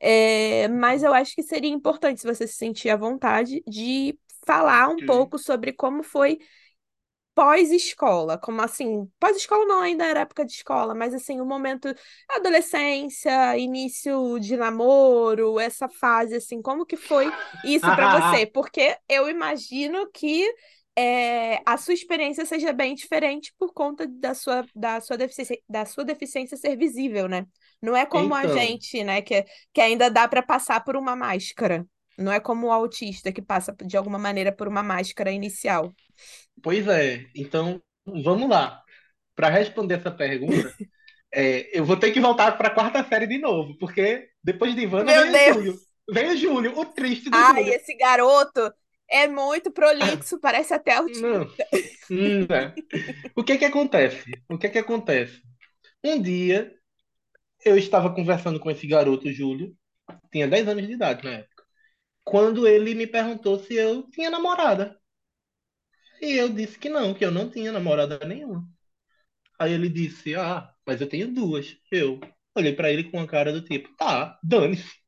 É, 0.00 0.68
mas 0.68 1.02
eu 1.02 1.12
acho 1.12 1.34
que 1.34 1.42
seria 1.42 1.70
importante, 1.70 2.20
se 2.20 2.26
você 2.26 2.46
se 2.46 2.54
sentir 2.54 2.88
à 2.88 2.96
vontade, 2.96 3.62
de 3.66 4.16
falar 4.46 4.88
um 4.88 5.04
pouco 5.04 5.38
sobre 5.38 5.72
como 5.72 6.02
foi 6.04 6.38
pós-escola, 7.38 8.36
como 8.36 8.60
assim, 8.60 9.06
pós-escola 9.20 9.64
não 9.64 9.80
ainda 9.80 10.04
era 10.04 10.20
época 10.22 10.44
de 10.44 10.50
escola, 10.54 10.92
mas 10.92 11.14
assim, 11.14 11.40
o 11.40 11.46
momento 11.46 11.88
adolescência, 12.28 13.56
início 13.56 14.40
de 14.40 14.56
namoro, 14.56 15.60
essa 15.60 15.88
fase 15.88 16.34
assim, 16.34 16.60
como 16.60 16.84
que 16.84 16.96
foi 16.96 17.32
isso 17.62 17.92
para 17.94 18.08
você? 18.08 18.44
Porque 18.44 18.96
eu 19.08 19.28
imagino 19.28 20.10
que 20.10 20.44
é, 20.96 21.62
a 21.64 21.76
sua 21.76 21.94
experiência 21.94 22.44
seja 22.44 22.72
bem 22.72 22.96
diferente 22.96 23.54
por 23.56 23.72
conta 23.72 24.04
da 24.08 24.34
sua, 24.34 24.66
da 24.74 25.00
sua 25.00 25.16
deficiência, 25.16 25.60
da 25.68 25.86
sua 25.86 26.04
deficiência 26.04 26.56
ser 26.56 26.76
visível, 26.76 27.28
né? 27.28 27.46
Não 27.80 27.96
é 27.96 28.04
como 28.04 28.34
a 28.34 28.46
Então. 28.46 28.52
gente, 28.58 29.04
né, 29.04 29.22
que, 29.22 29.44
que 29.72 29.80
ainda 29.80 30.10
dá 30.10 30.26
para 30.26 30.42
passar 30.42 30.82
por 30.82 30.96
uma 30.96 31.14
máscara. 31.14 31.86
Não 32.18 32.32
é 32.32 32.40
como 32.40 32.66
o 32.66 32.72
autista 32.72 33.32
que 33.32 33.42
passa 33.42 33.74
de 33.84 33.96
alguma 33.96 34.18
maneira 34.18 34.52
por 34.52 34.68
uma 34.68 34.82
máscara 34.82 35.30
inicial. 35.30 35.94
Pois 36.62 36.86
é. 36.88 37.26
Então, 37.34 37.80
vamos 38.06 38.48
lá. 38.48 38.82
Para 39.34 39.48
responder 39.50 39.94
essa 39.94 40.10
pergunta, 40.10 40.74
é, 41.32 41.78
eu 41.78 41.84
vou 41.84 41.96
ter 41.96 42.10
que 42.12 42.20
voltar 42.20 42.58
para 42.58 42.68
a 42.68 42.74
quarta 42.74 43.04
série 43.04 43.26
de 43.26 43.38
novo, 43.38 43.76
porque 43.78 44.28
depois 44.42 44.74
de 44.74 44.82
Ivana 44.82 45.12
Meu 45.12 45.22
vem 45.22 45.30
o 45.30 45.32
Deus! 45.32 45.56
Júlio. 45.56 45.80
Vem 46.10 46.30
o 46.30 46.36
Júlio, 46.36 46.78
o 46.78 46.84
triste 46.86 47.30
do 47.30 47.36
Ai, 47.36 47.44
Júlio. 47.44 47.72
esse 47.74 47.94
garoto 47.96 48.72
é 49.08 49.28
muito 49.28 49.70
prolixo, 49.70 50.40
parece 50.40 50.74
até 50.74 50.96
autista. 50.96 51.26
Não. 51.28 51.46
Hum, 52.10 52.46
é. 52.50 52.74
O 53.36 53.44
que 53.44 53.58
que 53.58 53.64
acontece? 53.64 54.24
O 54.48 54.58
que 54.58 54.68
que 54.68 54.78
acontece? 54.78 55.42
Um 56.04 56.20
dia 56.20 56.72
eu 57.64 57.76
estava 57.76 58.14
conversando 58.14 58.60
com 58.60 58.70
esse 58.70 58.86
garoto, 58.86 59.30
Júlio, 59.32 59.74
tinha 60.32 60.48
10 60.48 60.68
anos 60.68 60.86
de 60.86 60.94
idade 60.94 61.26
época, 61.26 61.47
quando 62.28 62.66
ele 62.66 62.94
me 62.94 63.06
perguntou 63.06 63.58
se 63.58 63.74
eu 63.74 64.08
tinha 64.10 64.30
namorada. 64.30 64.98
E 66.20 66.32
eu 66.36 66.48
disse 66.48 66.78
que 66.78 66.88
não, 66.88 67.14
que 67.14 67.24
eu 67.24 67.30
não 67.30 67.50
tinha 67.50 67.72
namorada 67.72 68.18
nenhuma. 68.24 68.66
Aí 69.58 69.72
ele 69.72 69.88
disse: 69.88 70.34
Ah, 70.36 70.72
mas 70.86 71.00
eu 71.00 71.08
tenho 71.08 71.32
duas. 71.34 71.76
Eu 71.92 72.20
olhei 72.56 72.74
pra 72.74 72.90
ele 72.92 73.10
com 73.10 73.20
a 73.20 73.26
cara 73.28 73.52
do 73.52 73.62
tipo: 73.62 73.94
Tá, 73.96 74.38
dane-se. 74.44 74.90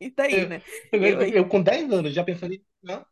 E 0.00 0.10
daí, 0.10 0.46
né? 0.46 0.62
Eu, 0.92 1.20
Eu- 1.20 1.28
eu 1.34 1.48
com 1.48 1.62
10 1.62 1.90
anos 1.92 2.12
já 2.14 2.24
pensando 2.24 2.50
nisso, 2.50 2.64
não. 2.82 3.04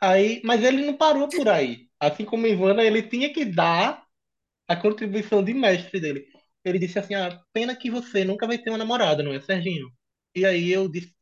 Aí, 0.00 0.42
mas 0.44 0.64
ele 0.64 0.86
não 0.86 0.96
parou 0.96 1.32
por 1.32 1.48
aí. 1.48 1.88
Assim 2.00 2.24
como 2.26 2.46
Ivana, 2.46 2.82
ele 2.84 3.02
tinha 3.04 3.32
que 3.32 3.44
dar 3.44 4.04
a 4.68 4.76
contribuição 4.76 5.44
de 5.44 5.54
mestre 5.54 6.00
dele. 6.00 6.26
Ele 6.64 6.78
disse 6.80 6.98
assim: 7.00 7.14
Ah, 7.16 7.42
pena 7.52 7.76
que 7.76 7.90
você 7.90 8.24
nunca 8.24 8.46
vai 8.48 8.58
ter 8.58 8.70
uma 8.70 8.78
namorada, 8.78 9.22
não 9.24 9.34
é, 9.34 9.40
Serginho? 9.42 9.88
E 10.34 10.44
aí 10.46 10.70
eu 10.72 10.88
disse, 10.88 11.14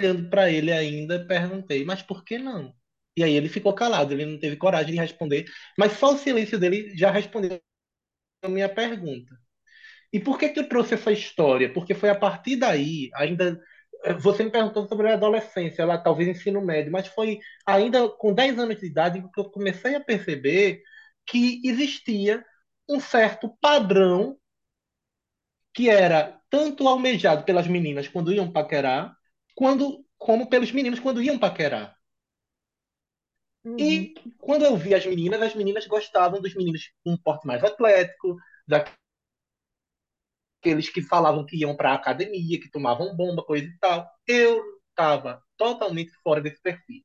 olhando 0.00 0.28
pra 0.30 0.50
ele 0.50 0.72
ainda, 0.72 1.24
perguntei: 1.26 1.84
Mas 1.84 2.02
por 2.02 2.24
que 2.24 2.38
não? 2.38 2.74
E 3.16 3.22
aí 3.22 3.32
ele 3.34 3.48
ficou 3.48 3.72
calado, 3.74 4.12
ele 4.12 4.26
não 4.26 4.38
teve 4.38 4.56
coragem 4.56 4.92
de 4.94 5.00
responder, 5.00 5.44
mas 5.78 5.92
só 5.92 6.14
o 6.14 6.18
silêncio 6.18 6.58
dele 6.58 6.96
já 6.96 7.10
respondeu 7.10 7.60
a 8.42 8.48
minha 8.48 8.68
pergunta. 8.68 9.36
E 10.12 10.20
por 10.20 10.38
que 10.38 10.50
que 10.50 10.60
eu 10.60 10.68
trouxe 10.68 10.94
essa 10.94 11.12
história? 11.12 11.72
Porque 11.72 11.94
foi 11.94 12.10
a 12.10 12.14
partir 12.18 12.56
daí, 12.56 13.10
ainda 13.14 13.60
eh, 14.04 14.14
você 14.14 14.44
me 14.44 14.50
perguntou 14.50 14.88
sobre 14.88 15.10
a 15.10 15.14
adolescência, 15.14 15.86
lá 15.86 15.98
talvez 15.98 16.28
ensino 16.28 16.62
médio, 16.64 16.92
mas 16.92 17.08
foi 17.08 17.40
ainda 17.66 18.08
com 18.10 18.34
10 18.34 18.58
anos 18.58 18.78
de 18.80 18.86
idade 18.86 19.22
que 19.32 19.40
eu 19.40 19.50
comecei 19.50 19.94
a 19.96 20.00
perceber 20.00 20.82
que 21.26 21.60
existia 21.64 22.44
um 22.88 23.00
certo 23.00 23.50
padrão 23.60 24.38
que 25.74 25.90
era 25.90 26.40
tanto 26.48 26.86
almejado 26.86 27.44
pelas 27.44 27.66
meninas 27.66 28.06
quando 28.06 28.32
iam 28.32 28.50
paquerar, 28.50 29.14
quando, 29.54 30.04
como 30.16 30.48
pelos 30.48 30.70
meninos 30.70 31.00
quando 31.00 31.20
iam 31.20 31.38
paquerar. 31.38 31.96
Uhum. 33.64 33.76
E 33.78 34.14
quando 34.38 34.64
eu 34.64 34.76
vi 34.76 34.94
as 34.94 35.04
meninas, 35.04 35.42
as 35.42 35.54
meninas 35.54 35.86
gostavam 35.86 36.40
dos 36.40 36.54
meninos 36.54 36.92
com 37.02 37.12
um 37.12 37.16
porte 37.16 37.46
mais 37.46 37.64
atlético, 37.64 38.36
daqueles 40.62 40.88
que 40.88 41.02
falavam 41.02 41.44
que 41.44 41.56
iam 41.56 41.76
para 41.76 41.90
a 41.90 41.94
academia, 41.94 42.60
que 42.60 42.70
tomavam 42.70 43.16
bomba, 43.16 43.42
coisa 43.42 43.66
e 43.66 43.78
tal. 43.78 44.08
Eu 44.26 44.62
estava 44.90 45.42
totalmente 45.56 46.12
fora 46.22 46.40
desse 46.40 46.62
perfil. 46.62 47.02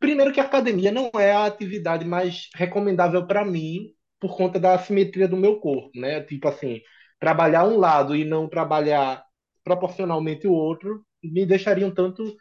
Primeiro 0.00 0.32
que 0.32 0.40
a 0.40 0.44
academia 0.44 0.90
não 0.90 1.10
é 1.14 1.32
a 1.32 1.46
atividade 1.46 2.04
mais 2.04 2.48
recomendável 2.54 3.26
para 3.26 3.44
mim 3.44 3.94
por 4.18 4.36
conta 4.36 4.58
da 4.58 4.74
assimetria 4.74 5.28
do 5.28 5.36
meu 5.36 5.60
corpo, 5.60 5.90
né? 5.94 6.22
Tipo 6.22 6.48
assim, 6.48 6.80
trabalhar 7.24 7.64
um 7.66 7.78
lado 7.78 8.14
e 8.16 8.24
não 8.24 8.48
trabalhar 8.48 9.24
proporcionalmente 9.64 10.46
o 10.46 10.52
outro 10.52 11.04
me 11.22 11.46
deixaria 11.46 11.86
um 11.86 11.94
tanto 11.94 12.36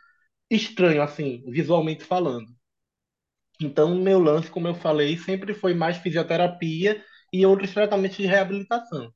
estranho, 0.51 1.01
assim, 1.03 1.43
visualmente 1.51 2.03
falando. 2.05 2.47
Então, 3.61 3.95
meu 3.95 4.19
lance, 4.19 4.49
como 4.49 4.67
eu 4.67 4.75
falei, 4.75 5.17
sempre 5.17 5.53
foi 5.53 5.73
mais 5.73 5.97
fisioterapia 5.97 7.01
e 7.31 7.45
outros 7.45 7.73
tratamentos 7.73 8.17
de 8.17 8.25
reabilitação. 8.25 9.11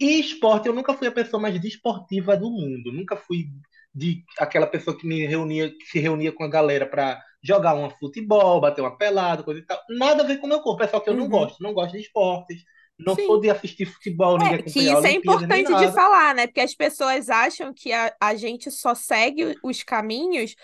E 0.00 0.20
esporte, 0.20 0.68
eu 0.68 0.74
nunca 0.74 0.94
fui 0.94 1.08
a 1.08 1.12
pessoa 1.12 1.40
mais 1.42 1.60
desportiva 1.60 2.36
do 2.36 2.50
mundo. 2.50 2.92
Nunca 2.92 3.16
fui 3.16 3.46
de 3.94 4.24
aquela 4.38 4.66
pessoa 4.66 4.98
que 4.98 5.06
me 5.06 5.26
reunia, 5.26 5.70
que 5.70 5.86
se 5.86 6.00
reunia 6.00 6.32
com 6.32 6.44
a 6.44 6.48
galera 6.50 6.86
para 6.86 7.22
jogar 7.42 7.74
um 7.76 7.90
futebol, 7.90 8.60
bater 8.60 8.82
uma 8.82 8.96
pelada, 8.98 9.42
coisa 9.44 9.60
e 9.60 9.66
tal. 9.66 9.80
Nada 9.90 10.22
a 10.24 10.26
ver 10.26 10.38
com 10.38 10.46
o 10.46 10.50
meu 10.50 10.62
corpo. 10.62 10.82
É 10.84 10.88
só 10.88 11.00
que 11.00 11.10
eu 11.10 11.14
não 11.16 11.28
Uhum. 11.28 11.28
gosto. 11.28 11.62
Não 11.62 11.74
gosto 11.74 11.92
de 11.94 12.00
esportes. 12.02 12.62
Não 13.06 13.16
Sim. 13.16 13.22
sou 13.26 13.40
de 13.40 13.50
assistir 13.50 13.86
futebol, 13.86 14.38
É, 14.42 14.58
que 14.58 14.80
isso 14.92 15.06
é 15.06 15.12
importante 15.12 15.74
de 15.74 15.88
falar, 15.88 16.34
né? 16.34 16.46
Porque 16.46 16.60
as 16.60 16.74
pessoas 16.74 17.28
acham 17.28 17.74
que 17.74 17.92
a, 17.92 18.14
a 18.20 18.34
gente 18.34 18.70
só 18.70 18.94
segue 18.94 19.58
os 19.62 19.82
caminhos 19.82 20.54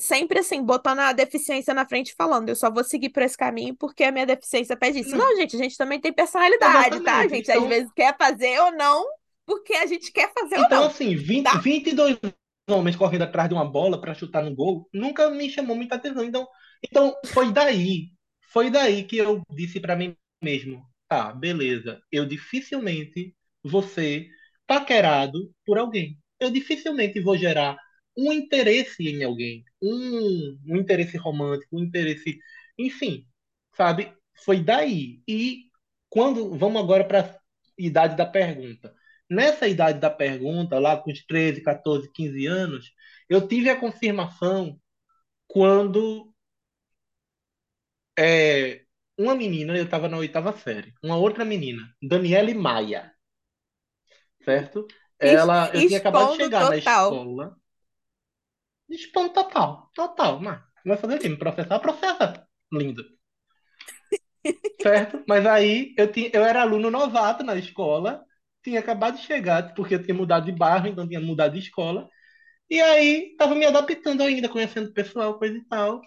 sempre 0.00 0.38
assim, 0.40 0.62
botando 0.62 1.00
a 1.00 1.12
deficiência 1.12 1.74
na 1.74 1.86
frente 1.86 2.14
falando, 2.16 2.48
eu 2.48 2.56
só 2.56 2.70
vou 2.70 2.84
seguir 2.84 3.10
por 3.10 3.22
esse 3.22 3.36
caminho 3.36 3.76
porque 3.76 4.04
a 4.04 4.12
minha 4.12 4.26
deficiência 4.26 4.76
pede 4.76 5.00
isso. 5.00 5.16
Não, 5.16 5.36
gente, 5.36 5.56
a 5.56 5.58
gente 5.58 5.76
também 5.76 6.00
tem 6.00 6.12
personalidade, 6.12 7.00
tá? 7.00 7.20
A 7.20 7.28
Exatamente. 7.28 7.28
gente 7.28 7.50
às 7.52 7.62
Então, 7.62 7.66
vezes 7.66 7.90
quer 7.94 8.16
fazer 8.18 8.58
ou 8.60 8.72
não, 8.72 9.04
porque 9.46 9.74
a 9.74 9.86
gente 9.86 10.10
quer 10.12 10.32
fazer 10.32 10.58
ou 10.58 10.68
então 10.68 10.82
não, 10.82 10.86
assim, 10.86 11.16
20, 11.16 11.44
tá? 11.44 11.58
22 11.58 12.18
homens 12.70 12.96
correndo 12.96 13.22
atrás 13.22 13.48
de 13.48 13.54
uma 13.54 13.64
bola 13.64 14.00
para 14.00 14.14
chutar 14.14 14.42
no 14.44 14.54
gol 14.54 14.88
nunca 14.92 15.30
me 15.30 15.50
chamou 15.50 15.76
muita 15.76 15.96
atenção. 15.96 16.24
Então, 16.24 16.46
então 16.82 17.14
foi 17.26 17.52
daí, 17.52 18.10
foi 18.52 18.70
daí 18.70 19.04
que 19.04 19.16
eu 19.18 19.42
disse 19.50 19.80
para 19.80 19.96
mim 19.96 20.16
mesmo, 20.42 20.84
tá, 21.12 21.30
beleza, 21.30 22.02
eu 22.10 22.24
dificilmente 22.24 23.36
vou 23.62 23.82
ser 23.82 24.30
paquerado 24.66 25.54
por 25.64 25.76
alguém. 25.78 26.18
Eu 26.40 26.50
dificilmente 26.50 27.20
vou 27.20 27.36
gerar 27.36 27.76
um 28.16 28.32
interesse 28.32 29.06
em 29.06 29.22
alguém, 29.22 29.62
um, 29.82 30.58
um 30.66 30.76
interesse 30.76 31.18
romântico, 31.18 31.76
um 31.76 31.84
interesse, 31.84 32.38
enfim, 32.78 33.26
sabe? 33.76 34.10
Foi 34.44 34.62
daí. 34.62 35.20
E 35.28 35.64
quando 36.08 36.56
vamos 36.56 36.82
agora 36.82 37.04
para 37.04 37.20
a 37.20 37.38
idade 37.78 38.16
da 38.16 38.24
pergunta. 38.24 38.94
Nessa 39.28 39.68
idade 39.68 40.00
da 40.00 40.10
pergunta, 40.10 40.78
lá 40.78 40.96
com 40.96 41.10
os 41.12 41.24
13, 41.26 41.62
14, 41.62 42.10
15 42.12 42.46
anos, 42.46 42.92
eu 43.28 43.46
tive 43.46 43.68
a 43.68 43.78
confirmação 43.78 44.80
quando 45.46 46.32
é, 48.18 48.81
uma 49.18 49.34
menina, 49.34 49.76
eu 49.76 49.84
estava 49.84 50.08
na 50.08 50.18
oitava 50.18 50.52
série, 50.52 50.92
uma 51.02 51.16
outra 51.16 51.44
menina, 51.46 51.82
Daniele 52.02 52.54
Maia, 52.54 53.12
certo? 54.44 54.94
Ela, 55.18 55.70
eu 55.74 55.84
tinha 55.86 55.98
acabado 55.98 56.30
de 56.30 56.36
chegar 56.36 56.66
na 56.66 56.76
total. 56.76 56.76
escola, 56.76 57.56
expondo 58.88 59.32
total, 59.32 59.70
total, 59.94 60.38
mas 60.40 60.60
vai 60.86 60.96
fazer 60.96 61.16
o 61.16 61.20
quê? 61.20 61.28
Me 61.28 61.36
processar? 61.38 61.78
Processa, 61.80 62.46
lindo, 62.72 63.02
certo? 64.82 65.22
Mas 65.26 65.46
aí 65.46 65.94
eu, 65.96 66.10
tinha, 66.10 66.30
eu 66.32 66.42
era 66.44 66.62
aluno 66.62 66.90
novato 66.90 67.42
na 67.44 67.56
escola, 67.56 68.24
tinha 68.62 68.80
acabado 68.80 69.16
de 69.16 69.24
chegar, 69.24 69.74
porque 69.74 69.94
eu 69.94 70.02
tinha 70.02 70.14
mudado 70.14 70.46
de 70.46 70.52
bairro, 70.52 70.86
então 70.88 71.06
tinha 71.08 71.20
mudado 71.20 71.52
de 71.54 71.60
escola, 71.60 72.08
e 72.70 72.80
aí 72.80 73.36
tava 73.38 73.54
me 73.54 73.66
adaptando 73.66 74.22
ainda, 74.22 74.48
conhecendo 74.48 74.90
o 74.90 74.94
pessoal, 74.94 75.38
coisa 75.38 75.56
e 75.58 75.64
tal. 75.66 76.00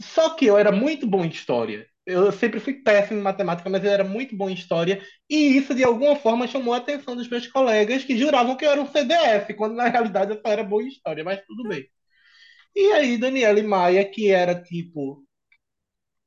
Só 0.00 0.36
que 0.36 0.46
eu 0.46 0.58
era 0.58 0.72
muito 0.72 1.06
bom 1.06 1.24
em 1.24 1.28
história. 1.28 1.86
Eu 2.08 2.32
sempre 2.32 2.58
fui 2.58 2.72
péssimo 2.82 3.20
em 3.20 3.22
matemática, 3.22 3.68
mas 3.68 3.84
eu 3.84 3.90
era 3.90 4.02
muito 4.02 4.34
bom 4.34 4.48
em 4.48 4.54
história. 4.54 5.02
E 5.28 5.36
isso, 5.58 5.74
de 5.74 5.84
alguma 5.84 6.16
forma, 6.16 6.46
chamou 6.48 6.72
a 6.72 6.78
atenção 6.78 7.14
dos 7.14 7.28
meus 7.28 7.46
colegas 7.46 8.02
que 8.04 8.16
juravam 8.16 8.56
que 8.56 8.64
eu 8.64 8.70
era 8.70 8.80
um 8.80 8.86
CDF, 8.86 9.52
quando 9.54 9.74
na 9.74 9.88
realidade 9.88 10.32
eu 10.32 10.40
só 10.40 10.48
era 10.50 10.64
bom 10.64 10.80
em 10.80 10.88
história, 10.88 11.22
mas 11.22 11.44
tudo 11.46 11.68
bem. 11.68 11.86
E 12.76 12.92
aí, 12.92 13.18
Daniela 13.18 13.62
Maia, 13.62 14.04
que 14.10 14.30
era 14.30 14.60
tipo 14.62 15.24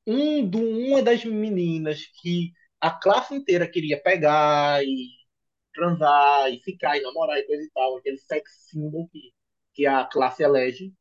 um 0.05 0.47
do, 0.47 0.59
uma 0.59 1.01
das 1.01 1.23
meninas 1.25 2.01
que 2.21 2.51
a 2.79 2.91
classe 2.91 3.33
inteira 3.35 3.67
queria 3.69 4.01
pegar 4.01 4.83
e 4.83 5.09
transar 5.73 6.51
e 6.51 6.59
ficar 6.61 6.97
e 6.97 7.01
namorar 7.01 7.39
e 7.39 7.43
coisa 7.47 7.63
e 7.63 7.71
tal, 7.71 7.97
aquele 7.97 8.17
sex 8.19 8.67
symbol 8.71 9.07
que, 9.09 9.33
que 9.73 9.85
a 9.87 10.05
classe 10.05 10.43
elege. 10.43 10.93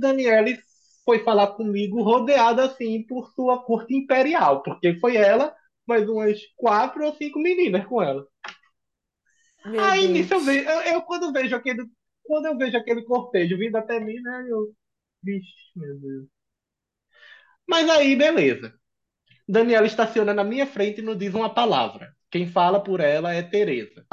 Daniele 0.00 0.58
foi 1.04 1.20
falar 1.24 1.48
comigo 1.54 2.02
rodeada 2.02 2.64
assim 2.64 3.02
por 3.06 3.30
sua 3.32 3.62
corte 3.64 3.94
imperial, 3.94 4.62
porque 4.62 4.98
foi 5.00 5.16
ela, 5.16 5.54
mais 5.86 6.08
umas 6.08 6.40
quatro 6.56 7.04
ou 7.04 7.14
cinco 7.14 7.38
meninas 7.38 7.86
com 7.86 8.02
ela. 8.02 8.26
Meu 9.64 9.92
Aí 9.92 10.08
nisso 10.08 10.34
eu 10.34 10.40
Deus. 10.40 10.44
vejo, 10.44 10.68
eu, 10.68 10.80
eu 10.94 11.02
quando 11.02 11.32
vejo 11.32 11.54
aquele, 11.56 11.84
quando 12.24 12.46
eu 12.46 12.56
vejo 12.56 12.76
aquele 12.76 13.02
cortejo 13.04 13.56
vindo 13.58 13.76
até 13.76 14.00
mim, 14.00 14.20
né, 14.20 14.46
eu, 14.48 14.74
vixe, 15.22 15.52
meu 15.76 15.98
Deus. 16.00 16.28
Mas 17.66 17.88
aí, 17.90 18.16
beleza. 18.16 18.74
Daniela 19.48 19.86
estaciona 19.86 20.34
na 20.34 20.44
minha 20.44 20.66
frente 20.66 21.00
e 21.00 21.04
não 21.04 21.16
diz 21.16 21.34
uma 21.34 21.54
palavra. 21.54 22.14
Quem 22.30 22.46
fala 22.48 22.82
por 22.82 23.00
ela 23.00 23.34
é 23.34 23.42
Tereza. 23.42 24.06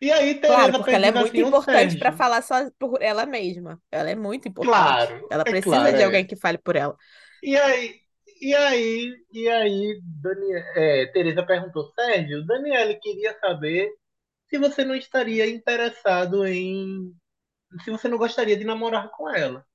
E 0.00 0.10
aí 0.12 0.34
Claro, 0.44 0.72
Tereza 0.72 0.78
porque 0.78 0.94
ela 0.94 1.06
é 1.06 1.12
muito 1.12 1.28
assim, 1.28 1.38
importante 1.40 1.96
para 1.98 2.12
falar 2.12 2.42
só 2.42 2.70
por 2.78 3.02
ela 3.02 3.26
mesma. 3.26 3.80
Ela 3.90 4.10
é 4.10 4.14
muito 4.14 4.48
importante. 4.48 4.72
claro, 4.72 5.28
Ela 5.30 5.44
é 5.44 5.50
precisa 5.50 5.74
claro, 5.76 5.96
de 5.96 6.02
alguém 6.02 6.24
é. 6.24 6.24
que 6.24 6.36
fale 6.36 6.58
por 6.58 6.76
ela. 6.76 6.96
E 7.42 7.56
aí, 7.56 8.00
e 8.40 8.54
aí, 8.54 9.14
e 9.32 9.48
aí, 9.48 10.00
Daniel, 10.02 10.62
é, 10.76 11.06
Tereza 11.12 11.44
perguntou, 11.46 11.92
Sérgio, 11.94 12.44
Daniele 12.46 12.96
queria 13.00 13.38
saber 13.40 13.90
se 14.48 14.58
você 14.58 14.84
não 14.84 14.94
estaria 14.96 15.46
interessado 15.48 16.46
em, 16.46 17.14
se 17.84 17.90
você 17.90 18.08
não 18.08 18.18
gostaria 18.18 18.56
de 18.56 18.64
namorar 18.64 19.10
com 19.12 19.28
ela. 19.30 19.66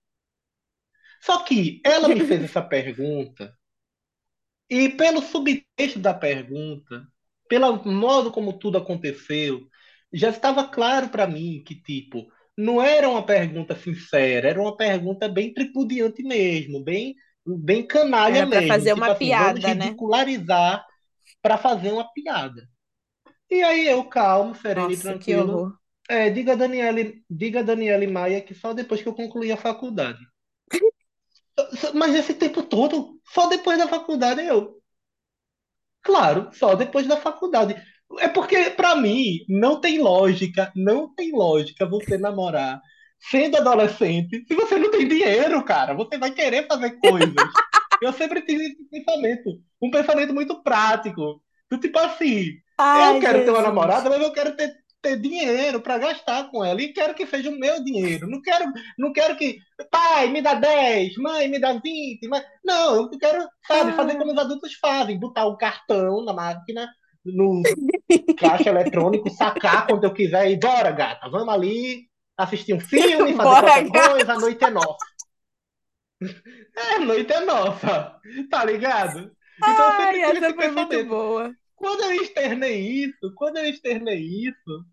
Só 1.21 1.43
que 1.43 1.81
ela 1.83 2.07
me 2.07 2.21
fez 2.21 2.43
essa 2.43 2.61
pergunta 2.61 3.57
e 4.69 4.89
pelo 4.89 5.21
subtexto 5.21 5.99
da 5.99 6.13
pergunta, 6.13 7.07
pelo 7.47 7.83
modo 7.85 8.31
como 8.31 8.57
tudo 8.57 8.77
aconteceu, 8.77 9.67
já 10.13 10.29
estava 10.29 10.67
claro 10.67 11.09
para 11.09 11.27
mim 11.27 11.63
que 11.65 11.75
tipo 11.75 12.27
não 12.57 12.81
era 12.81 13.09
uma 13.09 13.25
pergunta 13.25 13.75
sincera, 13.75 14.49
era 14.49 14.61
uma 14.61 14.75
pergunta 14.77 15.27
bem 15.27 15.53
tripudiante 15.53 16.23
mesmo, 16.23 16.83
bem 16.83 17.15
bem 17.45 17.85
canalha 17.85 18.41
Era 18.41 18.47
para 18.47 18.61
mesmo, 18.61 18.67
fazer 18.67 18.93
tipo 18.93 18.99
uma 18.99 19.11
assim, 19.11 19.35
vamos 19.35 19.59
piada, 19.59 19.75
né? 19.75 19.85
ridicularizar 19.85 20.85
para 21.41 21.57
fazer 21.57 21.91
uma 21.91 22.11
piada. 22.13 22.67
E 23.49 23.63
aí 23.63 23.87
eu 23.87 24.03
calmo, 24.09 24.55
sereno 24.55 24.91
e 24.91 24.97
Nossa, 24.97 25.15
que 25.15 25.33
tranquilo, 25.33 25.77
é, 26.09 26.29
diga 26.29 26.53
a 26.53 26.55
Daniele, 26.55 27.23
diga 27.29 27.59
a 27.61 27.63
Daniele 27.63 28.07
Maia 28.07 28.41
que 28.41 28.53
só 28.55 28.73
depois 28.73 29.01
que 29.01 29.07
eu 29.09 29.13
concluir 29.15 29.51
a 29.51 29.57
faculdade. 29.57 30.19
Mas 31.93 32.15
esse 32.15 32.33
tempo 32.33 32.63
todo, 32.63 33.19
só 33.25 33.47
depois 33.47 33.77
da 33.77 33.87
faculdade 33.87 34.41
eu. 34.41 34.81
Claro, 36.01 36.49
só 36.53 36.75
depois 36.75 37.07
da 37.07 37.17
faculdade. 37.17 37.75
É 38.19 38.27
porque, 38.27 38.71
pra 38.71 38.95
mim, 38.95 39.39
não 39.49 39.79
tem 39.81 39.99
lógica, 39.99 40.71
não 40.75 41.13
tem 41.13 41.31
lógica 41.31 41.85
você 41.85 42.17
namorar 42.17 42.81
sendo 43.19 43.57
adolescente 43.57 44.43
se 44.47 44.53
você 44.55 44.77
não 44.77 44.91
tem 44.91 45.07
dinheiro, 45.07 45.63
cara. 45.63 45.93
Você 45.93 46.17
vai 46.17 46.31
querer 46.31 46.67
fazer 46.67 46.91
coisas. 46.99 47.33
Eu 48.01 48.11
sempre 48.13 48.41
tive 48.41 48.65
esse 48.65 48.83
pensamento, 48.89 49.61
um 49.81 49.89
pensamento 49.89 50.33
muito 50.33 50.61
prático. 50.61 51.41
Do 51.71 51.79
tipo 51.79 51.97
assim, 51.99 52.49
eu 52.91 53.15
Ai, 53.15 53.19
quero 53.19 53.43
ter 53.45 53.51
uma 53.51 53.61
Jesus. 53.61 53.63
namorada, 53.63 54.09
mas 54.09 54.21
eu 54.21 54.31
quero 54.33 54.55
ter, 54.57 54.73
ter 55.01 55.19
dinheiro 55.21 55.81
pra 55.81 55.97
gastar 55.97 56.49
com 56.51 56.63
ela. 56.65 56.81
E 56.81 56.91
quero 56.93 57.13
que 57.15 57.25
seja 57.25 57.49
o 57.49 57.57
meu 57.57 57.83
dinheiro. 57.83 58.27
Não 58.29 58.41
quero, 58.41 58.65
não 58.97 59.13
quero 59.13 59.37
que, 59.37 59.57
pai, 59.89 60.29
me 60.29 60.41
dá 60.41 60.53
10, 60.55 61.15
mãe, 61.17 61.47
me 61.47 61.59
dá 61.59 61.73
20. 61.73 62.27
Mas... 62.27 62.43
Não, 62.63 62.95
eu 62.95 63.09
quero, 63.17 63.47
sabe, 63.65 63.93
fazer 63.93 64.13
Ah, 64.13 64.17
como 64.17 64.33
os 64.33 64.37
adultos 64.37 64.73
fazem, 64.75 65.19
botar 65.19 65.45
o 65.45 65.57
cartão 65.57 66.23
na 66.25 66.33
máquina, 66.33 66.89
no 67.25 67.61
caixa 68.37 68.69
eletrônico, 68.69 69.29
sacar 69.29 69.87
quando 69.87 70.03
eu 70.03 70.13
quiser 70.13 70.51
e 70.51 70.59
bora, 70.59 70.91
gata, 70.91 71.29
vamos 71.29 71.53
ali 71.53 72.07
assistir 72.37 72.73
um 72.73 72.79
filme, 72.79 73.33
fazer 73.37 73.49
bora, 73.49 73.67
qualquer 73.67 73.89
gata. 73.89 74.09
coisa, 74.09 74.33
a 74.33 74.39
noite 74.39 74.63
é 74.63 74.69
nossa. 74.69 74.97
É, 76.75 76.95
a 76.95 76.99
noite 77.01 77.31
é 77.31 77.41
nossa, 77.41 78.19
tá 78.49 78.65
ligado? 78.65 79.31
Então 79.57 79.85
eu 79.85 79.91
sempre 79.91 80.23
Ai, 80.23 80.33
tive 80.33 80.45
essa 80.45 80.55
foi 80.55 80.71
muito 80.71 81.05
boa. 81.05 81.53
Quando 81.75 82.01
eu 82.03 82.13
externei 82.13 82.79
isso, 82.79 83.33
quando 83.35 83.57
eu 83.57 83.65
externei 83.65 84.19
isso, 84.19 84.85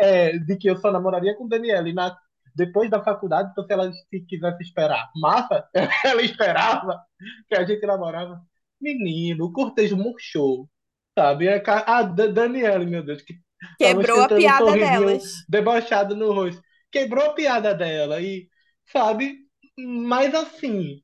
é, 0.00 0.38
de 0.38 0.56
que 0.56 0.68
eu 0.70 0.76
só 0.76 0.90
namoraria 0.90 1.36
com 1.36 1.48
Daniela, 1.48 1.88
e 1.88 1.92
na, 1.92 2.16
depois 2.54 2.88
da 2.88 3.02
faculdade, 3.02 3.50
então 3.50 3.64
se 3.66 3.72
ela 3.72 3.92
se 3.92 4.20
quisesse 4.20 4.62
esperar 4.62 5.10
massa, 5.16 5.68
ela 6.04 6.22
esperava 6.22 7.02
que 7.48 7.54
a 7.56 7.64
gente 7.64 7.84
namorava. 7.84 8.40
Menino, 8.80 9.46
o 9.46 9.52
cortejo 9.52 9.96
murchou, 9.96 10.68
sabe? 11.16 11.48
A 11.66 12.02
Daniela, 12.02 12.84
meu 12.84 13.04
Deus, 13.04 13.22
que 13.22 13.34
Quebrou 13.78 14.22
a 14.22 14.28
piada 14.28 14.64
um 14.66 14.72
delas. 14.72 15.44
Debochado 15.48 16.16
no 16.16 16.32
rosto. 16.32 16.62
Quebrou 16.90 17.24
a 17.26 17.32
piada 17.32 17.74
dela. 17.74 18.20
E, 18.20 18.48
sabe? 18.86 19.38
Mas 19.78 20.34
assim, 20.34 21.00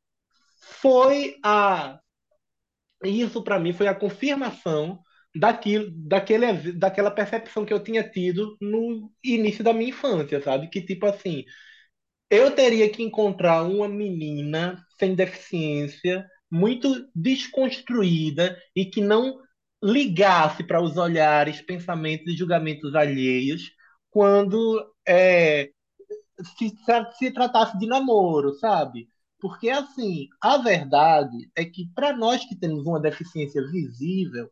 foi 0.60 1.36
a. 1.44 1.98
Isso 3.02 3.42
para 3.42 3.58
mim 3.58 3.72
foi 3.72 3.88
a 3.88 3.94
confirmação 3.94 5.00
daquilo, 5.34 5.90
daquele, 5.90 6.72
daquela 6.72 7.10
percepção 7.10 7.64
que 7.64 7.72
eu 7.72 7.82
tinha 7.82 8.08
tido 8.08 8.56
no 8.60 9.10
início 9.24 9.64
da 9.64 9.72
minha 9.72 9.90
infância, 9.90 10.40
sabe? 10.42 10.68
Que 10.68 10.82
tipo 10.82 11.06
assim, 11.06 11.44
eu 12.28 12.50
teria 12.50 12.90
que 12.90 13.02
encontrar 13.02 13.62
uma 13.62 13.88
menina 13.88 14.84
sem 14.98 15.14
deficiência, 15.14 16.26
muito 16.50 17.08
desconstruída 17.14 18.60
e 18.76 18.84
que 18.84 19.00
não 19.00 19.38
ligasse 19.82 20.62
para 20.64 20.82
os 20.82 20.96
olhares, 20.96 21.62
pensamentos 21.62 22.32
e 22.32 22.36
julgamentos 22.36 22.94
alheios 22.94 23.72
quando 24.10 24.84
é, 25.06 25.70
se, 26.58 26.74
se 27.18 27.30
tratasse 27.30 27.78
de 27.78 27.86
namoro, 27.86 28.54
sabe? 28.54 29.08
Porque, 29.38 29.70
assim, 29.70 30.28
a 30.40 30.58
verdade 30.58 31.50
é 31.56 31.64
que 31.64 31.88
para 31.94 32.14
nós 32.14 32.44
que 32.44 32.54
temos 32.54 32.86
uma 32.86 33.00
deficiência 33.00 33.62
visível, 33.70 34.50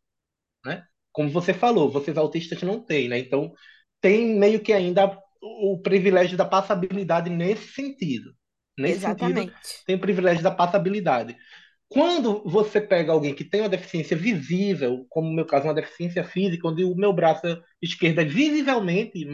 né? 0.65 0.85
Como 1.13 1.31
você 1.31 1.53
falou, 1.53 1.91
vocês 1.91 2.17
autistas 2.17 2.63
não 2.63 2.81
têm, 2.81 3.09
né? 3.09 3.19
Então, 3.19 3.53
tem 4.01 4.39
meio 4.39 4.61
que 4.61 4.73
ainda 4.73 5.19
o 5.43 5.81
privilégio 5.83 6.37
da 6.37 6.45
passabilidade 6.45 7.29
nesse 7.29 7.69
sentido. 7.73 8.35
Nesse 8.79 8.99
Exatamente. 8.99 9.53
sentido, 9.53 9.85
tem 9.87 9.97
o 9.97 10.01
privilégio 10.01 10.43
da 10.43 10.51
passabilidade. 10.51 11.37
Quando 11.91 12.43
você 12.45 12.81
pega 12.81 13.13
alguém 13.13 13.35
que 13.35 13.45
tem 13.45 13.63
uma 13.63 13.69
deficiência 13.69 14.17
visível, 14.17 15.07
como 15.09 15.29
no 15.29 15.35
meu 15.35 15.47
caso, 15.47 15.65
uma 15.67 15.75
deficiência 15.75 16.23
física, 16.23 16.69
onde 16.69 16.85
o 16.85 16.95
meu 16.95 17.13
braço 17.15 17.47
esquerdo 17.81 18.21
é 18.21 18.25
visivelmente 18.25 19.27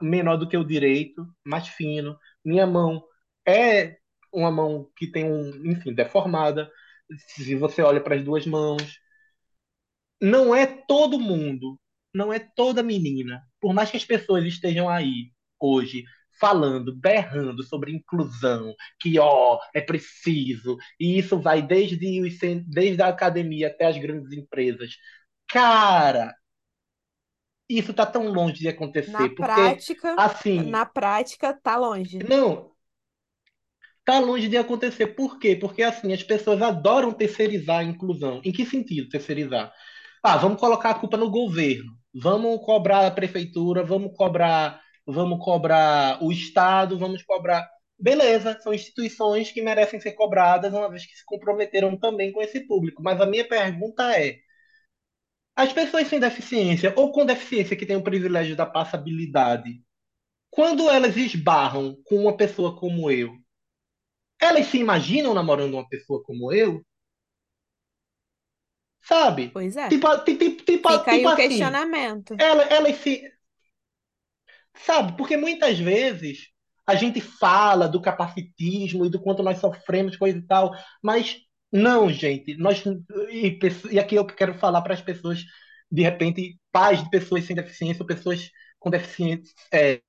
menor 0.00 0.36
do 0.36 0.48
que 0.48 0.56
o 0.56 0.64
direito, 0.64 1.26
mais 1.44 1.66
fino, 1.68 2.16
minha 2.44 2.66
mão 2.66 3.02
é 3.46 3.96
uma 4.32 4.50
mão 4.52 4.88
que 4.96 5.10
tem 5.10 5.24
um, 5.24 5.70
enfim, 5.72 5.92
deformada. 5.92 6.70
Se 7.34 7.54
você 7.56 7.82
olha 7.82 8.00
para 8.00 8.14
as 8.16 8.22
duas 8.24 8.46
mãos, 8.46 9.00
não 10.20 10.54
é 10.54 10.66
todo 10.66 11.18
mundo, 11.18 11.78
não 12.14 12.32
é 12.32 12.38
toda 12.38 12.82
menina. 12.82 13.42
Por 13.60 13.74
mais 13.74 13.90
que 13.90 13.96
as 13.96 14.04
pessoas 14.04 14.44
estejam 14.44 14.88
aí 14.88 15.32
hoje 15.60 16.04
falando, 16.38 16.94
berrando 16.94 17.62
sobre 17.62 17.92
inclusão, 17.92 18.74
que 19.00 19.18
ó, 19.18 19.58
é 19.74 19.80
preciso, 19.80 20.76
e 20.98 21.18
isso 21.18 21.38
vai 21.38 21.62
desde, 21.62 21.96
desde 22.66 23.02
a 23.02 23.08
academia 23.08 23.68
até 23.68 23.86
as 23.86 23.98
grandes 23.98 24.32
empresas. 24.32 24.96
Cara, 25.48 26.34
isso 27.68 27.92
tá 27.92 28.06
tão 28.06 28.28
longe 28.28 28.60
de 28.60 28.68
acontecer, 28.68 29.10
na 29.10 29.28
porque 29.28 29.36
prática, 29.36 30.14
assim, 30.18 30.62
na 30.70 30.86
prática 30.86 31.52
tá 31.52 31.76
longe. 31.76 32.18
Não, 32.18 32.70
tá 34.04 34.20
longe 34.20 34.48
de 34.48 34.56
acontecer. 34.56 35.08
Por 35.08 35.38
quê? 35.38 35.56
Porque 35.56 35.82
assim, 35.82 36.12
as 36.12 36.22
pessoas 36.22 36.62
adoram 36.62 37.12
terceirizar 37.12 37.80
a 37.80 37.84
inclusão. 37.84 38.40
Em 38.44 38.52
que 38.52 38.64
sentido 38.64 39.08
terceirizar? 39.08 39.72
Ah, 40.22 40.36
vamos 40.36 40.60
colocar 40.60 40.90
a 40.90 40.94
culpa 40.94 41.16
no 41.16 41.28
governo. 41.28 41.92
Vamos 42.14 42.64
cobrar 42.64 43.06
a 43.06 43.10
prefeitura, 43.10 43.84
vamos 43.84 44.16
cobrar 44.16 44.80
vamos 45.06 45.42
cobrar 45.44 46.22
o 46.22 46.32
Estado, 46.32 46.98
vamos 46.98 47.22
cobrar. 47.22 47.66
Beleza, 47.98 48.58
são 48.60 48.74
instituições 48.74 49.50
que 49.52 49.62
merecem 49.62 50.00
ser 50.00 50.12
cobradas, 50.12 50.72
uma 50.72 50.90
vez 50.90 51.06
que 51.06 51.16
se 51.16 51.24
comprometeram 51.24 51.98
também 51.98 52.32
com 52.32 52.42
esse 52.42 52.60
público. 52.66 53.02
Mas 53.02 53.20
a 53.20 53.26
minha 53.26 53.46
pergunta 53.48 54.12
é: 54.18 54.38
as 55.54 55.72
pessoas 55.72 56.08
sem 56.08 56.20
deficiência 56.20 56.92
ou 56.96 57.12
com 57.12 57.24
deficiência 57.24 57.76
que 57.76 57.86
têm 57.86 57.96
o 57.96 58.02
privilégio 58.04 58.54
da 58.56 58.66
passabilidade, 58.66 59.82
quando 60.50 60.90
elas 60.90 61.16
esbarram 61.16 61.96
com 62.04 62.16
uma 62.16 62.36
pessoa 62.36 62.78
como 62.78 63.10
eu, 63.10 63.34
elas 64.40 64.66
se 64.66 64.78
imaginam 64.78 65.32
namorando 65.32 65.74
uma 65.74 65.88
pessoa 65.88 66.22
como 66.22 66.52
eu? 66.52 66.82
Sabe? 69.00 69.50
Pois 69.52 69.76
é. 69.76 69.88
Tipo, 69.88 70.18
tipo, 70.24 70.38
tipo, 70.38 70.62
tipo 70.64 70.88
Fica 70.90 71.10
aí 71.12 71.18
tipo 71.18 71.28
o 71.28 71.32
assim, 71.32 71.48
questionamento. 71.48 72.36
Elas, 72.38 72.70
elas 72.70 72.96
se, 72.96 73.22
Sabe? 74.84 75.16
Porque 75.16 75.36
muitas 75.36 75.78
vezes 75.78 76.48
a 76.86 76.94
gente 76.94 77.20
fala 77.20 77.88
do 77.88 78.00
capacitismo 78.00 79.04
e 79.04 79.10
do 79.10 79.20
quanto 79.20 79.42
nós 79.42 79.58
sofremos, 79.58 80.16
coisa 80.16 80.38
e 80.38 80.42
tal, 80.42 80.72
mas 81.02 81.38
não, 81.72 82.08
gente. 82.10 82.56
Nós, 82.56 82.84
e, 83.30 83.58
e 83.90 83.98
aqui 83.98 84.14
eu 84.14 84.24
quero 84.24 84.54
falar 84.54 84.82
para 84.82 84.94
as 84.94 85.00
pessoas, 85.00 85.44
de 85.90 86.02
repente, 86.02 86.58
pais 86.70 87.02
de 87.02 87.10
pessoas 87.10 87.44
sem 87.44 87.56
deficiência, 87.56 88.02
ou 88.02 88.06
pessoas 88.06 88.50
com 88.78 88.88
deficiência, 88.88 89.52
é, 89.72 90.00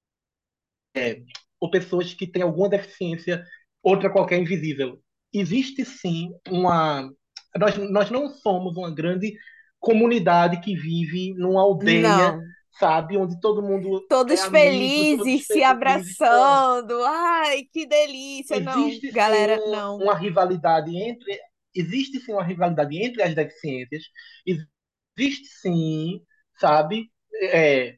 é, 0.95 1.21
ou 1.59 1.71
pessoas 1.71 2.13
que 2.13 2.27
têm 2.27 2.43
alguma 2.43 2.69
deficiência, 2.69 3.43
outra 3.81 4.09
qualquer 4.11 4.39
invisível. 4.39 5.01
Existe 5.33 5.83
sim 5.83 6.29
uma. 6.47 7.09
Nós, 7.57 7.75
nós 7.89 8.11
não 8.11 8.29
somos 8.29 8.77
uma 8.77 8.93
grande 8.93 9.35
comunidade 9.79 10.61
que 10.61 10.75
vive 10.75 11.33
numa 11.33 11.61
aldeia. 11.61 12.33
Não 12.33 12.56
sabe? 12.79 13.17
Onde 13.17 13.39
todo 13.39 13.61
mundo 13.61 14.05
todos 14.07 14.39
é 14.39 14.49
felizes, 14.49 15.21
amigo, 15.21 15.23
todos 15.23 15.45
se 15.45 15.63
abraçando. 15.63 17.03
Ai, 17.03 17.63
que 17.71 17.85
delícia! 17.85 18.55
Existe, 18.55 19.07
não, 19.07 19.13
galera, 19.13 19.59
sim, 19.59 19.71
não. 19.71 19.97
Uma 19.97 20.15
rivalidade 20.15 20.95
entre 20.95 21.39
existe 21.79 22.19
sim 22.19 22.33
uma 22.33 22.43
rivalidade 22.43 22.97
entre 22.97 23.21
as 23.21 23.35
deficiências. 23.35 24.03
Existe 24.45 25.47
sim, 25.61 26.21
sabe? 26.59 27.11
É, 27.41 27.97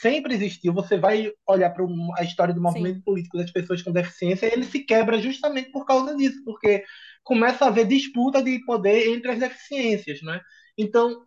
sempre 0.00 0.34
existiu. 0.34 0.72
Você 0.72 0.96
vai 0.96 1.30
olhar 1.46 1.70
para 1.70 1.84
a 2.16 2.22
história 2.22 2.54
do 2.54 2.62
movimento 2.62 2.96
sim. 2.96 3.02
político 3.02 3.38
das 3.38 3.50
pessoas 3.50 3.82
com 3.82 3.92
deficiência, 3.92 4.46
ele 4.46 4.64
se 4.64 4.80
quebra 4.80 5.20
justamente 5.20 5.70
por 5.70 5.84
causa 5.84 6.16
disso, 6.16 6.42
porque 6.44 6.84
começa 7.22 7.64
a 7.64 7.68
haver 7.68 7.86
disputa 7.86 8.42
de 8.42 8.64
poder 8.64 9.08
entre 9.14 9.32
as 9.32 9.38
deficiências, 9.38 10.22
né? 10.22 10.40
Então, 10.76 11.26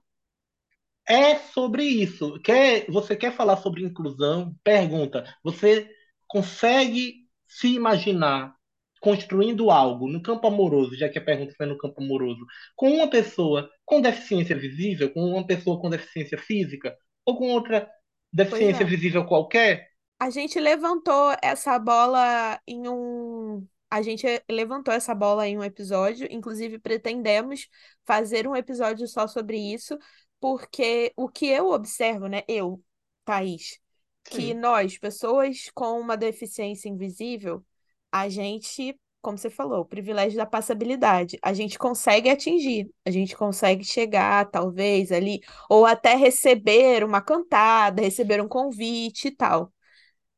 é 1.12 1.38
sobre 1.38 1.84
isso. 1.84 2.39
Quer, 2.39 2.86
você 2.89 3.18
quer 3.18 3.36
falar 3.36 3.57
sobre 3.57 3.84
inclusão? 3.84 4.55
Pergunta. 4.64 5.26
Você 5.43 5.89
consegue 6.26 7.28
se 7.45 7.68
imaginar 7.76 8.55
construindo 9.01 9.70
algo 9.70 10.07
no 10.07 10.22
campo 10.22 10.47
amoroso, 10.47 10.95
já 10.95 11.09
que 11.09 11.18
a 11.18 11.24
pergunta 11.24 11.53
foi 11.57 11.66
no 11.66 11.78
campo 11.78 12.01
amoroso, 12.01 12.45
com 12.76 12.91
uma 12.91 13.09
pessoa 13.09 13.70
com 13.84 13.99
deficiência 13.99 14.55
visível, 14.55 15.12
com 15.12 15.22
uma 15.22 15.45
pessoa 15.45 15.82
com 15.82 15.89
deficiência 15.89 16.38
física, 16.38 16.95
ou 17.26 17.36
com 17.36 17.49
outra 17.49 17.89
deficiência 18.32 18.84
é. 18.84 18.88
visível 18.88 19.26
qualquer? 19.26 19.89
A 20.18 20.30
gente 20.30 20.59
levantou 20.59 21.36
essa 21.41 21.78
bola 21.78 22.57
em 22.66 22.88
um. 22.88 23.68
A 23.89 24.01
gente 24.01 24.26
levantou 24.49 24.93
essa 24.93 25.14
bola 25.14 25.45
em 25.45 25.57
um 25.57 25.64
episódio, 25.64 26.26
inclusive 26.32 26.80
pretendemos 26.80 27.68
fazer 28.05 28.47
um 28.47 28.55
episódio 28.55 29.05
só 29.07 29.28
sobre 29.28 29.57
isso, 29.57 29.97
porque 30.42 31.14
o 31.16 31.30
que 31.30 31.46
eu 31.46 31.70
observo, 31.70 32.28
né, 32.28 32.42
eu, 32.48 32.84
Thaís, 33.24 33.80
que 34.24 34.48
Sim. 34.48 34.54
nós, 34.56 34.98
pessoas 34.98 35.70
com 35.74 36.00
uma 36.00 36.18
deficiência 36.18 36.89
invisível, 36.89 37.64
a 38.12 38.28
gente, 38.28 39.00
como 39.22 39.38
você 39.38 39.52
falou, 39.52 39.82
o 39.82 39.86
privilégio 39.86 40.38
da 40.38 40.46
passabilidade, 40.46 41.38
a 41.44 41.54
gente 41.54 41.78
consegue 41.78 42.28
atingir, 42.28 42.89
a 43.06 43.12
gente 43.12 43.38
consegue 43.38 43.84
chegar, 43.86 44.50
talvez, 44.50 45.12
ali, 45.12 45.42
ou 45.70 45.86
até 45.86 46.16
receber 46.16 47.04
uma 47.04 47.22
cantada, 47.22 48.02
receber 48.02 48.42
um 48.42 48.48
convite 48.48 49.28
e 49.28 49.32
tal. 49.36 49.72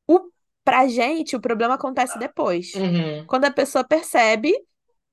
O, 0.06 0.20
pra 0.66 0.86
gente, 0.86 1.34
o 1.36 1.42
problema 1.42 1.76
acontece 1.76 2.20
depois. 2.20 2.74
Uhum. 2.76 3.26
Quando 3.26 3.46
a 3.46 3.52
pessoa 3.52 3.86
percebe 3.86 4.52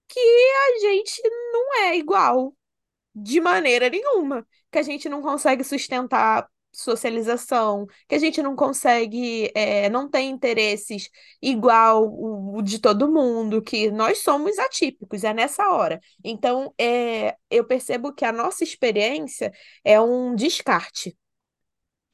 que 0.09 0.21
a 0.21 0.81
gente 0.81 1.23
não 1.53 1.75
é 1.85 1.97
igual 1.97 2.53
de 3.15 3.41
maneira 3.41 3.89
nenhuma 3.89 4.45
que 4.71 4.79
a 4.79 4.83
gente 4.83 5.09
não 5.09 5.23
consegue 5.23 5.65
sustentar 5.65 6.49
socialização, 6.73 7.87
que 8.09 8.15
a 8.15 8.19
gente 8.19 8.41
não 8.43 8.55
consegue, 8.55 9.51
é, 9.55 9.89
não 9.89 10.09
tem 10.09 10.31
interesses 10.31 11.11
igual 11.43 12.07
o, 12.07 12.63
de 12.63 12.79
todo 12.79 13.11
mundo, 13.11 13.61
que 13.61 13.91
nós 13.91 14.23
somos 14.23 14.59
atípicos, 14.59 15.25
é 15.25 15.35
nessa 15.35 15.69
hora. 15.71 16.01
Então, 16.25 16.73
é, 16.79 17.35
eu 17.51 17.65
percebo 17.65 18.13
que 18.13 18.25
a 18.25 18.33
nossa 18.33 18.63
experiência 18.63 19.53
é 19.85 20.01
um 20.01 20.35
descarte 20.35 21.17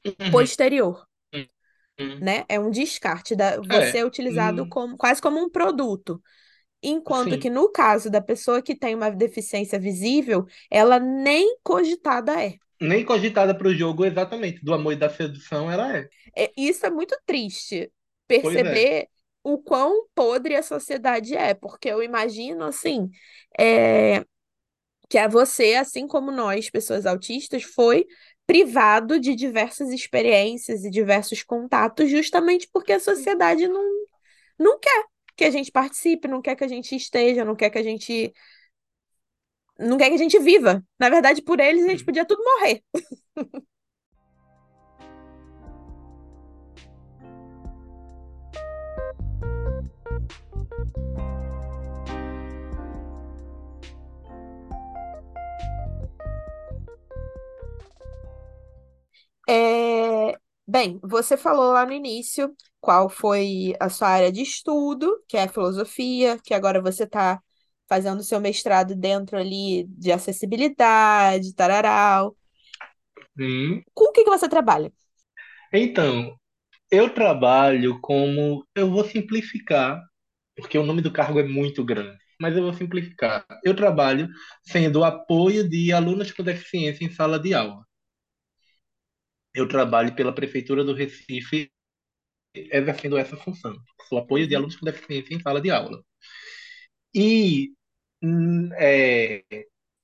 uhum. 0.05 0.31
posterior. 0.31 1.05
Uhum. 1.99 2.19
Né? 2.19 2.45
É 2.47 2.59
um 2.59 2.69
descarte 2.69 3.35
da 3.35 3.57
você 3.57 3.97
é, 3.97 4.01
é 4.01 4.05
utilizado 4.05 4.63
uhum. 4.63 4.69
como 4.69 4.97
quase 4.97 5.21
como 5.21 5.39
um 5.39 5.49
produto. 5.49 6.21
Enquanto 6.81 7.31
Sim. 7.31 7.39
que 7.39 7.49
no 7.49 7.69
caso 7.69 8.09
da 8.09 8.21
pessoa 8.21 8.61
que 8.61 8.75
tem 8.75 8.93
uma 8.93 9.09
deficiência 9.09 9.79
visível, 9.79 10.45
ela 10.69 10.99
nem 10.99 11.57
cogitada 11.63 12.41
é. 12.41 12.55
Nem 12.79 13.03
cogitada 13.03 13.55
para 13.55 13.67
o 13.67 13.73
jogo, 13.73 14.05
exatamente. 14.05 14.63
Do 14.63 14.73
amor 14.73 14.93
e 14.93 14.95
da 14.97 15.09
sedução, 15.09 15.71
ela 15.71 15.97
é. 15.97 16.07
é. 16.35 16.51
Isso 16.55 16.85
é 16.85 16.89
muito 16.89 17.17
triste. 17.25 17.91
Perceber 18.27 18.93
é. 18.93 19.07
o 19.43 19.57
quão 19.57 20.05
podre 20.13 20.55
a 20.55 20.61
sociedade 20.61 21.35
é, 21.35 21.53
porque 21.55 21.89
eu 21.89 22.03
imagino 22.03 22.63
assim, 22.65 23.09
é, 23.57 24.23
que 25.09 25.17
é 25.17 25.27
você, 25.27 25.73
assim 25.73 26.07
como 26.07 26.31
nós, 26.31 26.69
pessoas 26.69 27.05
autistas, 27.07 27.63
foi 27.63 28.05
privado 28.45 29.19
de 29.19 29.33
diversas 29.33 29.89
experiências 29.89 30.85
e 30.85 30.91
diversos 30.91 31.41
contatos, 31.41 32.09
justamente 32.09 32.69
porque 32.71 32.93
a 32.93 32.99
sociedade 32.99 33.67
não, 33.67 33.83
não 34.59 34.79
quer 34.79 35.05
que 35.37 35.45
a 35.45 35.51
gente 35.51 35.71
participe, 35.71 36.27
não 36.27 36.41
quer 36.41 36.55
que 36.55 36.63
a 36.63 36.67
gente 36.67 36.95
esteja, 36.95 37.45
não 37.45 37.55
quer 37.55 37.69
que 37.69 37.77
a 37.77 37.83
gente 37.83 38.33
não 39.79 39.97
quer 39.97 40.09
que 40.09 40.15
a 40.15 40.17
gente 40.17 40.39
viva. 40.39 40.83
Na 40.99 41.09
verdade, 41.09 41.41
por 41.41 41.59
eles 41.59 41.85
a 41.85 41.89
gente 41.89 42.05
podia 42.05 42.25
tudo 42.25 42.43
morrer. 42.43 42.83
É, 59.49 60.37
Bem, 60.67 60.99
você 61.03 61.37
falou 61.37 61.71
lá 61.73 61.85
no 61.85 61.93
início 61.93 62.55
qual 62.79 63.09
foi 63.09 63.73
a 63.79 63.89
sua 63.89 64.09
área 64.09 64.31
de 64.31 64.41
estudo, 64.41 65.23
que 65.27 65.37
é 65.37 65.43
a 65.43 65.49
filosofia, 65.49 66.39
que 66.43 66.53
agora 66.53 66.81
você 66.81 67.03
está 67.03 67.41
fazendo 67.87 68.23
seu 68.23 68.39
mestrado 68.39 68.95
dentro 68.95 69.37
ali 69.37 69.85
de 69.89 70.11
acessibilidade, 70.11 71.53
tararau. 71.53 72.35
Hum. 73.39 73.81
Com 73.93 74.05
o 74.05 74.11
que 74.11 74.23
que 74.23 74.29
você 74.29 74.49
trabalha? 74.49 74.91
Então, 75.73 76.37
eu 76.91 77.13
trabalho 77.13 77.99
como. 78.01 78.65
Eu 78.75 78.89
vou 78.89 79.03
simplificar, 79.05 80.01
porque 80.55 80.77
o 80.77 80.85
nome 80.85 81.01
do 81.01 81.11
cargo 81.11 81.39
é 81.39 81.43
muito 81.43 81.83
grande, 81.83 82.17
mas 82.39 82.55
eu 82.55 82.63
vou 82.63 82.73
simplificar. 82.73 83.45
Eu 83.63 83.75
trabalho 83.75 84.29
sendo 84.63 85.03
apoio 85.03 85.67
de 85.67 85.91
alunos 85.93 86.31
com 86.31 86.43
deficiência 86.43 87.05
em 87.05 87.11
sala 87.11 87.39
de 87.39 87.53
aula. 87.53 87.85
Eu 89.53 89.67
trabalho 89.67 90.15
pela 90.15 90.33
Prefeitura 90.33 90.83
do 90.83 90.93
Recife 90.93 91.69
exercendo 92.71 93.17
essa 93.17 93.37
função. 93.37 93.75
Sou 94.09 94.17
apoio 94.19 94.47
de 94.47 94.55
Uhum, 94.55 94.57
alunos 94.57 94.75
com 94.77 94.85
deficiência 94.85 95.33
em 95.35 95.41
sala 95.41 95.61
de 95.61 95.71
aula. 95.71 96.03
E 97.13 97.73
hum, 98.21 98.69
é, 98.73 99.43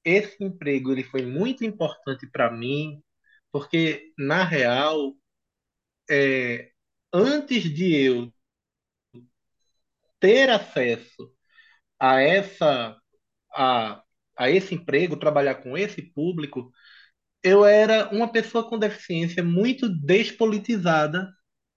esse 0.04 0.44
emprego 0.44 0.92
ele 0.92 1.04
foi 1.04 1.24
muito 1.26 1.64
importante 1.64 2.28
para 2.28 2.52
mim, 2.52 3.02
porque, 3.52 4.14
na 4.18 4.44
real, 4.44 5.14
é, 6.10 6.72
antes 7.14 7.64
de 7.74 7.96
eu 7.96 8.34
ter 10.20 10.50
acesso 10.50 11.32
a 12.00 12.22
essa 12.22 12.98
a, 13.56 14.04
a 14.38 14.52
esse 14.52 14.76
emprego, 14.76 15.18
trabalhar 15.18 15.56
com 15.58 15.78
esse 15.78 16.02
público, 16.02 16.72
eu 17.44 17.66
era 17.66 18.10
uma 18.14 18.32
pessoa 18.32 18.70
com 18.70 18.80
deficiência 18.80 19.44
muito 19.44 19.90
despolitizada 19.90 21.30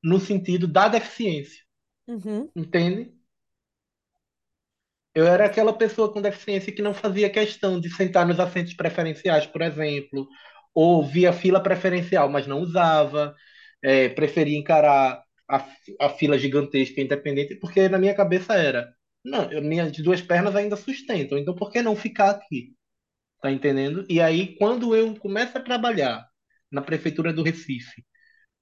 no 0.07 0.21
sentido 0.21 0.69
da 0.69 0.87
deficiência, 0.87 1.65
uhum, 2.07 2.49
entende? 2.55 3.13
Eu 5.13 5.27
era 5.27 5.47
aquela 5.47 5.73
pessoa 5.73 6.13
com 6.13 6.23
deficiência 6.23 6.73
que 6.73 6.81
não 6.81 6.95
fazia 6.95 7.29
questão 7.29 7.81
de 7.81 7.91
sentar 7.91 8.25
nos 8.25 8.39
assentos 8.39 8.75
preferenciais, 8.75 9.47
por 9.47 9.63
exemplo, 9.63 10.29
ou 10.73 11.05
via 11.05 11.33
fila 11.33 11.61
preferencial, 11.61 12.29
mas 12.29 12.47
não 12.47 12.61
usava, 12.61 13.35
é, 13.83 14.09
preferia 14.11 14.57
encarar 14.57 15.21
a, 15.51 15.67
a 16.01 16.09
fila 16.11 16.39
gigantesca 16.39 17.01
independente, 17.01 17.57
porque 17.57 17.89
na 17.89 17.99
minha 17.99 18.15
cabeça 18.15 18.55
era, 18.55 18.89
não, 19.25 19.51
eu, 19.51 19.61
minhas 19.61 19.91
duas 19.93 20.23
pernas 20.23 20.55
ainda 20.55 20.77
sustentam, 20.77 21.37
então 21.37 21.55
por 21.55 21.73
que 21.73 21.83
não 21.83 21.97
ficar 21.97 22.31
aqui? 22.31 22.75
Tá 23.43 23.51
entendendo? 23.51 24.07
E 24.09 24.21
aí, 24.21 24.57
quando 24.57 24.95
eu 24.95 25.17
começo 25.17 25.59
a 25.59 25.61
trabalhar 25.61 26.25
na 26.71 26.83
prefeitura 26.83 27.33
do 27.33 27.43
Recife, 27.43 28.05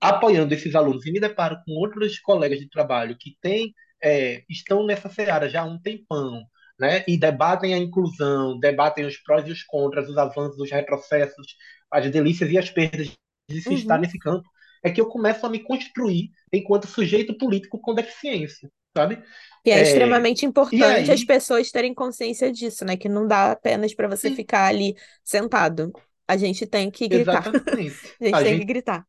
apoiando 0.09 0.55
esses 0.55 0.75
alunos 0.75 1.07
e 1.07 1.13
me 1.13 1.21
deparo 1.21 1.57
com 1.65 1.73
outros 1.73 2.19
colegas 2.21 2.59
de 2.59 2.69
trabalho 2.69 3.17
que 3.19 3.37
têm, 3.41 3.75
é, 4.03 4.45
estão 4.49 4.85
nessa 4.87 5.09
seara 5.09 5.49
já 5.49 5.63
há 5.63 5.65
um 5.65 5.81
tempão, 5.81 6.43
né? 6.79 7.05
E 7.09 7.17
debatem 7.19 7.75
a 7.75 7.79
inclusão, 7.79 8.59
debatem 8.59 9.05
os 9.07 9.17
prós 9.19 9.47
e 9.49 9.53
os 9.53 9.63
contras, 9.63 10.09
os 10.09 10.19
avanços, 10.19 10.59
os 10.61 10.71
retrocessos, 10.71 11.47
as 11.91 12.11
delícias 12.11 12.51
e 12.51 12.59
as 12.59 12.71
perdas 12.71 13.13
de 13.49 13.61
se 13.63 13.75
estar 13.75 13.99
uhum. 13.99 14.01
nesse 14.01 14.19
campo, 14.19 14.49
é 14.83 14.91
que 14.91 15.01
eu 15.01 15.09
começo 15.09 15.47
a 15.47 15.51
me 15.51 15.61
construir 15.61 16.31
enquanto 16.53 16.87
sujeito 16.87 17.37
político 17.39 17.81
com 17.81 17.95
deficiência, 17.95 18.71
sabe? 18.97 19.23
E 19.65 19.71
é 19.71 19.81
É, 19.81 19.81
extremamente 19.81 20.45
importante 20.45 21.11
as 21.11 21.25
aí, 21.25 21.25
pessoas 21.25 21.71
terem 21.71 21.95
consciência 21.95 22.53
disso, 22.53 22.85
né? 22.85 22.97
Que 22.97 23.09
não 23.09 23.27
dá 23.27 23.53
apenas 23.53 23.95
para 23.95 24.09
você 24.09 24.31
sim, 24.31 24.31
ficar 24.31 24.67
ali 24.67 24.95
sentado. 25.25 25.93
A 26.29 26.37
gente 26.37 26.67
tem 26.67 26.91
que 26.91 27.09
gritar. 27.09 27.45
exatamente. 27.51 28.07
A 28.21 28.25
gente 28.27 28.39
A 28.39 28.43
tem 28.43 28.59
que 28.59 28.65
gente 28.65 28.67
gritar. 28.67 29.07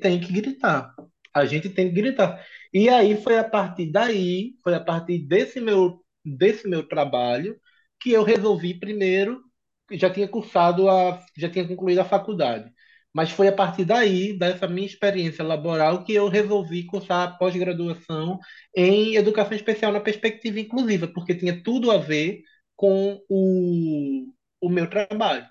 tem 0.00 0.20
que 0.20 0.32
gritar. 0.32 0.94
A 1.34 1.44
gente 1.46 1.68
tem 1.70 1.88
que 1.88 1.94
gritar. 1.94 2.44
E 2.72 2.88
aí 2.88 3.20
foi 3.22 3.38
a 3.38 3.44
partir 3.44 3.90
daí, 3.90 4.54
foi 4.62 4.74
a 4.74 4.80
partir 4.80 5.18
desse 5.26 5.60
meu, 5.60 6.00
desse 6.24 6.68
meu 6.68 6.86
trabalho 6.86 7.58
que 8.00 8.12
eu 8.12 8.22
resolvi 8.22 8.78
primeiro, 8.78 9.40
já 9.92 10.10
tinha 10.10 10.28
cursado 10.28 10.88
a, 10.88 11.24
já 11.38 11.48
tinha 11.50 11.66
concluído 11.66 12.00
a 12.00 12.04
faculdade. 12.04 12.70
Mas 13.12 13.30
foi 13.30 13.48
a 13.48 13.52
partir 13.52 13.84
daí, 13.84 14.36
dessa 14.38 14.66
minha 14.68 14.86
experiência 14.86 15.44
laboral, 15.44 16.04
que 16.04 16.12
eu 16.14 16.28
resolvi 16.28 16.84
cursar 16.86 17.28
a 17.28 17.32
pós-graduação 17.38 18.38
em 18.76 19.14
educação 19.16 19.54
especial 19.56 19.92
na 19.92 20.00
perspectiva 20.00 20.58
inclusiva, 20.60 21.06
porque 21.08 21.34
tinha 21.34 21.62
tudo 21.62 21.90
a 21.92 21.98
ver 21.98 22.42
com 22.76 23.20
o, 23.28 24.26
o 24.60 24.68
meu 24.68 24.88
trabalho. 24.90 25.46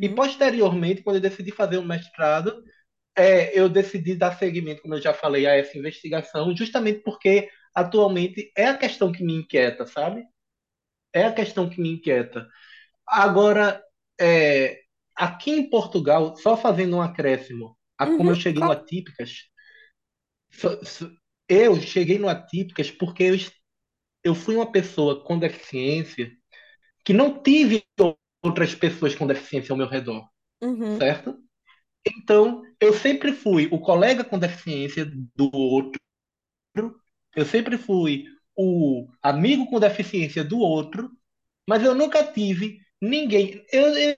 E 0.00 0.08
Uhum, 0.08 0.10
posteriormente, 0.10 1.02
quando 1.02 1.16
eu 1.16 1.22
decidi 1.22 1.52
fazer 1.52 1.78
o 1.78 1.84
mestrado, 1.84 2.62
é, 3.16 3.58
eu 3.58 3.68
decidi 3.68 4.16
dar 4.16 4.38
seguimento, 4.38 4.82
como 4.82 4.94
eu 4.94 5.02
já 5.02 5.14
falei, 5.14 5.46
a 5.46 5.54
essa 5.56 5.78
investigação, 5.78 6.56
justamente 6.56 7.00
porque 7.02 7.50
atualmente 7.74 8.52
é 8.56 8.66
a 8.68 8.78
questão 8.78 9.12
que 9.12 9.24
me 9.24 9.34
inquieta, 9.34 9.86
sabe? 9.86 10.24
É 11.12 11.24
a 11.24 11.32
questão 11.32 11.68
que 11.68 11.80
me 11.80 11.90
inquieta. 11.90 12.48
Agora, 13.06 13.82
é, 14.20 14.80
aqui 15.16 15.52
em 15.52 15.70
Portugal, 15.70 16.36
só 16.36 16.56
fazendo 16.56 16.96
um 16.96 17.02
acréscimo, 17.02 17.76
a 17.98 18.06
como 18.08 18.30
uhum, 18.30 18.32
eu 18.32 18.36
cheguei 18.36 18.62
no. 18.62 18.72
Atípicas, 18.72 19.30
eu 21.48 21.80
cheguei 21.80 22.18
no 22.18 22.28
Atípicas 22.28 22.90
porque 22.90 23.24
eu, 23.24 23.36
eu 24.24 24.34
fui 24.34 24.56
uma 24.56 24.70
pessoa 24.70 25.24
com 25.24 25.38
deficiência 25.38 26.30
que 27.04 27.12
não 27.12 27.42
tive 27.42 27.84
outras 28.42 28.74
pessoas 28.74 29.14
com 29.14 29.26
deficiência 29.26 29.72
ao 29.72 29.78
meu 29.78 29.88
redor, 29.88 30.28
Uhum, 30.62 30.98
certo? 30.98 31.38
Então, 32.06 32.62
eu 32.80 32.92
sempre 32.94 33.32
fui 33.32 33.68
o 33.72 33.80
colega 33.80 34.24
com 34.24 34.38
deficiência 34.38 35.06
do 35.36 35.50
outro, 35.54 36.00
eu 37.34 37.44
sempre 37.44 37.78
fui 37.78 38.24
o 38.56 39.08
amigo 39.22 39.66
com 39.66 39.80
deficiência 39.80 40.44
do 40.44 40.58
outro, 40.58 41.10
mas 41.68 41.82
eu 41.84 41.94
nunca 41.94 42.24
tive 42.32 42.80
ninguém. 43.00 43.64
Eu, 43.72 43.96
eu 43.96 44.16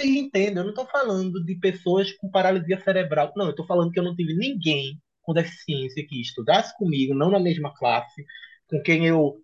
entendo, 0.00 0.58
eu 0.60 0.64
não 0.64 0.70
estou 0.70 0.86
falando 0.86 1.44
de 1.44 1.56
pessoas 1.56 2.12
com 2.14 2.30
paralisia 2.30 2.80
cerebral, 2.82 3.32
não, 3.36 3.46
eu 3.46 3.50
estou 3.52 3.66
falando 3.66 3.92
que 3.92 3.98
eu 4.00 4.04
não 4.04 4.16
tive 4.16 4.34
ninguém 4.34 5.00
com 5.22 5.34
deficiência 5.34 6.06
que 6.06 6.20
estudasse 6.20 6.76
comigo, 6.78 7.14
não 7.14 7.30
na 7.30 7.40
mesma 7.40 7.74
classe, 7.76 8.24
com 8.68 8.82
quem 8.82 9.06
eu 9.06 9.42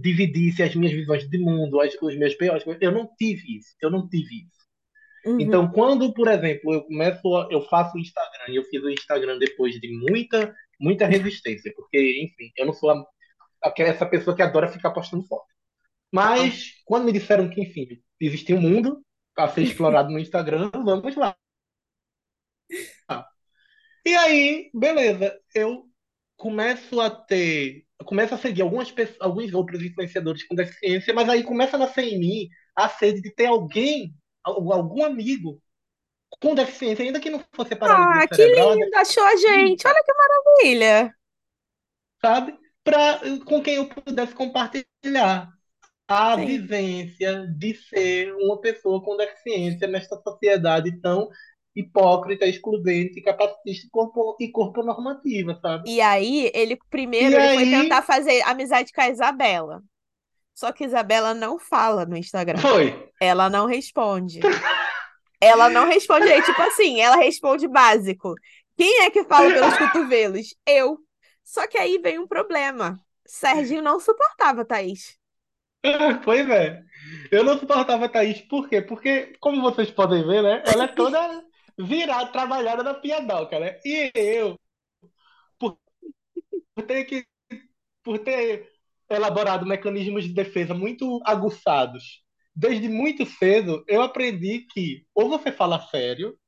dividisse 0.00 0.62
as 0.62 0.74
minhas 0.74 0.92
visões 0.94 1.28
de 1.28 1.38
mundo, 1.38 1.80
as, 1.80 1.94
os 2.02 2.16
meus 2.16 2.34
piores. 2.34 2.64
Eu 2.80 2.92
não 2.92 3.08
tive 3.16 3.58
isso, 3.58 3.74
eu 3.80 3.90
não 3.90 4.08
tive 4.08 4.36
isso. 4.46 4.60
uhum. 5.26 5.40
Então, 5.40 5.70
quando, 5.72 6.12
por 6.14 6.28
exemplo, 6.28 6.74
eu 6.74 6.82
começo, 6.84 7.36
a- 7.36 7.48
eu 7.50 7.62
faço 7.62 7.96
o 7.96 8.00
Instagram, 8.00 8.46
e 8.52 8.56
eu 8.56 8.64
fiz 8.64 8.82
o 8.82 8.90
Instagram 8.90 9.38
depois 9.38 9.74
de 9.80 9.88
muita, 9.98 10.54
muita 10.80 11.06
resistência, 11.06 11.72
porque, 11.76 12.22
enfim, 12.24 12.52
eu 12.56 12.66
não 12.66 12.72
sou 12.74 12.90
a, 12.90 12.94
a- 13.64 13.74
essa 13.78 14.06
pessoa 14.06 14.36
que 14.36 14.42
adora 14.42 14.68
ficar 14.68 14.90
postando 14.92 15.24
foto. 15.26 15.46
Mas, 16.12 16.72
quando 16.86 17.04
me 17.06 17.12
disseram 17.12 17.50
que, 17.50 17.60
enfim, 17.62 17.88
existia 18.20 18.56
um 18.56 18.60
mundo 18.60 19.04
a 19.36 19.48
ser 19.48 19.62
explorado 19.62 20.10
no 20.12 20.18
Instagram, 20.18 20.70
vamos 20.84 21.16
lá. 21.16 21.36
E 24.04 24.14
aí, 24.14 24.70
beleza, 24.74 25.38
eu 25.54 25.84
começo 26.36 27.00
a 27.00 27.10
ter, 27.10 27.84
eu 28.00 28.06
começo 28.06 28.34
a 28.34 28.38
seguir 28.38 28.62
algumas 28.62 28.90
pessoas, 28.92 29.20
alguns 29.20 29.54
outros 29.54 29.82
influenciadores 29.82 30.44
com 30.46 30.54
deficiência, 30.56 31.14
mas 31.14 31.28
aí 31.28 31.44
começa 31.44 31.76
a 31.76 31.80
nascer 31.80 32.04
em 32.04 32.18
mim 32.20 32.48
a 32.76 32.88
sede 32.88 33.22
de 33.22 33.34
ter 33.34 33.46
alguém, 33.46 34.14
al- 34.44 34.72
algum 34.72 35.04
amigo 35.04 35.62
com 36.40 36.54
deficiência, 36.54 37.04
ainda 37.04 37.20
que 37.20 37.30
não 37.30 37.44
fosse 37.54 37.76
paralisia 37.76 38.22
Ah, 38.22 38.26
que 38.32 38.42
cerebral, 38.42 38.76
lindo! 38.78 38.96
Achou 38.96 39.22
a 39.24 39.36
gente! 39.36 39.86
Olha 39.86 40.02
que 40.04 40.12
maravilha! 40.14 41.14
sabe? 42.20 42.56
Pra, 42.82 43.20
com 43.44 43.62
quem 43.62 43.74
eu 43.76 43.88
pudesse 43.88 44.34
compartilhar 44.34 45.50
a 46.08 46.36
Sim. 46.36 46.36
vivência 46.36 47.46
de 47.56 47.74
ser 47.74 48.34
uma 48.34 48.60
pessoa 48.60 49.02
com 49.04 49.16
deficiência 49.16 49.88
nesta 49.88 50.16
sociedade 50.22 51.00
tão 51.00 51.28
hipócrita, 51.74 52.46
excludente, 52.46 53.20
capacitista 53.22 53.86
e 53.86 53.90
corpo, 53.90 54.36
e 54.40 54.48
corpo 54.50 54.82
normativa, 54.82 55.58
sabe? 55.62 55.90
E 55.90 56.00
aí, 56.00 56.50
ele 56.54 56.76
primeiro 56.90 57.34
ele 57.36 57.54
foi 57.54 57.64
aí- 57.64 57.70
tentar 57.70 58.02
fazer 58.02 58.42
amizade 58.42 58.92
com 58.92 59.00
a 59.00 59.08
Isabela. 59.08 59.82
Só 60.54 60.72
que 60.72 60.84
Isabela 60.84 61.32
não 61.32 61.58
fala 61.58 62.04
no 62.04 62.16
Instagram. 62.16 62.58
Foi. 62.58 63.08
Ela 63.20 63.48
não 63.48 63.66
responde. 63.66 64.40
Ela 65.42 65.70
não 65.70 65.86
responde 65.86 66.30
aí, 66.30 66.42
tipo 66.42 66.60
assim, 66.60 67.00
ela 67.00 67.16
responde 67.16 67.66
básico. 67.66 68.34
Quem 68.76 69.04
é 69.04 69.10
que 69.10 69.24
fala 69.24 69.50
pelos 69.50 69.72
cotovelos? 69.78 70.54
Eu. 70.66 70.98
Só 71.42 71.66
que 71.66 71.78
aí 71.78 71.98
vem 71.98 72.18
um 72.18 72.26
problema. 72.26 73.00
Serginho 73.26 73.80
não 73.80 73.98
suportava 73.98 74.66
Thaís. 74.66 75.16
Pois 76.24 76.46
é. 76.50 76.82
Eu 77.32 77.42
não 77.42 77.58
suportava 77.58 78.04
a 78.04 78.08
Thaís, 78.10 78.42
por 78.42 78.68
quê? 78.68 78.82
Porque, 78.82 79.32
como 79.40 79.62
vocês 79.62 79.90
podem 79.90 80.26
ver, 80.26 80.42
né? 80.42 80.62
Ela 80.66 80.84
é 80.84 80.88
toda 80.88 81.42
virada, 81.78 82.30
trabalhada 82.32 82.82
na 82.82 82.94
piadoca, 82.94 83.58
né? 83.58 83.78
E 83.84 84.10
eu, 84.14 84.56
por, 85.58 85.78
por 86.74 86.84
ter 86.86 87.04
que, 87.04 87.26
por 88.04 88.18
ter 88.20 88.70
elaborado 89.10 89.66
mecanismos 89.66 90.24
de 90.24 90.34
defesa 90.34 90.74
muito 90.74 91.20
aguçados, 91.26 92.22
desde 92.54 92.88
muito 92.88 93.26
cedo, 93.26 93.84
eu 93.88 94.02
aprendi 94.02 94.66
que 94.72 95.06
ou 95.14 95.28
você 95.28 95.52
fala 95.52 95.80
sério, 95.88 96.38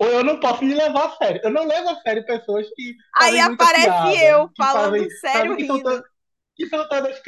ou 0.00 0.08
eu 0.08 0.24
não 0.24 0.38
posso 0.40 0.64
me 0.64 0.74
levar 0.74 1.06
a 1.06 1.16
sério. 1.16 1.40
Eu 1.44 1.50
não 1.50 1.66
levo 1.66 1.88
a 1.90 1.96
sério 2.00 2.24
pessoas 2.26 2.66
que 2.74 2.94
Aí 3.14 3.38
aparece 3.40 3.82
piada, 3.82 4.26
eu 4.26 4.50
falando 4.56 4.72
fazem- 4.72 5.08
sério, 5.20 5.50
sabe, 5.50 5.56
que 5.56 5.66
são 5.66 6.02
que 6.56 6.66
são 6.68 6.88
todas 6.88 7.20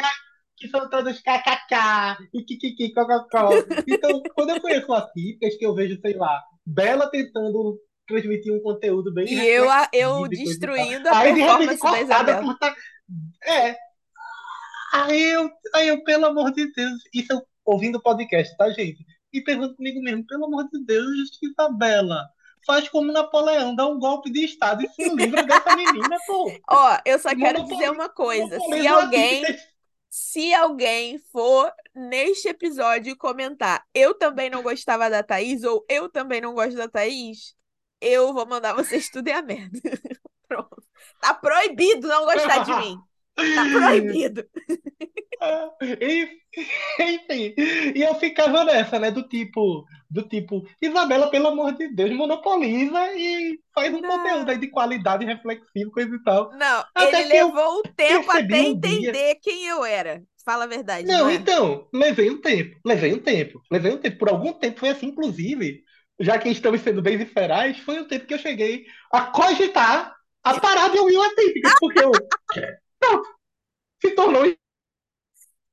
que 0.57 0.69
são 0.69 0.91
todas 0.91 1.21
kkk 1.21 2.29
e 2.35 2.43
kikiki 2.45 2.93
cococó. 2.93 3.65
Então, 3.87 4.29
quando 4.35 4.51
eu 4.51 4.61
conheço 4.61 4.93
as 4.93 5.11
típicas 5.13 5.57
que 5.57 5.65
eu 5.67 5.75
vejo, 5.75 6.01
sei 6.01 6.15
lá, 6.15 6.43
Bela 6.69 7.11
tentando 7.11 7.81
transmitir 8.07 8.53
um 8.53 8.61
conteúdo 8.61 9.13
bem 9.13 9.27
E 9.27 9.47
eu, 9.49 9.67
eu 9.93 10.29
destruindo 10.29 11.09
a 11.09 11.19
Aí 11.19 11.35
de 11.35 11.41
repente 11.41 11.79
cortada 11.79 12.41
por 12.43 12.59
tá... 12.59 12.75
É. 13.45 13.77
Aí 14.93 15.23
eu, 15.23 15.51
aí 15.75 15.89
eu, 15.89 16.03
pelo 16.05 16.27
amor 16.27 16.53
de 16.53 16.71
Deus, 16.73 17.01
isso 17.15 17.33
eu 17.33 17.43
ouvindo 17.65 17.97
o 17.97 18.03
podcast, 18.03 18.57
tá, 18.57 18.71
gente? 18.71 19.05
E 19.33 19.41
pensando 19.43 19.75
comigo 19.77 20.01
mesmo, 20.01 20.27
pelo 20.27 20.47
amor 20.47 20.69
de 20.71 20.83
Deus, 20.85 21.39
Isabela, 21.43 22.27
faz 22.67 22.89
como 22.89 23.13
Napoleão, 23.13 23.75
dá 23.75 23.87
um 23.87 23.99
golpe 23.99 24.31
de 24.31 24.45
Estado 24.45 24.83
e 24.83 24.89
se 24.89 25.15
livra 25.15 25.43
dessa 25.45 25.77
menina, 25.77 26.17
pô. 26.27 26.51
Ó, 26.71 26.99
eu 27.05 27.19
só 27.19 27.31
quero 27.31 27.59
Monopoli- 27.61 27.77
dizer 27.77 27.91
uma 27.91 28.09
coisa. 28.09 28.59
Se 28.59 28.87
alguém 28.87 29.45
Se 30.11 30.55
alguém 30.55 31.19
for 31.19 31.73
neste 31.95 32.49
episódio 32.49 33.17
comentar, 33.17 33.85
eu 33.95 34.15
também 34.15 34.49
não 34.49 34.63
gostava 34.63 35.11
da 35.11 35.23
Thaís, 35.23 35.63
ou 35.65 35.85
eu 35.89 36.09
também 36.09 36.41
não 36.41 36.55
gosto 36.55 36.77
da 36.77 36.89
Thaís, 36.89 37.55
eu 38.01 38.33
vou 38.33 38.47
mandar 38.47 38.75
vocês 38.75 39.11
tudo 39.11 39.29
é 39.29 39.35
a 39.35 39.43
merda. 39.43 39.79
Pronto. 40.49 40.83
Tá 41.21 41.35
proibido 41.35 42.09
não 42.09 42.25
gostar 42.25 42.65
de 42.65 42.73
mim. 42.81 42.99
Tá 43.55 43.65
proibido. 43.71 44.45
E- 46.01 46.39
Enfim, 47.01 47.55
e 47.95 48.03
eu 48.03 48.15
ficava 48.17 48.65
nessa, 48.65 48.99
né? 48.99 49.11
Do 49.11 49.23
tipo, 49.29 49.85
do 50.11 50.23
tipo, 50.23 50.67
Isabela, 50.83 51.31
pelo 51.31 51.49
amor 51.49 51.73
de 51.77 51.89
Deus, 51.95 52.11
monopoliza 52.13 53.13
e 53.15 53.59
faz 53.75 53.95
um 53.95 54.01
Não. 54.01 54.11
conteúdo 54.19 54.51
aí 54.51 54.59
de 54.59 54.69
qualidade, 54.69 55.25
reflexivo, 55.25 55.91
coisa 55.93 56.15
e 56.15 56.23
tal. 56.25 56.51
Não, 56.53 56.85
Até 56.95 57.21
ele 57.23 57.35
eu 57.39 57.47
levou 57.47 57.79
um 57.79 57.83
tempo 57.83 58.31
até 58.31 58.61
um 58.63 58.81
dia- 58.81 59.11
entender 59.11 59.35
quem 59.37 59.67
eu 59.67 59.85
era. 59.85 60.23
Fala 60.45 60.65
a 60.65 60.67
verdade, 60.67 61.07
Não, 61.07 61.21
não 61.21 61.29
é? 61.29 61.35
então, 61.35 61.89
levei 61.93 62.31
um 62.31 62.41
tempo, 62.41 62.77
levei 62.85 63.13
um 63.15 63.19
tempo, 63.19 63.63
levei 63.71 63.93
um 63.93 63.99
tempo. 63.99 64.19
Por 64.19 64.29
algum 64.31 64.53
tempo 64.55 64.81
foi 64.81 64.89
assim, 64.89 65.07
inclusive, 65.09 65.83
já 66.19 66.39
que 66.39 66.49
estamos 66.49 66.81
sendo 66.81 67.03
bem 67.03 67.17
viscerais, 67.17 67.79
foi 67.81 68.01
o 68.01 68.09
tempo 68.09 68.27
que 68.27 68.35
eu 68.35 68.39
cheguei 68.39 68.85
a 69.13 69.21
cogitar 69.27 70.13
a 70.43 70.59
parar 70.61 70.89
de 70.89 70.99
o 70.99 71.23
Atípicas, 71.23 71.75
porque 71.79 72.03
eu. 72.03 72.29
Pronto, 72.99 73.29
se 74.03 74.11
tornou 74.15 74.45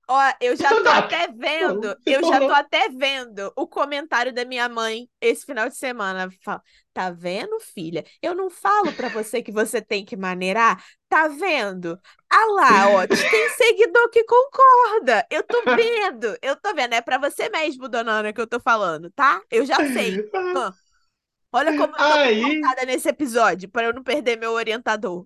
Ó, 0.08 0.22
eu 0.40 0.56
já 0.56 0.70
tô 0.70 0.76
Stand-up. 0.84 1.16
até 1.16 1.28
vendo, 1.32 1.98
eu 2.06 2.24
já 2.24 2.40
tô 2.40 2.52
até 2.52 2.90
vendo 2.90 3.52
o 3.56 3.68
comentário 3.68 4.32
da 4.32 4.46
minha 4.46 4.70
mãe 4.70 5.10
esse 5.20 5.44
final 5.44 5.68
de 5.68 5.76
semana. 5.76 6.30
Fala, 6.44 6.62
tá 6.94 7.10
vendo, 7.10 7.60
filha? 7.60 8.06
Eu 8.22 8.36
não 8.36 8.48
falo 8.52 8.94
pra 8.94 9.10
você 9.10 9.42
que 9.42 9.52
você 9.52 9.82
tem 9.82 10.06
que 10.06 10.16
maneirar. 10.16 10.84
Tá 11.10 11.28
vendo? 11.28 12.00
Ah 12.30 12.46
lá, 12.52 12.90
ó, 12.90 13.08
tem 13.10 13.50
seguidor 13.50 14.10
que 14.12 14.24
concorda. 14.26 15.26
Eu 15.32 15.42
tô 15.42 15.64
vendo, 15.76 16.38
eu 16.40 16.56
tô 16.56 16.72
vendo. 16.76 16.94
É 16.94 17.02
pra 17.02 17.18
você 17.18 17.50
mesmo, 17.50 17.90
dona 17.90 18.12
Ana, 18.20 18.32
que 18.32 18.40
eu 18.42 18.46
tô 18.48 18.60
falando, 18.60 19.10
tá? 19.10 19.42
Eu 19.50 19.66
já 19.66 19.78
sei. 19.78 20.18
Olha 21.52 21.72
como 21.78 21.94
eu 21.94 21.98
tô 21.98 22.04
Aí- 22.04 22.62
nesse 22.86 23.10
episódio, 23.10 23.68
pra 23.70 23.86
eu 23.86 23.94
não 23.94 24.04
perder 24.04 24.38
meu 24.38 24.52
orientador. 24.52 25.26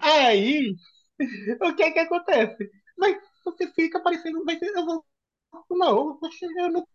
Aí, 0.00 0.74
o 1.62 1.74
que 1.74 1.82
é 1.82 1.90
que 1.92 1.98
acontece? 2.00 2.70
Mas 2.96 3.16
você 3.44 3.68
fica 3.72 4.00
parecendo. 4.02 4.44
Mas 4.44 4.60
eu 4.62 4.84
vou. 4.84 5.04
Não, 5.70 6.18
eu 6.58 6.72
nunca 6.72 6.88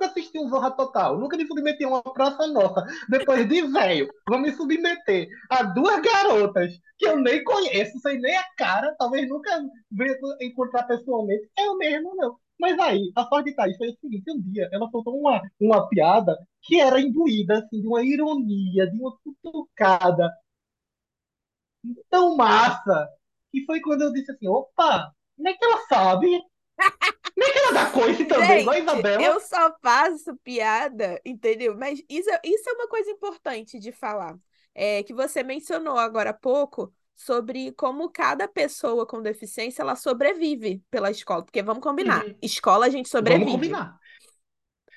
assisti 0.00 0.38
um 0.38 0.48
Zorra 0.48 0.70
Total. 0.72 1.18
Nunca 1.18 1.36
me 1.36 1.46
submeti 1.46 1.84
a 1.84 1.88
uma 1.88 2.02
praça 2.02 2.46
nossa. 2.48 2.84
Depois 3.08 3.48
de 3.48 3.62
velho, 3.62 4.08
vou 4.28 4.38
me 4.38 4.52
submeter 4.52 5.28
a 5.50 5.62
duas 5.62 6.00
garotas 6.02 6.72
que 6.98 7.06
eu 7.06 7.16
nem 7.18 7.42
conheço, 7.44 7.98
sei 8.00 8.18
nem 8.18 8.36
a 8.36 8.44
cara, 8.56 8.94
talvez 8.98 9.28
nunca 9.28 9.50
venha 9.90 10.14
encontrar 10.40 10.84
pessoalmente. 10.84 11.48
Eu 11.58 11.76
mesmo 11.78 12.14
não. 12.16 12.36
Mas 12.60 12.78
aí, 12.78 13.12
a 13.16 13.24
sorte 13.26 13.50
de 13.50 13.56
Thaís 13.56 13.76
foi 13.76 13.90
o 13.90 13.96
seguinte: 14.00 14.30
um 14.30 14.40
dia 14.40 14.68
ela 14.72 14.88
soltou 14.90 15.18
uma, 15.18 15.40
uma 15.60 15.88
piada 15.88 16.36
que 16.62 16.80
era 16.80 17.00
imbuída 17.00 17.58
assim, 17.58 17.80
de 17.80 17.86
uma 17.86 18.04
ironia, 18.04 18.90
de 18.90 18.96
uma 18.98 19.16
cutucada 19.18 20.30
tão 22.10 22.36
massa 22.36 23.08
que 23.52 23.64
foi 23.64 23.80
quando 23.80 24.02
eu 24.02 24.12
disse 24.12 24.32
assim: 24.32 24.48
opa, 24.48 25.12
como 25.36 25.48
é 25.48 25.54
que 25.54 25.64
ela 25.64 25.78
sabe? 25.88 26.26
Como 27.34 27.46
é 27.46 27.52
que 27.52 27.58
ela 27.58 27.72
dá 27.72 27.90
coice 27.92 28.24
também, 28.26 28.60
igual 28.60 28.76
a 28.76 28.78
Isabela? 28.80 29.24
eu 29.24 29.40
só 29.40 29.74
faço 29.82 30.36
piada, 30.38 31.20
entendeu? 31.24 31.76
Mas 31.76 32.00
isso, 32.08 32.30
é- 32.30 32.40
isso 32.44 32.68
é 32.68 32.72
uma 32.72 32.88
coisa 32.88 33.10
importante 33.10 33.78
de 33.78 33.92
falar. 33.92 34.38
É, 34.74 35.02
que 35.04 35.14
você 35.14 35.42
mencionou 35.42 35.96
agora 35.98 36.30
há 36.30 36.34
pouco 36.34 36.92
sobre 37.16 37.72
como 37.72 38.10
cada 38.10 38.48
pessoa 38.48 39.06
com 39.06 39.22
deficiência 39.22 39.82
ela 39.82 39.96
sobrevive 39.96 40.82
pela 40.90 41.10
escola. 41.10 41.44
Porque 41.44 41.62
vamos 41.62 41.82
combinar, 41.82 42.26
Uhum. 42.26 42.38
escola 42.42 42.86
a 42.86 42.90
gente 42.90 43.08
sobrevive. 43.08 43.44
Vamos 43.46 43.50
combinar. 43.50 43.98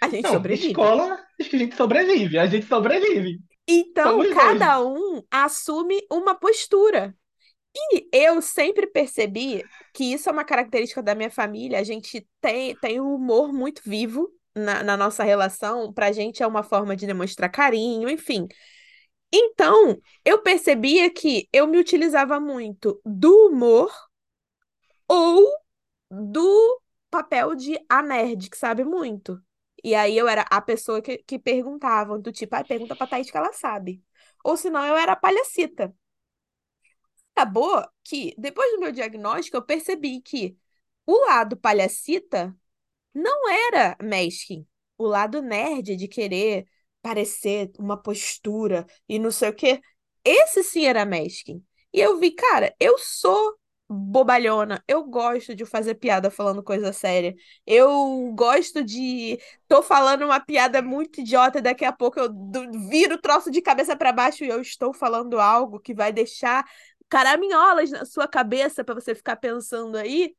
A 0.01 0.09
gente 0.09 0.27
Não, 0.27 0.31
sobrevive. 0.31 0.67
escola, 0.67 1.25
acho 1.39 1.49
que 1.49 1.55
a 1.55 1.59
gente 1.59 1.75
sobrevive, 1.75 2.37
a 2.39 2.45
gente 2.47 2.65
sobrevive. 2.67 3.39
Então, 3.67 4.23
Somos 4.23 4.27
cada 4.27 4.81
um 4.81 5.23
assume 5.29 5.99
uma 6.11 6.35
postura. 6.35 7.15
E 7.75 8.09
eu 8.13 8.41
sempre 8.41 8.87
percebi 8.87 9.63
que 9.93 10.05
isso 10.13 10.29
é 10.29 10.31
uma 10.31 10.45
característica 10.45 11.03
da 11.03 11.15
minha 11.15 11.31
família. 11.31 11.79
A 11.79 11.83
gente 11.83 12.27
tem, 12.41 12.75
tem 12.77 13.01
um 13.01 13.15
humor 13.15 13.53
muito 13.53 13.81
vivo 13.85 14.29
na, 14.55 14.83
na 14.83 14.97
nossa 14.97 15.23
relação. 15.23 15.93
Pra 15.93 16.11
gente 16.11 16.43
é 16.43 16.47
uma 16.47 16.63
forma 16.63 16.95
de 16.95 17.07
demonstrar 17.07 17.49
carinho, 17.51 18.09
enfim. 18.09 18.47
Então, 19.31 20.01
eu 20.25 20.41
percebia 20.41 21.09
que 21.13 21.47
eu 21.51 21.67
me 21.67 21.77
utilizava 21.77 22.39
muito 22.39 23.01
do 23.05 23.47
humor 23.47 23.91
ou 25.07 25.45
do 26.11 26.81
papel 27.09 27.55
de 27.55 27.79
a 27.89 28.01
nerd, 28.03 28.49
que 28.49 28.57
sabe 28.57 28.83
muito. 28.83 29.41
E 29.83 29.95
aí 29.95 30.17
eu 30.17 30.27
era 30.27 30.43
a 30.51 30.61
pessoa 30.61 31.01
que, 31.01 31.19
que 31.19 31.39
perguntavam, 31.39 32.19
do 32.21 32.31
tipo, 32.31 32.55
ah, 32.55 32.63
pergunta 32.63 32.95
pra 32.95 33.07
Thaís 33.07 33.31
que 33.31 33.37
ela 33.37 33.53
sabe. 33.53 34.03
Ou 34.43 34.57
senão 34.57 34.85
eu 34.85 34.95
era 34.97 35.13
a 35.13 35.15
palhacita. 35.15 35.93
Acabou 37.35 37.83
que, 38.03 38.33
depois 38.37 38.71
do 38.71 38.79
meu 38.79 38.91
diagnóstico, 38.91 39.57
eu 39.57 39.61
percebi 39.65 40.21
que 40.21 40.57
o 41.05 41.25
lado 41.27 41.55
palhacita 41.57 42.55
não 43.13 43.49
era 43.49 43.97
mesquin. 44.01 44.67
O 44.97 45.05
lado 45.07 45.41
nerd 45.41 45.95
de 45.97 46.07
querer 46.07 46.67
parecer 47.07 47.71
uma 47.79 47.95
postura 47.97 48.85
e 49.07 49.17
não 49.17 49.31
sei 49.31 49.49
o 49.49 49.53
quê, 49.55 49.79
esse 50.25 50.61
sim 50.63 50.85
era 50.85 51.05
mesquin. 51.05 51.63
E 51.93 52.01
eu 52.01 52.19
vi, 52.19 52.31
cara, 52.31 52.75
eu 52.79 52.97
sou 52.97 53.57
bobalhona, 53.89 54.83
eu 54.87 55.05
gosto 55.05 55.55
de 55.55 55.65
fazer 55.65 55.95
piada 55.95 56.29
falando 56.29 56.61
coisa 56.61 56.91
séria. 56.91 57.33
Eu 57.65 58.33
gosto 58.35 58.83
de 58.83 59.39
tô 59.69 59.81
falando 59.81 60.25
uma 60.25 60.39
piada 60.41 60.81
muito 60.81 61.21
idiota 61.21 61.61
daqui 61.61 61.85
a 61.85 61.93
pouco 61.93 62.19
eu 62.19 62.29
viro 62.89 63.15
o 63.15 63.21
troço 63.21 63.49
de 63.49 63.61
cabeça 63.61 63.95
para 63.95 64.11
baixo 64.11 64.43
e 64.43 64.49
eu 64.49 64.59
estou 64.61 64.93
falando 64.93 65.39
algo 65.39 65.79
que 65.79 65.93
vai 65.93 66.11
deixar 66.11 66.65
caraminholas 67.07 67.89
na 67.89 68.03
sua 68.05 68.27
cabeça 68.27 68.83
para 68.83 68.95
você 68.95 69.15
ficar 69.15 69.37
pensando 69.37 69.95
aí. 69.97 70.35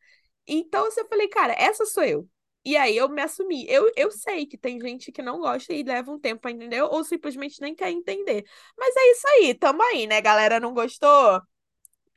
Então 0.46 0.84
eu 0.86 1.08
falei, 1.08 1.28
cara, 1.28 1.54
essa 1.54 1.86
sou 1.86 2.04
eu. 2.04 2.28
E 2.64 2.76
aí 2.76 2.96
eu 2.96 3.08
me 3.08 3.22
assumi. 3.22 3.66
Eu, 3.68 3.90
eu 3.96 4.10
sei 4.10 4.46
que 4.46 4.58
tem 4.58 4.80
gente 4.80 5.10
que 5.10 5.22
não 5.22 5.38
gosta 5.38 5.72
e 5.72 5.82
leva 5.82 6.10
um 6.10 6.18
tempo 6.18 6.42
pra 6.42 6.50
entender, 6.50 6.82
ou 6.82 7.02
simplesmente 7.04 7.60
nem 7.60 7.74
quer 7.74 7.90
entender. 7.90 8.44
Mas 8.76 8.94
é 8.96 9.10
isso 9.12 9.28
aí, 9.28 9.54
tamo 9.54 9.82
aí, 9.82 10.06
né? 10.06 10.20
Galera 10.20 10.60
não 10.60 10.74
gostou? 10.74 11.40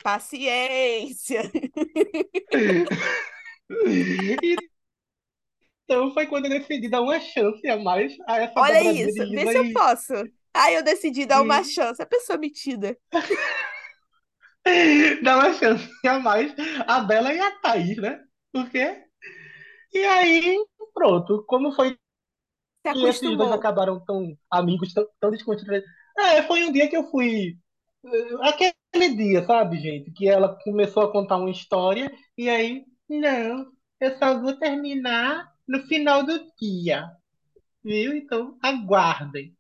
Paciência. 0.04 1.44
Então 5.92 6.14
foi 6.14 6.26
quando 6.26 6.46
eu 6.46 6.52
decidi 6.52 6.90
dar 6.90 7.02
uma 7.02 7.20
chance 7.20 7.68
a 7.68 7.78
mais 7.78 8.16
a 8.26 8.38
essa 8.38 8.58
Olha 8.58 8.82
isso, 8.94 9.30
vê 9.30 9.46
se 9.46 9.58
eu 9.58 9.66
e, 9.66 9.74
posso. 9.74 10.14
Aí 10.54 10.76
eu 10.76 10.84
decidi 10.84 11.26
dar 11.26 11.42
uma 11.42 11.60
e 11.60 11.66
chance. 11.66 12.02
A 12.02 12.06
pessoa 12.06 12.38
metida. 12.38 12.98
dar 15.22 15.38
uma 15.38 15.54
chance 15.54 15.90
a 16.06 16.20
mais 16.20 16.54
a 16.88 17.02
Bela 17.02 17.34
e 17.34 17.40
a 17.40 17.52
Thaís, 17.60 17.98
né? 17.98 18.22
Por 18.54 18.70
quê? 18.70 19.04
E 19.94 20.00
aí, 20.06 20.58
pronto, 20.94 21.44
como 21.48 21.72
foi 21.72 21.98
que 22.92 23.06
esses 23.08 23.38
dois 23.38 23.52
acabaram 23.52 24.00
tão 24.06 24.38
amigos, 24.52 24.94
tão, 24.94 25.08
tão 25.20 25.32
descontraídos? 25.32 25.90
É, 26.18 26.44
foi 26.44 26.64
um 26.66 26.72
dia 26.72 26.90
que 26.90 26.98
eu 26.98 27.10
fui. 27.12 27.58
eh, 28.06 28.50
Aquele 28.50 29.16
dia, 29.16 29.46
sabe, 29.46 29.80
gente? 29.80 30.12
Que 30.12 30.28
ela 30.30 30.58
começou 30.64 31.04
a 31.04 31.12
contar 31.12 31.38
uma 31.38 31.52
história 31.52 32.12
e 32.38 32.50
aí, 32.50 32.86
não, 33.10 33.68
eu 34.00 34.18
só 34.20 34.40
vou 34.42 34.56
terminar 34.58 35.52
no 35.68 35.82
final 35.88 36.24
do 36.26 36.40
dia, 36.62 37.10
viu? 37.84 38.16
Então, 38.16 38.58
aguardem. 38.64 39.56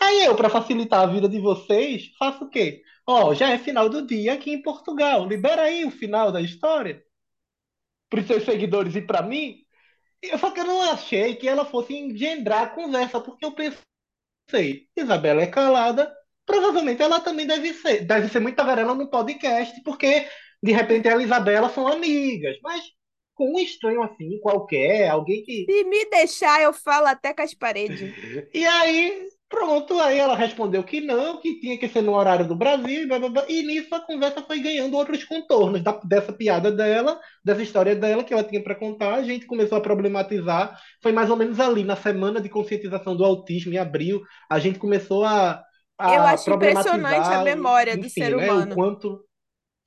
Aí 0.00 0.24
eu, 0.24 0.36
para 0.36 0.50
facilitar 0.50 1.00
a 1.02 1.06
vida 1.12 1.28
de 1.28 1.40
vocês, 1.40 2.10
faço 2.18 2.44
o 2.44 2.50
quê? 2.50 2.82
Ó, 3.06 3.34
já 3.34 3.50
é 3.50 3.58
final 3.58 3.88
do 3.88 4.06
dia 4.06 4.34
aqui 4.34 4.52
em 4.52 4.62
Portugal. 4.62 5.26
Libera 5.28 5.62
aí 5.64 5.84
o 5.84 5.90
final 5.90 6.32
da 6.32 6.40
história 6.40 7.02
para 8.10 8.20
os 8.20 8.26
seus 8.26 8.44
seguidores 8.44 8.94
e 8.96 9.00
para 9.00 9.22
mim. 9.22 9.64
Eu 10.20 10.38
só 10.38 10.50
que 10.50 10.60
eu 10.60 10.64
não 10.64 10.82
achei 10.82 11.36
que 11.36 11.48
ela 11.48 11.64
fosse 11.64 11.94
engendrar 11.94 12.64
a 12.64 12.68
conversa, 12.68 13.20
porque 13.20 13.44
eu 13.44 13.52
pensei, 13.52 14.86
Isabela 14.94 15.40
é 15.40 15.46
calada, 15.46 16.12
provavelmente 16.44 17.00
ela 17.00 17.20
também 17.20 17.46
deve 17.46 17.72
ser, 17.72 18.04
deve 18.04 18.28
ser 18.28 18.40
muito 18.40 18.56
tagarela 18.56 18.94
no 18.94 19.08
podcast, 19.08 19.80
porque 19.82 20.28
de 20.62 20.72
repente 20.72 21.08
ela 21.08 21.22
e 21.22 21.24
Isabela 21.24 21.70
são 21.70 21.88
amigas, 21.88 22.58
mas 22.62 22.82
com 23.34 23.54
um 23.54 23.58
estranho 23.58 24.02
assim, 24.02 24.38
qualquer, 24.40 25.08
alguém 25.08 25.42
que 25.42 25.64
Se 25.64 25.84
me 25.84 26.04
deixar, 26.10 26.60
eu 26.60 26.74
falo 26.74 27.06
até 27.06 27.32
com 27.32 27.40
as 27.40 27.54
paredes. 27.54 28.12
E 28.52 28.66
aí, 28.66 29.28
pronto, 29.50 30.00
aí 30.00 30.18
ela 30.18 30.36
respondeu 30.36 30.82
que 30.84 31.00
não, 31.02 31.40
que 31.40 31.60
tinha 31.60 31.78
que 31.78 31.88
ser 31.88 32.02
no 32.02 32.14
horário 32.14 32.48
do 32.48 32.56
Brasil, 32.56 33.02
e, 33.02 33.06
blá, 33.06 33.18
blá, 33.18 33.28
blá. 33.30 33.46
E 33.48 33.62
nisso 33.62 33.94
a 33.94 34.00
conversa 34.00 34.42
foi 34.42 34.60
ganhando 34.60 34.96
outros 34.96 35.24
contornos 35.24 35.82
da- 35.82 36.00
dessa 36.04 36.32
piada 36.32 36.72
dela, 36.72 37.20
dessa 37.44 37.62
história 37.62 37.94
dela 37.96 38.24
que 38.24 38.32
ela 38.32 38.44
tinha 38.44 38.62
para 38.62 38.74
contar. 38.76 39.14
A 39.16 39.22
gente 39.24 39.46
começou 39.46 39.78
a 39.78 39.82
problematizar. 39.82 40.80
Foi 41.02 41.12
mais 41.12 41.30
ou 41.30 41.36
menos 41.36 41.60
ali 41.60 41.84
na 41.84 41.96
semana 41.96 42.40
de 42.40 42.48
conscientização 42.48 43.16
do 43.16 43.24
autismo, 43.24 43.72
em 43.74 43.78
abril, 43.78 44.22
a 44.50 44.58
gente 44.60 44.78
começou 44.78 45.24
a, 45.24 45.62
Eu 46.06 46.26
a 46.26 46.26
acho 46.26 46.50
impressionante 46.50 47.32
a 47.32 47.38
memória 47.38 47.96
do 47.96 48.08
enfim, 48.08 48.10
ser 48.10 48.34
né, 48.34 48.52
o 48.54 48.66
humano. 48.66 48.74
quanto. 48.74 49.24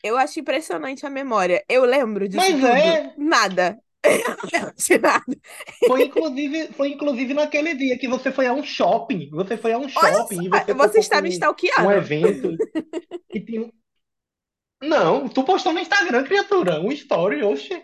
Eu 0.03 0.18
acho 0.18 0.39
impressionante 0.39 1.05
a 1.05 1.09
memória. 1.09 1.64
Eu 1.70 1.86
lembro 1.86 2.28
disso 2.28 2.55
Mas 2.55 2.59
tudo. 2.59 2.99
é, 2.99 3.14
Nada. 3.16 3.80
Foi 5.88 6.04
inclusive, 6.04 6.68
foi 6.74 6.89
inclusive 6.89 7.34
naquele 7.34 7.74
dia 7.76 7.97
que 7.97 8.08
você 8.08 8.32
foi 8.32 8.47
a 8.47 8.54
um 8.54 8.64
shopping. 8.64 9.30
Você 9.32 9.58
foi 9.58 9.72
a 9.74 9.78
um 9.78 9.88
shopping 9.88 10.45
e 10.45 10.49
você 10.49 10.74
você 10.74 10.99
está 10.99 11.22
me 11.22 11.30
com 11.30 11.32
um 11.32 11.34
stalkeando. 11.34 11.91
evento 11.91 12.58
que 13.30 13.39
tinha 13.39 13.72
Não, 14.84 15.30
tu 15.30 15.43
postou 15.43 15.72
no 15.72 15.80
Instagram, 15.80 16.26
criatura, 16.26 16.82
um 16.82 16.91
story, 16.91 17.41
oxe. 17.41 17.82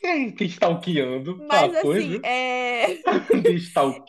Quem 0.00 0.30
te 0.30 0.44
stalkeando? 0.44 1.38
Ah, 1.42 1.68
Mas 1.68 1.76
assim, 1.76 2.08
viu? 2.08 2.20
é... 2.24 2.86
De 3.42 3.56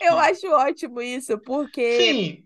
eu 0.00 0.18
acho 0.18 0.46
ótimo 0.48 1.00
isso, 1.02 1.38
porque 1.38 1.96
Sim, 1.98 2.44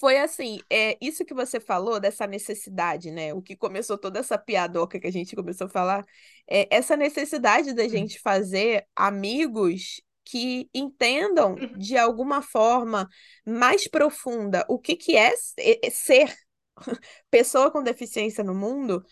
foi 0.00 0.18
assim, 0.18 0.60
é 0.70 0.96
isso 0.98 1.26
que 1.26 1.34
você 1.34 1.60
falou 1.60 2.00
dessa 2.00 2.26
necessidade, 2.26 3.10
né? 3.10 3.34
O 3.34 3.42
que 3.42 3.54
começou 3.54 3.98
toda 3.98 4.18
essa 4.18 4.38
piadoca 4.38 4.98
que 4.98 5.06
a 5.06 5.12
gente 5.12 5.36
começou 5.36 5.66
a 5.66 5.70
falar, 5.70 6.06
é 6.48 6.66
essa 6.74 6.96
necessidade 6.96 7.74
da 7.74 7.86
gente 7.86 8.18
fazer 8.18 8.86
amigos 8.96 10.00
que 10.24 10.70
entendam 10.74 11.54
de 11.76 11.98
alguma 11.98 12.40
forma 12.40 13.06
mais 13.44 13.86
profunda 13.86 14.64
o 14.68 14.78
que 14.78 14.96
que 14.96 15.16
é 15.16 15.34
ser 15.90 16.34
pessoa 17.30 17.70
com 17.70 17.82
deficiência 17.82 18.42
no 18.42 18.54
mundo 18.54 19.04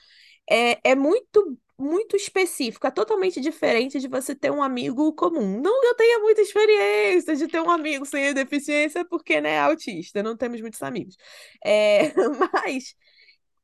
é, 0.51 0.79
é 0.91 0.95
muito, 0.95 1.59
muito 1.79 2.17
específico, 2.17 2.87
é 2.87 2.91
totalmente 2.91 3.41
diferente 3.41 4.01
de 4.01 4.09
você 4.09 4.35
ter 4.35 4.51
um 4.51 4.63
amigo 4.63 5.13
comum. 5.15 5.61
Não 5.61 5.81
que 5.81 5.87
eu 5.89 5.95
tenha 5.97 6.19
muita 6.21 6.41
experiência 6.43 7.37
de 7.37 7.47
ter 7.49 7.61
um 7.61 7.71
amigo 7.71 8.05
sem 8.05 8.35
deficiência, 8.35 9.05
porque, 9.05 9.41
né, 9.41 9.51
é 9.53 9.61
autista, 9.61 10.23
não 10.23 10.37
temos 10.37 10.61
muitos 10.61 10.83
amigos. 10.83 11.17
É, 11.65 12.13
mas 12.53 12.97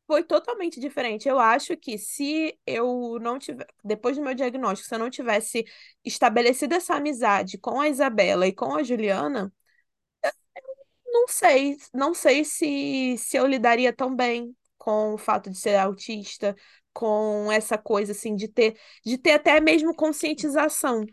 foi 0.07 0.25
totalmente 0.25 0.81
diferente. 0.81 1.29
Eu 1.29 1.39
acho 1.39 1.77
que 1.77 1.99
se 1.99 2.59
eu 2.67 3.19
não 3.21 3.39
tiver, 3.39 3.67
depois 3.85 4.17
do 4.17 4.23
meu 4.25 4.35
diagnóstico, 4.35 4.89
se 4.89 4.95
eu 4.95 4.99
não 4.99 5.11
tivesse 5.11 5.65
estabelecido 6.05 6.75
essa 6.75 6.95
amizade 6.97 7.59
com 7.59 7.81
a 7.81 7.89
Isabela 7.89 8.47
e 8.47 8.53
com 8.55 8.75
a 8.75 8.83
Juliana, 8.83 9.53
não 11.07 11.29
sei, 11.29 11.77
não 11.93 12.15
sei 12.15 12.45
se, 12.45 13.17
se 13.19 13.37
eu 13.37 13.47
lidaria 13.47 13.93
tão 13.93 14.15
bem 14.15 14.55
com 14.79 15.15
o 15.15 15.19
fato 15.19 15.51
de 15.51 15.57
ser 15.59 15.77
autista, 15.77 16.55
com 16.95 17.53
essa 17.53 17.77
coisa 17.77 18.13
assim 18.13 18.35
de 18.35 18.49
ter, 18.49 18.79
de 19.05 19.19
ter 19.19 19.33
até 19.33 19.61
mesmo 19.61 19.95
conscientização. 19.95 21.05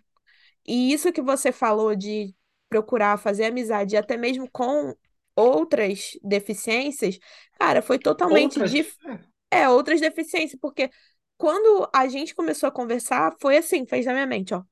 E 0.65 0.93
isso 0.93 1.11
que 1.11 1.21
você 1.21 1.51
falou 1.51 1.95
de 1.95 2.33
procurar 2.69 3.17
fazer 3.17 3.45
amizade 3.45 3.97
até 3.97 4.15
mesmo 4.15 4.49
com 4.49 4.95
outras 5.35 6.11
deficiências, 6.23 7.19
cara, 7.59 7.81
foi 7.81 7.99
totalmente 7.99 8.59
outras. 8.59 8.71
dif... 8.71 8.95
é 9.49 9.67
outras 9.67 9.99
deficiências, 9.99 10.59
porque 10.61 10.89
quando 11.37 11.89
a 11.93 12.07
gente 12.07 12.35
começou 12.35 12.67
a 12.67 12.71
conversar, 12.71 13.35
foi 13.41 13.57
assim, 13.57 13.85
fez 13.85 14.05
na 14.05 14.13
minha 14.13 14.27
mente, 14.27 14.53
ó. 14.53 14.63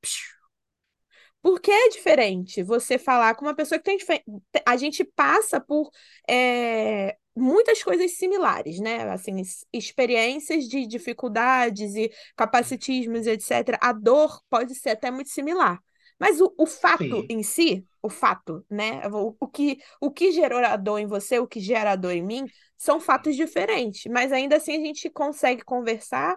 Porque 1.42 1.70
é 1.70 1.88
diferente 1.88 2.62
você 2.62 2.98
falar 2.98 3.34
com 3.34 3.44
uma 3.46 3.54
pessoa 3.54 3.78
que 3.78 3.84
tem. 3.84 4.22
A 4.66 4.76
gente 4.76 5.02
passa 5.04 5.58
por 5.58 5.90
é, 6.28 7.16
muitas 7.36 7.82
coisas 7.82 8.12
similares, 8.16 8.80
né? 8.80 9.08
Assim, 9.10 9.40
experiências 9.72 10.68
de 10.68 10.86
dificuldades 10.86 11.94
e 11.94 12.10
capacitismos, 12.36 13.26
etc. 13.26 13.78
A 13.80 13.92
dor 13.92 14.40
pode 14.48 14.74
ser 14.74 14.90
até 14.90 15.10
muito 15.10 15.30
similar. 15.30 15.78
Mas 16.18 16.40
o, 16.40 16.54
o 16.58 16.66
fato 16.66 17.04
Sim, 17.04 17.26
em 17.30 17.42
si, 17.42 17.86
o 18.02 18.10
fato, 18.10 18.64
né? 18.68 19.06
O, 19.08 19.34
o 19.40 19.48
que, 19.48 19.78
o 20.00 20.10
que 20.10 20.32
gerou 20.32 20.58
a 20.58 20.76
dor 20.76 20.98
em 20.98 21.06
você, 21.06 21.38
o 21.38 21.46
que 21.46 21.60
gera 21.60 21.92
a 21.92 21.96
dor 21.96 22.12
em 22.12 22.22
mim, 22.22 22.46
são 22.76 23.00
fatos 23.00 23.34
diferentes. 23.34 24.04
Mas 24.10 24.32
ainda 24.32 24.56
assim 24.56 24.76
a 24.76 24.80
gente 24.86 25.08
consegue 25.08 25.62
conversar 25.64 26.36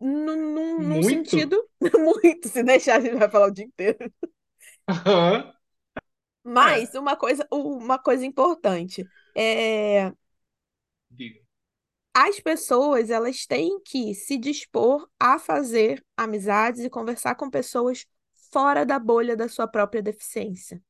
num, 0.00 0.80
num, 0.80 1.02
sentido 1.02 1.62
muito. 1.98 2.48
Se 2.48 2.62
deixar, 2.62 2.96
a 2.96 3.00
gente 3.00 3.16
vai 3.16 3.30
falar 3.30 3.46
o 3.46 3.50
dia 3.52 3.64
inteiro. 3.64 4.12
Aham, 4.88 5.55
Mas 6.46 6.94
É, 6.94 6.98
uma 6.98 7.16
coisa, 7.16 7.46
uma 7.50 7.98
coisa 7.98 8.24
importante 8.24 9.08
é 9.34 10.12
digo. 11.10 11.40
as 12.14 12.40
pessoas 12.40 13.10
elas 13.10 13.46
têm 13.46 13.78
que 13.80 14.12
se 14.14 14.36
dispor 14.38 15.08
a 15.20 15.38
fazer 15.38 16.04
amizades 16.16 16.82
e 16.82 16.90
conversar 16.90 17.34
com 17.36 17.50
pessoas 17.50 18.06
fora 18.50 18.84
da 18.86 18.98
bolha 18.98 19.36
da 19.36 19.48
sua 19.48 19.68
própria 19.68 20.02
deficiência. 20.02 20.82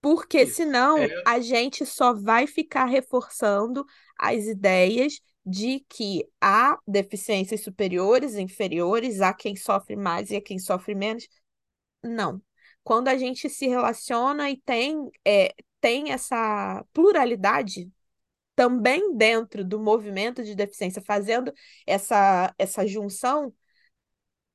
Porque 0.00 0.42
Isso. 0.42 0.56
senão 0.56 0.98
É, 0.98 1.22
a 1.24 1.40
gente 1.40 1.86
só 1.86 2.12
vai 2.12 2.46
ficar 2.46 2.84
reforçando 2.86 3.84
as 4.18 4.44
ideias 4.44 5.18
de 5.46 5.80
que 5.88 6.28
há 6.40 6.78
deficiências 6.86 7.62
superiores 7.62 8.34
e 8.34 8.42
inferiores, 8.42 9.20
há 9.20 9.32
quem 9.32 9.56
sofre 9.56 9.96
mais 9.96 10.30
e 10.30 10.36
a 10.36 10.42
quem 10.42 10.58
sofre 10.58 10.94
menos. 10.94 11.26
Não. 12.02 12.42
Quando 12.84 13.08
a 13.08 13.16
gente 13.16 13.48
se 13.48 13.66
relaciona 13.66 14.50
e 14.50 14.58
tem, 14.58 15.10
é, 15.26 15.54
tem 15.80 16.12
essa 16.12 16.84
pluralidade 16.92 17.90
também 18.56 19.16
dentro 19.16 19.64
do 19.64 19.80
movimento 19.80 20.44
de 20.44 20.54
deficiência, 20.54 21.02
fazendo 21.02 21.52
essa, 21.86 22.54
essa 22.58 22.86
junção, 22.86 23.54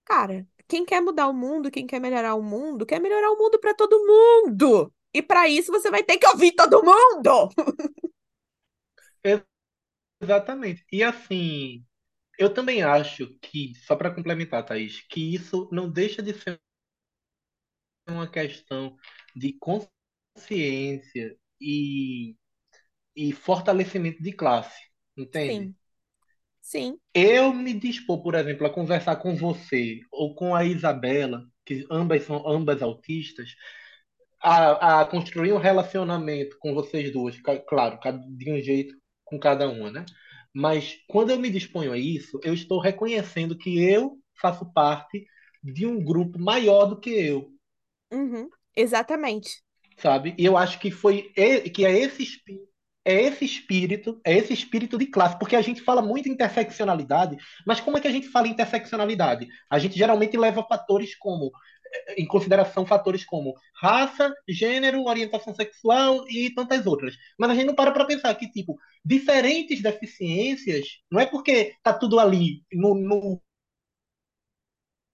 cara, 0.05 0.47
quem 0.67 0.85
quer 0.85 1.01
mudar 1.01 1.27
o 1.27 1.33
mundo, 1.33 1.71
quem 1.71 1.87
quer 1.87 1.99
melhorar 1.99 2.35
o 2.35 2.43
mundo, 2.43 2.85
quer 2.85 2.99
melhorar 2.99 3.31
o 3.31 3.37
mundo 3.37 3.59
para 3.59 3.73
todo 3.73 4.05
mundo. 4.05 4.93
E 5.13 5.21
para 5.21 5.47
isso 5.49 5.71
você 5.71 5.89
vai 5.89 6.03
ter 6.03 6.17
que 6.17 6.27
ouvir 6.27 6.51
todo 6.53 6.83
mundo. 6.83 7.49
exatamente. 10.21 10.85
E 10.91 11.03
assim, 11.03 11.85
eu 12.37 12.53
também 12.53 12.83
acho 12.83 13.27
que, 13.41 13.73
só 13.85 13.95
para 13.95 14.13
complementar, 14.13 14.65
Thaís, 14.65 15.01
que 15.09 15.35
isso 15.35 15.69
não 15.71 15.91
deixa 15.91 16.21
de 16.21 16.33
ser 16.33 16.59
uma 18.09 18.29
questão 18.29 18.95
de 19.35 19.53
consciência 19.59 21.37
e, 21.61 22.35
e 23.15 23.33
fortalecimento 23.33 24.21
de 24.23 24.33
classe, 24.33 24.79
entende? 25.17 25.61
Sim, 25.61 25.75
sim, 26.61 26.99
Eu 27.13 27.53
me 27.53 27.73
dispor, 27.73 28.21
por 28.21 28.35
exemplo, 28.35 28.65
a 28.67 28.69
conversar 28.73 29.15
com 29.17 29.35
você 29.35 29.99
ou 30.11 30.35
com 30.35 30.55
a 30.55 30.63
Isabela, 30.65 31.43
que 31.65 31.85
ambas 31.91 32.23
são 32.23 32.47
ambas 32.47 32.81
autistas, 32.81 33.49
a, 34.41 35.01
a 35.01 35.05
construir 35.05 35.53
um 35.53 35.57
relacionamento 35.57 36.57
com 36.59 36.73
vocês 36.73 37.11
duas, 37.11 37.37
claro, 37.67 37.99
de 38.37 38.51
um 38.51 38.59
jeito 38.61 38.95
com 39.25 39.39
cada 39.39 39.69
uma, 39.69 39.91
né? 39.91 40.05
Mas 40.53 40.95
quando 41.07 41.31
eu 41.31 41.39
me 41.39 41.49
disponho 41.49 41.91
a 41.93 41.97
isso, 41.97 42.39
eu 42.43 42.53
estou 42.53 42.79
reconhecendo 42.79 43.57
que 43.57 43.83
eu 43.83 44.17
faço 44.41 44.71
parte 44.73 45.25
de 45.63 45.85
um 45.85 46.03
grupo 46.03 46.39
maior 46.39 46.85
do 46.87 46.99
que 46.99 47.09
eu, 47.11 47.51
Uhum, 48.11 48.49
exatamente. 48.75 49.63
sabe? 49.97 50.35
E 50.37 50.45
eu 50.45 50.57
acho 50.57 50.79
que 50.79 50.91
foi 50.91 51.31
que 51.73 51.85
é 51.85 51.97
esse 51.99 52.23
espírito, 52.23 52.69
é 53.05 53.21
esse 53.23 53.45
espírito, 53.45 54.21
é 54.25 54.37
esse 54.37 54.53
espírito 54.53 54.97
de 54.97 55.07
classe, 55.07 55.37
porque 55.39 55.55
a 55.55 55.61
gente 55.61 55.81
fala 55.81 56.01
muito 56.01 56.29
interseccionalidade, 56.29 57.37
mas 57.65 57.79
como 57.79 57.97
é 57.97 58.01
que 58.01 58.07
a 58.07 58.11
gente 58.11 58.29
fala 58.29 58.47
interseccionalidade? 58.47 59.47
A 59.69 59.79
gente 59.79 59.97
geralmente 59.97 60.37
leva 60.37 60.63
fatores 60.63 61.15
como 61.17 61.51
em 62.17 62.25
consideração 62.27 62.85
fatores 62.85 63.25
como 63.25 63.53
raça, 63.81 64.33
gênero, 64.47 65.03
orientação 65.05 65.53
sexual 65.55 66.25
e 66.29 66.53
tantas 66.53 66.85
outras. 66.85 67.15
Mas 67.37 67.51
a 67.51 67.55
gente 67.55 67.65
não 67.67 67.75
para 67.75 67.91
para 67.91 68.05
pensar 68.05 68.33
que, 68.35 68.49
tipo, 68.51 68.77
diferentes 69.03 69.81
deficiências, 69.81 70.87
não 71.11 71.19
é 71.19 71.25
porque 71.25 71.73
tá 71.83 71.93
tudo 71.93 72.19
ali 72.19 72.63
no, 72.71 72.95
no, 72.95 73.41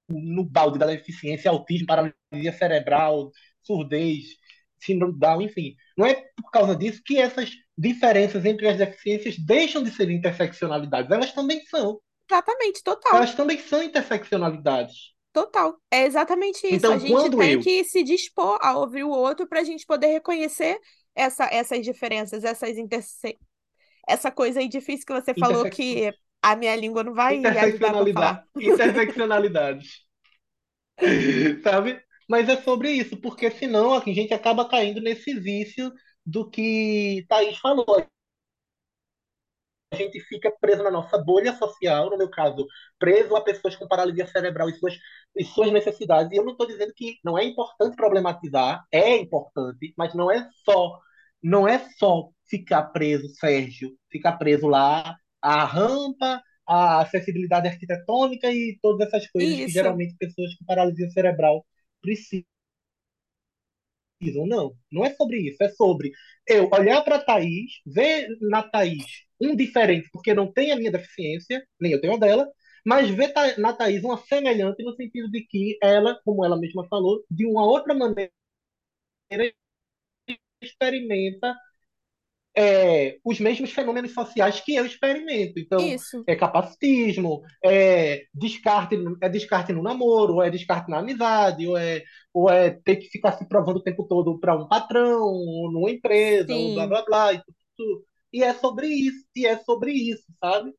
no 0.10 0.44
balde 0.44 0.80
da 0.80 0.86
deficiência, 0.86 1.50
autismo, 1.50 1.88
paralisia 1.88 2.54
cerebral, 2.58 3.32
surdez, 3.62 4.26
síndrome 4.80 5.18
Down, 5.18 5.42
enfim. 5.42 5.76
Não 5.98 6.06
é 6.06 6.14
por 6.36 6.52
causa 6.52 6.76
disso 6.76 7.02
que 7.04 7.18
essas 7.18 7.52
diferenças 7.78 8.46
entre 8.46 8.68
as 8.68 8.78
deficiências 8.78 9.38
deixam 9.38 9.84
de 9.84 9.92
ser 9.92 10.10
interseccionalidades. 10.10 11.12
Elas 11.12 11.34
também 11.34 11.64
são. 11.66 12.00
Exatamente, 12.30 12.84
total. 12.84 13.18
Elas 13.18 13.36
também 13.36 13.60
são 13.60 13.84
interseccionalidades. 13.84 15.14
Total. 15.34 15.78
É 15.92 16.06
exatamente 16.06 16.66
isso. 16.66 16.76
Então, 16.76 16.94
A 16.94 16.98
gente 16.98 17.38
tem 17.38 17.52
eu 17.54 17.60
que 17.60 17.84
se 17.84 18.04
dispor 18.04 18.58
a 18.62 18.78
ouvir 18.78 19.04
o 19.04 19.10
outro 19.10 19.48
para 19.48 19.60
a 19.60 19.64
gente 19.64 19.86
poder 19.86 20.08
reconhecer 20.08 20.80
essa, 21.14 21.46
essas 21.52 21.84
diferenças, 21.84 22.44
essas 22.44 22.78
interse... 22.78 23.38
essa 24.08 24.32
coisa 24.32 24.60
aí 24.60 24.70
difícil 24.70 25.06
que 25.06 25.14
você 25.14 25.34
falou 25.34 25.70
que 25.70 26.14
a 26.46 26.56
minha 26.56 26.76
língua 26.76 27.04
não 27.04 27.14
vai 27.16 27.38
interseccionalidade, 27.38 28.14
falar. 28.14 28.48
interseccionalidades, 28.56 30.06
sabe? 31.64 32.02
Mas 32.30 32.48
é 32.50 32.62
sobre 32.62 32.92
isso, 32.92 33.18
porque 33.18 33.50
senão 33.52 33.94
a 33.94 34.00
gente 34.02 34.34
acaba 34.34 34.68
caindo 34.70 35.02
nesse 35.02 35.34
vício 35.40 35.92
do 36.26 36.50
que 36.50 37.26
Thaís 37.28 37.58
falou. 37.58 37.86
A 39.92 39.96
gente 39.98 40.20
fica 40.22 40.52
preso 40.60 40.84
na 40.84 40.92
nossa 40.92 41.18
bolha 41.18 41.56
social, 41.56 42.10
no 42.12 42.18
meu 42.18 42.30
caso, 42.30 42.68
preso 43.00 43.36
a 43.36 43.42
pessoas 43.42 43.76
com 43.76 43.88
paralisia 43.88 44.28
cerebral 44.28 44.70
e 44.70 44.74
suas, 44.78 44.96
e 45.36 45.44
suas 45.44 45.72
necessidades. 45.72 46.32
E 46.32 46.36
eu 46.36 46.44
não 46.44 46.52
estou 46.52 46.68
dizendo 46.68 46.94
que 46.96 47.18
não 47.24 47.38
é 47.38 47.44
importante 47.46 47.96
problematizar, 47.96 48.84
é 48.92 49.18
importante, 49.18 49.94
mas 49.98 50.14
não 50.14 50.30
é 50.32 50.48
só, 50.64 51.00
não 51.42 51.68
é 51.68 51.80
só 51.98 52.30
ficar 52.48 52.84
preso, 52.86 53.30
Sérgio, 53.36 53.98
ficar 54.12 54.34
preso 54.38 54.68
lá 54.68 55.16
à 55.46 55.66
rampa, 55.66 56.42
à 56.68 57.02
acessibilidade 57.02 57.68
arquitetônica 57.68 58.52
e 58.52 58.78
todas 58.82 59.08
essas 59.08 59.30
coisas 59.32 59.62
que 59.62 59.72
Isso, 59.72 59.74
geralmente 59.74 60.16
pessoas 60.18 60.56
com 60.56 60.66
paralisia 60.66 61.10
cerebral 61.12 61.66
precisam. 62.02 62.46
Não, 64.48 64.76
não 64.92 65.06
é 65.06 65.14
sobre 65.14 65.38
isso, 65.40 65.62
é 65.64 65.70
sobre 65.70 66.12
eu 66.48 66.70
olhar 66.72 67.02
para 67.04 67.18
a 67.18 67.24
Thaís, 67.24 67.72
ver 67.86 68.28
na 68.42 68.64
Thaís 68.64 69.04
um 69.40 69.56
diferente, 69.56 70.10
porque 70.12 70.34
não 70.34 70.52
tem 70.52 70.72
a 70.72 70.76
minha 70.76 70.92
deficiência, 70.92 71.64
nem 71.80 71.92
eu 71.92 72.02
tenho 72.02 72.14
a 72.16 72.18
dela, 72.18 72.48
mas 72.86 73.10
ver 73.10 73.34
na 73.58 73.74
Thaís 73.74 74.04
uma 74.04 74.18
semelhante 74.18 74.84
no 74.84 74.96
sentido 74.96 75.30
de 75.30 75.46
que 75.46 75.78
ela, 75.82 76.20
como 76.24 76.46
ela 76.46 76.58
mesma 76.58 76.88
falou, 76.88 77.24
de 77.30 77.46
uma 77.46 77.66
outra 77.66 77.94
maneira 77.94 78.32
experimenta 80.62 81.56
é, 82.58 83.18
os 83.24 83.40
mesmos 83.40 83.72
fenômenos 83.72 84.14
sociais 84.14 84.62
que 84.62 84.76
eu 84.76 84.86
experimento. 84.86 85.60
Então, 85.60 85.80
isso, 85.80 86.24
é 86.26 86.36
capacitismo, 86.36 87.42
é 87.64 88.24
descarte, 88.34 88.98
é 89.22 89.30
descarte 89.30 89.74
no 89.74 89.84
namoro, 89.84 90.36
ou 90.36 90.44
é 90.44 90.50
descarte 90.50 90.90
na 90.90 91.00
amizade, 91.00 91.68
ou 91.68 91.78
é, 91.78 92.04
ou 92.34 92.50
é 92.50 92.72
ter 92.72 92.96
que 92.96 93.10
ficar 93.10 93.34
se 93.34 93.48
provando 93.48 93.78
o 93.78 93.84
tempo 93.84 94.04
todo 94.08 94.40
para 94.40 94.56
um 94.56 94.68
patrão, 94.68 95.24
ou 95.24 95.72
numa 95.72 95.92
empresa, 95.92 96.54
ou 96.56 96.74
blá 96.76 96.88
blá 96.88 97.06
blá, 97.06 97.34
e 97.34 97.42
tudo. 97.78 98.06
E 98.32 98.44
é 98.44 98.54
sobre 98.54 98.88
isso, 98.88 99.26
e 99.36 99.46
é 99.46 99.58
sobre 99.58 99.92
isso, 99.92 100.26
sabe? 100.40 100.74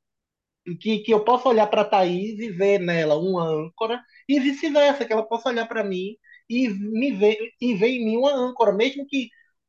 Que, 0.80 0.98
que 0.98 1.12
eu 1.14 1.24
posso 1.24 1.48
olhar 1.48 1.66
para 1.68 1.82
a 1.82 1.84
Thaís 1.84 2.38
e 2.40 2.50
ver 2.50 2.80
nela 2.80 3.16
uma 3.16 3.44
âncora, 3.48 4.00
e 4.28 4.40
vice-versa, 4.40 5.04
que 5.04 5.12
ela 5.12 5.22
possa 5.22 5.48
olhar 5.50 5.66
para 5.66 5.84
mim 5.84 6.16
e 6.48 6.68
me 6.68 7.12
ver, 7.12 7.36
e 7.60 7.74
ver 7.74 7.88
em 7.88 8.04
mim 8.04 8.16
uma 8.16 8.32
âncora, 8.34 8.72
mesmo 8.72 9.06
que 9.06 9.28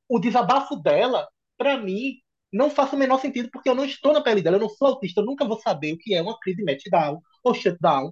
o 0.10 0.20
desabafo 0.20 0.76
dela, 0.76 1.28
para 1.58 1.78
mim, 1.78 2.16
não 2.52 2.70
faça 2.70 2.96
o 2.96 3.00
menor 3.00 3.20
sentido, 3.20 3.50
porque 3.52 3.70
eu 3.70 3.76
não 3.76 3.86
estou 3.86 4.14
na 4.14 4.22
pele 4.22 4.42
dela, 4.42 4.58
eu 4.58 4.62
não 4.62 4.70
sou 4.70 4.90
autista, 4.90 5.22
eu 5.22 5.26
nunca 5.26 5.46
vou 5.46 5.60
saber 5.60 5.94
o 5.94 5.98
que 5.98 6.14
é 6.14 6.22
uma 6.22 6.40
crise 6.40 6.64
meltdown 6.64 7.22
ou 7.44 7.54
shutdown, 7.54 8.12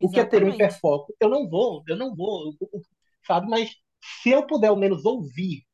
o 0.00 0.10
que 0.10 0.20
é 0.20 0.24
ter 0.24 0.44
um 0.44 0.48
hiperfoco. 0.48 1.14
Eu 1.20 1.28
não 1.28 1.48
vou, 1.48 1.82
eu 1.86 1.96
não 1.96 2.14
vou, 2.14 2.54
sabe? 3.26 3.48
Mas 3.48 3.70
se 4.22 4.30
eu 4.30 4.46
puder 4.46 4.68
ao 4.68 4.76
menos 4.76 5.04
ouvir 5.04 5.64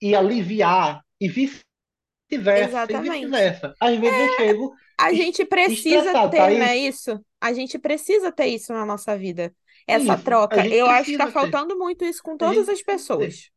e 0.00 0.14
aliviar, 0.14 1.02
e 1.20 1.28
vice-versa, 1.28 2.86
e 2.90 2.96
vice-versa. 2.96 3.74
Às 3.80 3.98
vezes 3.98 4.18
eu 4.18 4.36
chego 4.36 4.74
A 4.96 5.12
gente 5.12 5.44
precisa 5.44 6.28
ter, 6.28 6.58
né, 6.58 6.66
Thaís, 6.66 6.94
isso? 6.94 7.24
A 7.40 7.52
gente 7.52 7.78
precisa 7.78 8.32
ter 8.32 8.46
isso 8.46 8.72
na 8.72 8.84
nossa 8.86 9.16
vida. 9.16 9.54
Essa 9.86 10.14
isso, 10.14 10.24
troca. 10.24 10.66
Eu 10.66 10.86
acho 10.86 11.10
que 11.10 11.18
tá 11.18 11.30
faltando 11.30 11.76
muito 11.78 12.04
isso 12.04 12.22
com 12.22 12.36
todas 12.36 12.68
as 12.68 12.78
ter. 12.78 12.84
pessoas, 12.84 13.50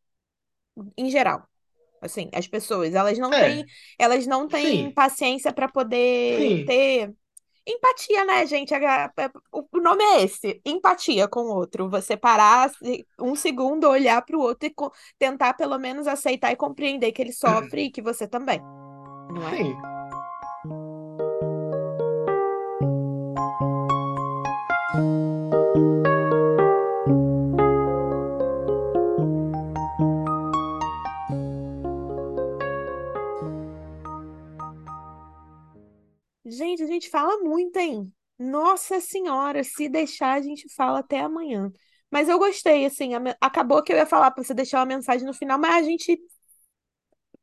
em 0.97 1.09
geral. 1.09 1.47
Assim, 2.03 2.29
as 2.33 2.47
pessoas, 2.47 2.93
elas 2.93 3.17
não 3.19 3.35
têm, 3.37 3.63
É, 3.63 3.69
elas 3.99 4.27
não 4.27 4.49
têm 4.49 4.91
sim, 4.91 4.93
paciência 4.93 5.53
para 5.53 5.67
poder 5.69 6.59
sim, 6.59 6.65
ter 6.65 7.13
empatia, 7.67 8.25
né, 8.25 8.45
gente? 8.47 8.73
A- 8.75 9.11
O 9.51 9.79
nome 9.81 10.03
é 10.03 10.23
esse, 10.23 10.61
empatia 10.65 11.27
com 11.27 11.41
o 11.41 11.55
outro. 11.55 11.89
Você 11.89 12.17
parar 12.17 12.71
um 13.19 13.35
segundo, 13.35 13.89
olhar 13.89 14.21
para 14.23 14.37
o 14.37 14.41
outro 14.41 14.67
e 14.69 14.73
tentar 15.19 15.53
pelo 15.55 15.77
menos 15.79 16.07
aceitar 16.07 16.51
e 16.51 16.55
compreender 16.55 17.11
que 17.11 17.21
ele 17.21 17.33
sofre 17.33 17.83
e 17.85 17.91
que 17.91 18.01
você 18.01 18.27
também, 18.27 18.65
não 19.29 19.47
é? 19.49 19.57
sim. 19.57 19.92
Gente, 36.93 37.05
a 37.05 37.07
gente 37.07 37.09
fala 37.09 37.37
muito, 37.39 37.77
hein? 37.77 38.13
Nossa 38.37 38.99
Senhora, 38.99 39.63
se 39.63 39.89
deixar, 39.89 40.33
a 40.33 40.41
gente 40.41 40.71
fala 40.75 40.99
até 40.99 41.21
amanhã. 41.21 41.71
Mas 42.11 42.29
eu 42.29 42.37
gostei, 42.37 42.85
assim, 42.85 43.11
acabou 43.41 43.81
que 43.81 43.91
eu 43.91 43.97
ia 43.97 44.05
falar 44.05 44.29
para 44.31 44.43
você 44.43 44.53
deixar 44.53 44.79
uma 44.79 44.85
mensagem 44.85 45.25
no 45.25 45.33
final, 45.33 45.57
mas 45.57 45.75
a 45.75 45.81
gente 45.81 46.19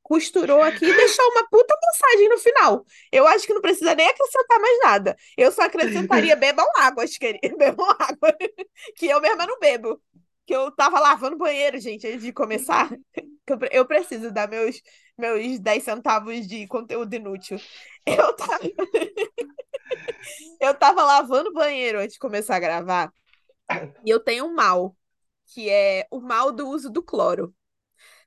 costurou 0.03 0.61
aqui 0.63 0.85
e 0.85 0.97
deixou 0.97 1.25
uma 1.31 1.49
puta 1.49 1.75
mensagem 1.85 2.29
no 2.29 2.39
final. 2.39 2.85
Eu 3.11 3.27
acho 3.27 3.47
que 3.47 3.55
não 3.55 3.61
precisa 3.61 3.95
nem 3.95 4.09
acrescentar 4.09 4.61
mais 4.61 4.79
nada. 4.85 5.17
Eu 5.37 5.51
só 5.51 5.63
acrescentaria 5.63 6.37
bebam 6.37 6.67
água, 6.77 7.05
queridos. 7.07 7.51
Bebam 7.59 7.91
água, 7.99 8.37
que 8.97 9.07
eu 9.07 9.21
mesma 9.21 9.47
não 9.47 9.59
bebo. 9.59 10.01
Que 10.47 10.55
eu 10.55 10.71
tava 10.73 10.99
lavando 11.01 11.37
o 11.37 11.39
banheiro, 11.39 11.79
gente, 11.79 12.07
antes 12.07 12.23
de 12.23 12.33
começar. 12.33 12.91
Eu 13.73 13.85
preciso 13.85 14.31
dar 14.31 14.49
meus, 14.49 14.81
meus 15.21 15.61
10 15.61 15.85
centavos 15.85 16.47
de 16.47 16.67
conteúdo 16.67 17.15
inútil. 17.15 17.59
Eu 18.07 18.35
tava, 18.35 18.59
eu 20.61 20.75
tava 20.75 21.03
lavando 21.03 21.51
o 21.51 21.53
banheiro 21.53 21.99
antes 22.01 22.15
de 22.15 22.19
começar 22.19 22.57
a 22.57 22.61
gravar. 22.61 23.13
E 24.05 24.11
eu 24.11 24.21
tenho 24.21 24.47
um 24.47 24.55
mal, 24.55 24.97
que 25.47 25.71
é 25.71 26.07
o 26.11 26.21
mal 26.21 26.53
do 26.53 26.69
uso 26.69 26.91
do 26.91 27.03
cloro. 27.03 27.55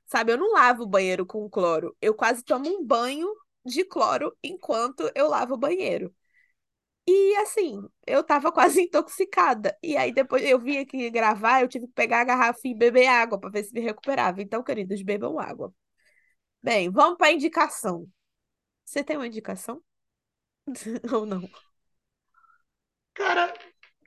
Sabe, 0.06 0.32
eu 0.32 0.38
não 0.38 0.52
lavo 0.52 0.84
o 0.84 0.86
banheiro 0.88 1.26
com 1.26 1.48
cloro. 1.50 1.96
Eu 2.00 2.14
quase 2.14 2.44
tomo 2.44 2.68
um 2.68 2.84
banho 2.86 3.28
de 3.64 3.84
cloro 3.84 4.36
enquanto 4.42 5.10
eu 5.14 5.28
lavo 5.28 5.54
o 5.54 5.58
banheiro. 5.58 6.14
E 7.06 7.36
assim, 7.36 7.82
eu 8.06 8.24
tava 8.24 8.52
quase 8.52 8.82
intoxicada. 8.84 9.76
E 9.82 9.96
aí 9.96 10.12
depois 10.12 10.44
eu 10.44 10.58
vim 10.60 10.78
aqui 10.78 11.10
gravar, 11.10 11.62
eu 11.62 11.68
tive 11.68 11.86
que 11.86 11.92
pegar 11.94 12.20
a 12.22 12.24
garrafa 12.24 12.60
e 12.64 12.74
beber 12.74 13.06
água 13.06 13.38
para 13.38 13.50
ver 13.50 13.64
se 13.64 13.72
me 13.74 13.80
recuperava. 13.80 14.42
Então, 14.42 14.62
queridos, 14.62 15.02
bebam 15.02 15.38
água. 15.38 15.74
Bem, 16.64 16.90
vamos 16.90 17.18
para 17.18 17.30
indicação. 17.32 18.08
Você 18.84 19.04
tem 19.04 19.16
uma 19.16 19.26
indicação? 19.28 19.82
Ou 21.14 21.26
não? 21.26 21.50
Cara, 23.14 23.52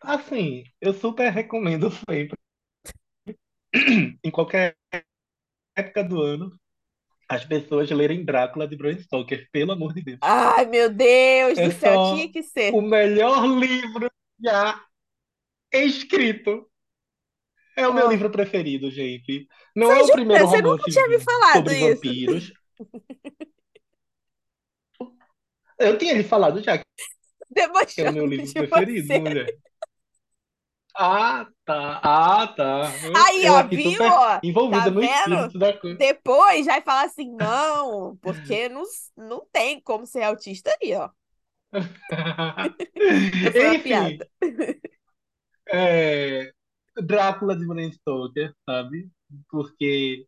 assim, 0.02 0.64
eu 0.82 0.94
super 0.94 1.30
recomendo 1.32 1.90
sempre, 1.92 2.38
em 4.24 4.32
qualquer 4.32 4.76
época 5.76 6.04
do 6.04 6.22
ano, 6.22 6.52
as 7.30 7.46
pessoas 7.46 7.90
lerem 7.92 8.26
Drácula 8.26 8.68
de 8.68 8.78
Bram 8.78 8.98
Stoker, 9.00 9.48
pelo 9.52 9.74
amor 9.74 9.94
de 9.94 10.04
Deus. 10.04 10.20
Ai, 10.22 10.66
meu 10.66 10.90
Deus 10.94 11.60
É 11.60 11.68
do 11.68 11.72
céu, 11.72 11.98
tinha 12.00 12.32
que 12.32 12.44
ser. 12.44 12.74
o 12.74 12.82
melhor 12.82 13.46
livro 13.48 14.10
já 14.40 14.84
escrito. 15.72 16.70
É 17.78 17.88
o 17.88 17.94
meu 17.94 18.08
Ó, 18.08 18.10
livro 18.10 18.30
preferido, 18.32 18.90
gente. 18.92 19.48
Não 19.76 19.88
você 19.88 20.02
é 20.02 20.04
o 20.04 20.12
primeiro 20.12 20.48
Você 20.48 20.58
nunca 20.62 20.70
romance 20.78 20.92
tinha 20.92 21.08
me 21.08 21.20
falado 21.20 21.56
sobre 21.58 21.78
isso. 21.80 21.96
vampiros. 21.96 22.54
Eu 25.80 25.98
tinha 25.98 26.14
lhe 26.14 26.24
falado 26.24 26.62
já 26.62 26.78
que 26.78 26.84
é 28.02 28.10
o 28.10 28.12
Debochando 28.12 28.14
meu 28.14 28.26
livro 28.26 28.52
preferido, 28.54 29.08
você. 29.08 29.20
mulher. 29.20 29.48
Ah, 31.00 31.48
tá. 31.64 32.02
Ah, 32.04 32.48
tá. 32.48 32.92
Aí, 33.28 33.46
Eu 33.46 33.54
ó, 33.54 33.64
viu? 33.68 33.92
envolvida 34.44 34.86
tá 34.86 34.92
no 34.92 35.04
espírito 35.04 35.60
da 35.60 35.74
coisa. 35.78 35.98
Depois 35.98 36.66
vai 36.66 36.82
falar 36.82 37.06
assim, 37.06 37.32
não, 37.36 38.18
porque 38.18 38.68
não, 38.70 38.82
não 39.16 39.46
tem 39.52 39.80
como 39.80 40.08
ser 40.08 40.24
autista 40.24 40.76
aí, 40.82 40.96
ó. 40.96 41.10
Uma 41.74 42.76
Enfim, 43.76 44.18
é, 45.70 46.52
Drácula 47.04 47.56
de 47.58 47.66
Bram 47.68 47.92
Stoker, 47.92 48.54
sabe? 48.70 49.10
Porque 49.50 50.28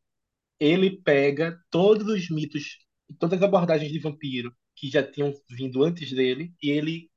ele 0.59 1.01
pega 1.03 1.59
todos 1.71 2.07
os 2.07 2.29
mitos, 2.29 2.79
todas 3.19 3.39
as 3.39 3.43
abordagens 3.45 3.91
de 3.91 3.99
vampiro 3.99 4.53
que 4.75 4.89
já 4.89 5.03
tinham 5.03 5.33
vindo 5.49 5.83
antes 5.83 6.11
dele, 6.13 6.53
e 6.63 6.71
ele 6.71 7.09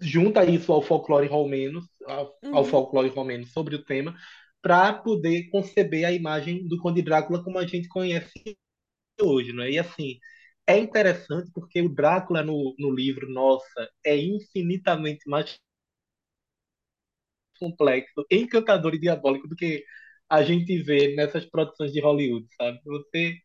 junta 0.00 0.44
isso 0.44 0.72
ao 0.72 0.82
folclore 0.82 1.26
romeno, 1.28 1.80
ao, 2.06 2.38
Uhum. 2.42 2.64
folclore 2.64 3.08
romeno 3.08 3.46
sobre 3.46 3.74
o 3.76 3.84
tema, 3.84 4.14
para 4.60 4.92
poder 4.92 5.48
conceber 5.50 6.04
a 6.06 6.12
imagem 6.12 6.66
do 6.68 6.78
Conde 6.78 7.02
Drácula 7.02 7.42
como 7.42 7.58
a 7.58 7.66
gente 7.66 7.88
conhece 7.88 8.56
hoje, 9.20 9.52
né? 9.52 9.70
E 9.72 9.78
assim, 9.78 10.18
é 10.66 10.78
interessante 10.78 11.50
porque 11.54 11.82
o 11.82 11.88
Drácula 11.94 12.42
no, 12.44 12.74
no 12.78 12.90
livro, 12.94 13.30
nossa, 13.30 13.90
é 14.04 14.16
infinitamente 14.16 15.28
mais 15.28 15.58
complexo, 17.62 18.24
encantador 18.30 18.94
e 18.94 18.98
diabólico 19.00 19.48
do 19.48 19.56
que 19.56 19.84
a 20.28 20.42
gente 20.42 20.82
vê 20.82 21.14
nessas 21.14 21.44
produções 21.46 21.92
de 21.92 22.00
Hollywood, 22.00 22.46
sabe? 22.56 22.80
Você 22.84 23.38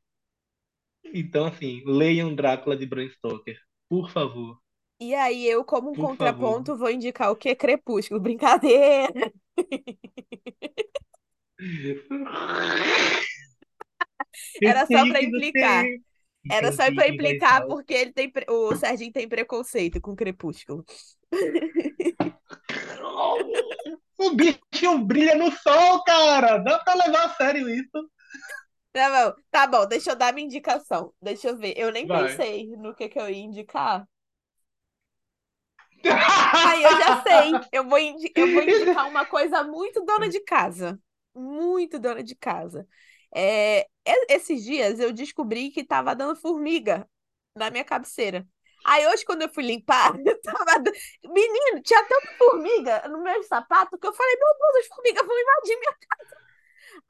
Então, 1.14 1.46
assim, 1.48 1.82
leiam 1.86 2.34
Drácula 2.36 2.78
de 2.78 2.86
Bram 2.86 3.10
Stoker, 3.10 3.60
por 3.90 4.10
favor, 4.12 4.58
E 5.00 5.14
aí, 5.16 5.46
eu, 5.48 5.64
como 5.64 5.92
um 5.92 5.96
por 5.96 6.10
favor. 6.16 6.64
contraponto, 6.66 6.76
vou 6.78 6.90
indicar 6.90 7.32
o 7.32 7.36
quê? 7.36 7.56
Crepúsculo. 7.56 8.20
Brincadeira! 8.20 9.32
Era 14.64 14.86
só 14.86 15.06
que 15.06 15.14
implicar. 15.26 15.92
você- 15.92 16.02
Era 16.50 16.72
só 16.74 16.90
que 16.90 16.96
vai 16.96 17.10
implicar 17.10 17.66
porque 17.68 17.94
ele 17.94 18.14
tem 18.14 18.32
o 18.50 18.76
Serginho 18.76 19.12
tem 19.14 19.28
preconceito 19.30 20.02
com 20.02 20.16
Crepúsculo. 20.16 20.86
Bicho 24.38 24.98
brilha 25.00 25.36
no 25.36 25.52
sol, 25.52 26.04
cara! 26.04 26.60
Dá 26.60 26.80
pra 26.80 26.94
levar 26.94 27.26
a 27.26 27.30
sério 27.36 27.70
isso? 27.70 28.10
Tá 28.94 29.10
bom, 29.10 29.42
tá 29.52 29.68
bom, 29.68 29.86
deixa 29.88 30.12
eu 30.12 30.16
dar 30.16 30.34
minha 30.34 30.46
indicação. 30.46 31.14
Deixa 31.22 31.50
eu 31.50 31.58
ver. 31.58 31.74
Eu 31.78 31.92
nem 31.92 32.08
Vai. 32.08 32.30
pensei 32.30 32.68
no 32.78 32.96
que 32.96 33.10
que 33.10 33.20
eu 33.20 33.30
ia 33.30 33.38
indicar. 33.44 34.08
Aí 36.04 36.84
eu 36.84 36.98
já 36.98 37.22
sei. 37.22 37.52
Eu 37.72 37.84
vou, 37.88 37.98
eu 37.98 38.54
vou 38.54 38.64
indicar 38.64 39.08
uma 39.10 39.26
coisa 39.26 39.64
muito 39.64 40.04
dona 40.04 40.30
de 40.30 40.40
casa. 40.42 41.00
Muito 41.36 42.00
dona 42.00 42.24
de 42.24 42.36
casa. 42.36 42.88
É, 43.36 43.88
esses 44.30 44.64
dias 44.64 45.00
eu 45.00 45.12
descobri 45.12 45.70
que 45.70 45.84
tava 45.84 46.16
dando 46.16 46.36
formiga 46.36 47.08
na 47.56 47.70
minha 47.70 47.84
cabeceira. 47.84 48.48
Aí 48.88 49.08
hoje, 49.08 49.26
quando 49.26 49.44
eu 49.44 49.50
fui 49.50 49.64
limpar, 49.66 50.14
tava... 50.44 50.80
dan- 50.80 50.92
Menino, 51.26 51.82
tinha 51.84 52.04
tanta 52.06 52.28
formiga 52.38 53.08
no 53.10 53.22
meu 53.24 53.44
sapato 53.44 53.98
que 53.98 54.08
eu 54.08 54.14
falei, 54.14 54.36
meu 54.38 54.48
Deus, 54.60 54.86
as 54.86 54.88
formigas 54.88 55.28
vão 55.28 55.40
invadir 55.40 55.80
minha 55.80 55.94
casa. 56.10 56.38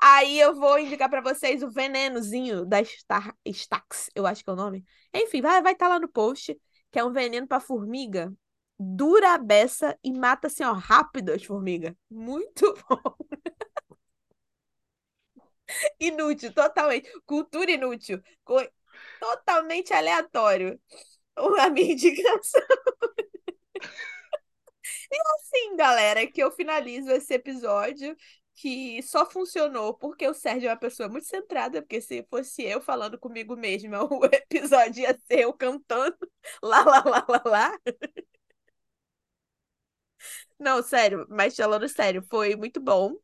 Aí 0.02 0.40
eu 0.40 0.56
vou 0.56 0.80
indicar 0.80 1.10
pra 1.10 1.22
vocês 1.22 1.64
o 1.64 1.70
venenozinho 1.72 2.66
da. 2.66 2.78
Stax, 3.46 4.10
eu 4.16 4.26
acho 4.28 4.44
que 4.44 4.50
é 4.50 4.54
o 4.54 4.56
nome. 4.56 4.86
Enfim, 5.14 5.42
vai 5.42 5.62
vai 5.62 5.74
estar 5.74 5.88
lá 5.88 6.00
no 6.00 6.08
post, 6.10 6.60
que 6.92 7.00
é 7.00 7.04
um 7.06 7.12
veneno 7.12 7.48
pra 7.48 7.60
formiga 7.60 8.32
dura 8.80 9.34
a 9.34 9.38
beça 9.40 9.98
e 10.04 10.14
mata 10.14 10.48
assim, 10.48 10.64
ó, 10.64 10.74
rápido 10.74 11.32
as 11.32 11.44
formigas. 11.44 11.94
Muito 12.12 12.76
bom. 12.90 13.16
Inútil, 16.00 16.54
totalmente. 16.54 17.10
Cultura 17.26 17.72
inútil. 17.72 18.22
Co- 18.44 18.68
Totalmente 19.20 19.94
aleatório. 19.94 20.80
A 21.60 21.70
minha 21.70 21.94
indicação. 21.94 22.62
E 25.12 25.16
assim, 25.36 25.76
galera, 25.76 26.26
que 26.28 26.42
eu 26.42 26.52
finalizo 26.52 27.10
esse 27.12 27.34
episódio 27.34 28.16
que 28.56 29.02
só 29.04 29.24
funcionou 29.30 29.94
porque 29.94 30.28
o 30.28 30.34
Sérgio 30.34 30.68
é 30.68 30.72
uma 30.72 30.78
pessoa 30.80 31.08
muito 31.08 31.28
centrada, 31.28 31.82
porque 31.82 32.02
se 32.02 32.26
fosse 32.30 32.64
eu 32.64 32.82
falando 32.82 33.18
comigo 33.20 33.56
mesma, 33.56 34.04
o 34.12 34.26
episódio 34.26 35.02
ia 35.04 35.14
ser 35.28 35.42
eu 35.42 35.54
cantando 35.54 36.18
lá, 36.64 36.82
lá, 36.84 37.04
lá, 37.06 37.26
lá, 37.30 37.42
lá. 37.46 37.80
Não, 40.60 40.82
sério, 40.84 41.26
mas 41.30 41.56
falando 41.56 41.88
sério, 41.88 42.24
foi 42.30 42.56
muito 42.56 42.80
bom 42.82 43.16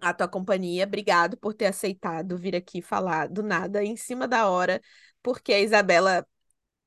a 0.00 0.12
tua 0.14 0.28
companhia. 0.28 0.84
Obrigado 0.84 1.36
por 1.36 1.54
ter 1.54 1.66
aceitado 1.66 2.38
vir 2.38 2.54
aqui 2.56 2.80
falar 2.82 3.28
do 3.28 3.42
nada, 3.42 3.82
em 3.84 3.96
cima 3.96 4.26
da 4.28 4.48
hora, 4.48 4.80
porque 5.22 5.52
a 5.52 5.60
Isabela 5.60 6.26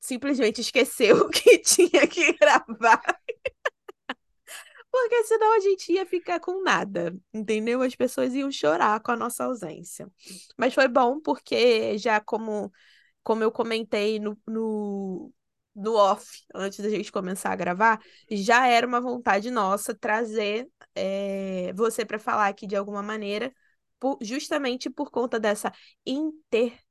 simplesmente 0.06 0.60
esqueceu 0.60 1.28
que 1.30 1.58
tinha 1.58 2.06
que 2.06 2.32
gravar. 2.34 3.02
Porque 4.90 5.24
senão 5.24 5.56
a 5.56 5.60
gente 5.60 5.92
ia 5.92 6.06
ficar 6.06 6.38
com 6.40 6.62
nada, 6.62 7.14
entendeu? 7.32 7.82
As 7.82 7.94
pessoas 7.96 8.32
iam 8.34 8.50
chorar 8.50 9.00
com 9.00 9.10
a 9.12 9.16
nossa 9.16 9.44
ausência. 9.44 10.08
Mas 10.56 10.72
foi 10.74 10.86
bom 10.88 11.20
porque 11.20 11.98
já 11.98 12.20
como, 12.20 12.72
como 13.22 13.42
eu 13.42 13.50
comentei 13.52 14.20
no, 14.20 14.38
no, 14.46 15.32
no 15.74 15.94
off, 15.96 16.44
antes 16.54 16.78
da 16.80 16.88
gente 16.90 17.10
começar 17.10 17.50
a 17.52 17.56
gravar, 17.56 18.00
já 18.30 18.66
era 18.68 18.86
uma 18.86 19.00
vontade 19.00 19.50
nossa 19.50 19.94
trazer 19.94 20.68
é, 20.94 21.72
você 21.74 22.04
para 22.04 22.18
falar 22.18 22.46
aqui 22.48 22.66
de 22.66 22.76
alguma 22.76 23.02
maneira, 23.02 23.52
por- 23.98 24.18
justamente 24.22 24.88
por 24.90 25.10
conta 25.10 25.40
dessa 25.40 25.72
internalidade, 26.06 26.83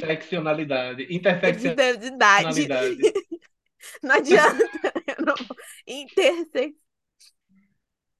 Seccionalidade, 0.00 1.06
interseccionalidade. 1.10 1.14
internalidade. 1.14 3.00
Não 4.02 4.16
adianta. 4.16 4.92
não- 5.24 5.34
Interse... 5.86 6.74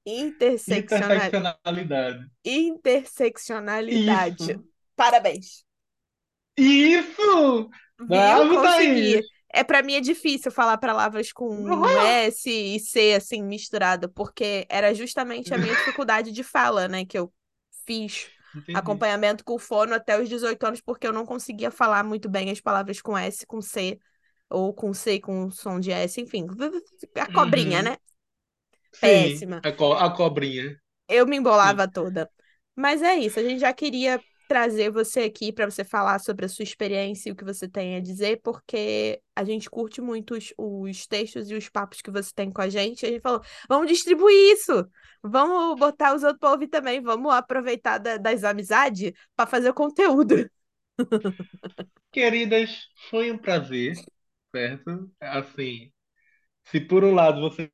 Interseccional... 0.05 1.11
Interseccionalidade. 1.11 2.25
Interseccionalidade. 2.45 4.43
Isso! 4.51 4.63
Parabéns. 4.95 5.65
Isso! 6.57 7.69
Viu? 7.99 8.07
Bravo, 8.07 8.55
Consegui. 8.55 9.13
Thaís! 9.13 9.25
É 9.53 9.63
para 9.63 9.81
mim 9.81 9.93
é 9.95 10.01
difícil 10.01 10.51
falar 10.51 10.77
palavras 10.77 11.31
com 11.33 11.47
Uhum. 11.49 11.85
S 11.89 12.49
e 12.49 12.79
C 12.79 13.13
assim 13.15 13.41
misturado, 13.43 14.07
porque 14.09 14.65
era 14.69 14.93
justamente 14.93 15.53
a 15.53 15.57
minha 15.57 15.75
dificuldade 15.75 16.31
de 16.31 16.43
fala, 16.43 16.87
né, 16.87 17.03
que 17.05 17.17
eu 17.17 17.33
fiz 17.85 18.29
Entendi. 18.53 19.05
acompanhamento 19.07 19.43
com 19.45 19.57
fono 19.59 19.93
até 19.95 20.19
os 20.21 20.29
18 20.29 20.65
anos, 20.65 20.81
porque 20.81 21.07
eu 21.07 21.13
não 21.13 21.25
conseguia 21.25 21.71
falar 21.71 22.03
muito 22.03 22.29
bem 22.29 22.51
as 22.51 22.61
palavras 22.61 23.01
com 23.01 23.17
S, 23.17 23.45
com 23.45 23.61
C, 23.61 23.99
ou 24.49 24.73
com 24.73 24.93
C 24.93 25.19
com 25.19 25.51
som 25.51 25.79
de 25.79 25.91
S, 25.91 26.19
enfim, 26.21 26.47
a 27.15 27.27
cobrinha, 27.27 27.81
Uhum. 27.81 27.83
né? 27.83 27.97
Sim, 28.91 29.45
Péssima. 29.45 29.63
a, 29.63 29.71
co- 29.71 29.93
a 29.93 30.09
cobrinha. 30.15 30.77
Eu 31.07 31.25
me 31.27 31.37
Sim. 31.61 31.77
embolava 31.77 31.87
toda. 31.87 32.29
Mas 32.75 33.01
é 33.01 33.15
isso, 33.15 33.39
a 33.39 33.43
gente 33.43 33.59
já 33.59 33.73
queria 33.73 34.23
trazer 34.47 34.89
você 34.91 35.21
aqui 35.21 35.51
para 35.51 35.69
você 35.69 35.83
falar 35.83 36.19
sobre 36.19 36.45
a 36.45 36.49
sua 36.49 36.63
experiência 36.63 37.29
e 37.29 37.31
o 37.31 37.35
que 37.35 37.43
você 37.43 37.67
tem 37.67 37.95
a 37.95 37.99
dizer, 38.01 38.41
porque 38.43 39.21
a 39.35 39.43
gente 39.43 39.69
curte 39.69 40.01
muito 40.01 40.35
os, 40.35 40.53
os 40.57 41.07
textos 41.07 41.49
e 41.51 41.55
os 41.55 41.69
papos 41.69 42.01
que 42.01 42.11
você 42.11 42.31
tem 42.33 42.51
com 42.51 42.61
a 42.61 42.69
gente. 42.69 43.05
A 43.05 43.09
gente 43.09 43.21
falou, 43.21 43.41
vamos 43.69 43.87
distribuir 43.89 44.53
isso, 44.53 44.87
vamos 45.23 45.79
botar 45.79 46.15
os 46.15 46.23
outros 46.23 46.39
para 46.39 46.51
ouvir 46.51 46.67
também, 46.67 47.01
vamos 47.01 47.33
aproveitar 47.33 47.97
da- 47.99 48.17
das 48.17 48.43
amizades 48.43 49.11
para 49.35 49.47
fazer 49.47 49.69
o 49.69 49.73
conteúdo. 49.73 50.49
Queridas, 52.11 52.89
foi 53.09 53.31
um 53.31 53.37
prazer, 53.37 54.05
certo? 54.55 55.11
Assim, 55.19 55.91
se 56.65 56.79
por 56.81 57.03
um 57.03 57.13
lado 57.15 57.41
vocês 57.41 57.69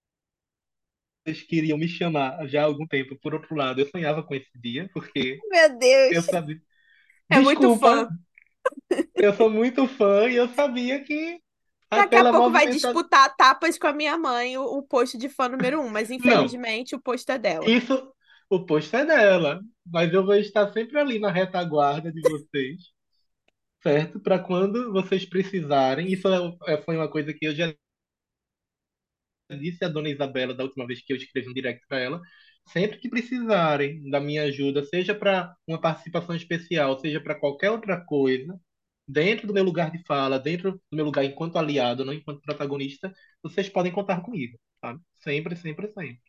queriam 1.47 1.77
me 1.77 1.87
chamar 1.87 2.47
já 2.47 2.61
há 2.63 2.65
algum 2.65 2.87
tempo, 2.87 3.17
por 3.19 3.33
outro 3.33 3.55
lado 3.55 3.79
eu 3.81 3.87
sonhava 3.89 4.23
com 4.23 4.35
esse 4.35 4.49
dia, 4.59 4.89
porque 4.93 5.43
Meu 5.49 5.77
eu 6.09 6.23
Deus, 6.23 6.27
sabia. 6.27 6.61
é 7.29 7.39
muito 7.39 7.69
fã. 7.69 8.09
Eu 9.17 9.33
sou 9.33 9.49
muito 9.49 9.87
fã 9.87 10.29
e 10.29 10.35
eu 10.35 10.47
sabia 10.49 11.03
que 11.03 11.41
Daqui 11.95 12.15
a 12.15 12.25
pouco 12.25 12.51
vai 12.51 12.67
movimentação. 12.67 12.67
disputar 12.67 13.35
tapas 13.35 13.77
com 13.79 13.87
a 13.87 13.93
minha 13.93 14.17
mãe, 14.17 14.57
o, 14.57 14.63
o 14.63 14.83
post 14.83 15.17
de 15.17 15.29
fã 15.29 15.47
número 15.49 15.79
um, 15.81 15.89
mas 15.89 16.09
Não, 16.17 16.49
infelizmente 16.49 16.95
o 16.95 17.01
post 17.01 17.31
é 17.31 17.37
dela. 17.39 17.75
isso, 17.75 18.13
o 18.49 18.65
posto 18.65 18.95
é 18.95 19.05
dela, 19.05 19.61
mas 19.85 20.13
eu 20.13 20.25
vou 20.25 20.35
estar 20.35 20.71
sempre 20.73 20.99
ali 20.99 21.19
na 21.19 21.31
retaguarda 21.31 22.11
de 22.11 22.21
vocês, 22.23 22.91
certo? 23.81 24.19
Para 24.19 24.39
quando 24.39 24.91
vocês 24.91 25.25
precisarem. 25.25 26.11
Isso 26.11 26.27
é- 26.27 26.73
é- 26.75 26.81
foi 26.81 26.97
uma 26.97 27.09
coisa 27.09 27.33
que 27.33 27.45
eu 27.45 27.55
já 27.55 27.73
disse 29.53 29.83
à 29.85 29.89
dona 29.89 30.09
Isabela 30.09 30.53
da 30.53 30.63
última 30.63 30.85
vez 30.87 31.01
que 31.03 31.13
eu 31.13 31.17
escrevi 31.17 31.49
um 31.49 31.53
direct 31.53 31.85
para 31.87 31.99
ela. 31.99 32.21
Sempre 32.67 32.97
que 32.99 33.09
precisarem 33.09 34.09
da 34.09 34.19
minha 34.21 34.43
ajuda, 34.43 34.83
seja 34.85 35.13
para 35.15 35.53
uma 35.67 35.79
participação 35.81 36.35
especial, 36.35 36.99
seja 36.99 37.19
para 37.21 37.35
qualquer 37.35 37.71
outra 37.71 37.99
coisa, 38.05 38.57
dentro 39.07 39.47
do 39.47 39.53
meu 39.53 39.63
lugar 39.63 39.91
de 39.91 40.03
fala, 40.05 40.39
dentro 40.39 40.73
do 40.91 40.95
meu 40.95 41.05
lugar 41.05 41.25
enquanto 41.25 41.57
aliado, 41.57 42.05
não 42.05 42.13
enquanto 42.13 42.41
protagonista, 42.41 43.13
vocês 43.43 43.69
podem 43.69 43.91
contar 43.91 44.21
comigo. 44.21 44.57
sabe? 44.81 45.01
Sempre, 45.19 45.55
sempre, 45.57 45.87
sempre. 45.89 46.21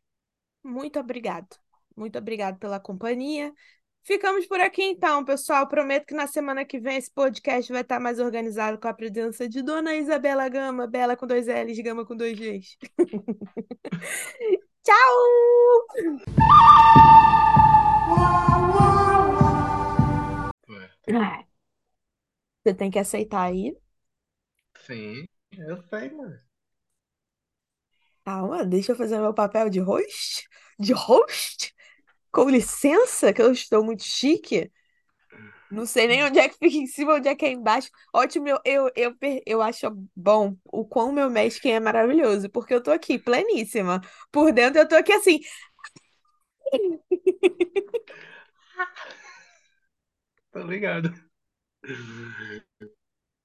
Muito 0.62 0.98
obrigado. 0.98 1.56
Muito 1.96 2.18
obrigado 2.18 2.58
pela 2.58 2.80
companhia. 2.80 3.52
Ficamos 4.04 4.46
por 4.46 4.60
aqui 4.60 4.82
então, 4.82 5.24
pessoal. 5.24 5.66
Prometo 5.66 6.04
que 6.06 6.14
na 6.14 6.26
semana 6.26 6.62
que 6.62 6.78
vem 6.78 6.98
esse 6.98 7.10
podcast 7.10 7.72
vai 7.72 7.80
estar 7.80 7.98
mais 7.98 8.20
organizado 8.20 8.78
com 8.78 8.86
a 8.86 8.92
presença 8.92 9.48
de 9.48 9.62
Dona 9.62 9.94
Isabela 9.94 10.46
Gama, 10.50 10.86
Bela 10.86 11.16
com 11.16 11.26
dois 11.26 11.46
L's, 11.46 11.78
Gama 11.80 12.04
com 12.04 12.14
dois 12.14 12.38
G's. 12.38 12.76
Tchau! 14.84 14.94
É. 21.06 21.46
Você 22.62 22.74
tem 22.74 22.90
que 22.90 22.98
aceitar 22.98 23.44
aí. 23.44 23.74
Sim, 24.80 25.24
eu 25.52 25.82
sei, 25.88 26.10
mano. 26.10 26.38
Calma, 28.22 28.66
deixa 28.66 28.92
eu 28.92 28.96
fazer 28.96 29.18
meu 29.18 29.32
papel 29.32 29.70
de 29.70 29.80
host. 29.80 30.46
De 30.78 30.92
host? 30.92 31.74
Com 32.34 32.48
licença, 32.50 33.32
que 33.32 33.40
eu 33.42 33.50
estou 33.52 33.82
muito 33.84 34.02
chique. 34.04 34.70
Não 35.70 35.86
sei 35.86 36.06
nem 36.06 36.22
onde 36.24 36.38
é 36.38 36.48
que 36.48 36.56
fica 36.58 36.76
em 36.76 36.86
cima, 36.86 37.14
onde 37.14 37.28
é 37.28 37.34
que 37.34 37.44
é 37.44 37.52
embaixo. 37.52 37.90
Ótimo, 38.14 38.48
eu, 38.48 38.58
eu, 38.64 38.90
eu, 38.96 39.16
eu 39.46 39.62
acho 39.62 39.90
bom 40.14 40.56
o 40.72 40.84
quão 40.84 41.12
meu 41.12 41.30
masking 41.30 41.70
é 41.70 41.80
maravilhoso, 41.80 42.48
porque 42.50 42.74
eu 42.74 42.82
tô 42.82 42.90
aqui 42.92 43.18
pleníssima. 43.18 44.00
Por 44.30 44.52
dentro 44.52 44.80
eu 44.80 44.88
tô 44.88 44.94
aqui 44.96 45.12
assim. 45.12 45.40
Tô 50.52 50.60
ligado. 50.62 51.12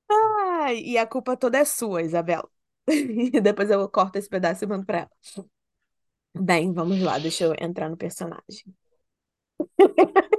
Ai, 0.09 0.77
e 0.81 0.97
a 0.97 1.05
culpa 1.07 1.37
toda 1.37 1.57
é 1.59 1.65
sua, 1.65 2.01
Isabela. 2.01 2.49
Depois 3.43 3.69
eu 3.69 3.87
corto 3.89 4.17
esse 4.17 4.29
pedaço 4.29 4.63
e 4.63 4.67
mando 4.67 4.85
pra 4.85 4.99
ela. 4.99 5.11
Bem, 6.33 6.73
vamos 6.73 6.99
lá, 7.01 7.17
deixa 7.19 7.43
eu 7.45 7.53
entrar 7.59 7.87
no 7.89 7.95
personagem. 7.97 8.75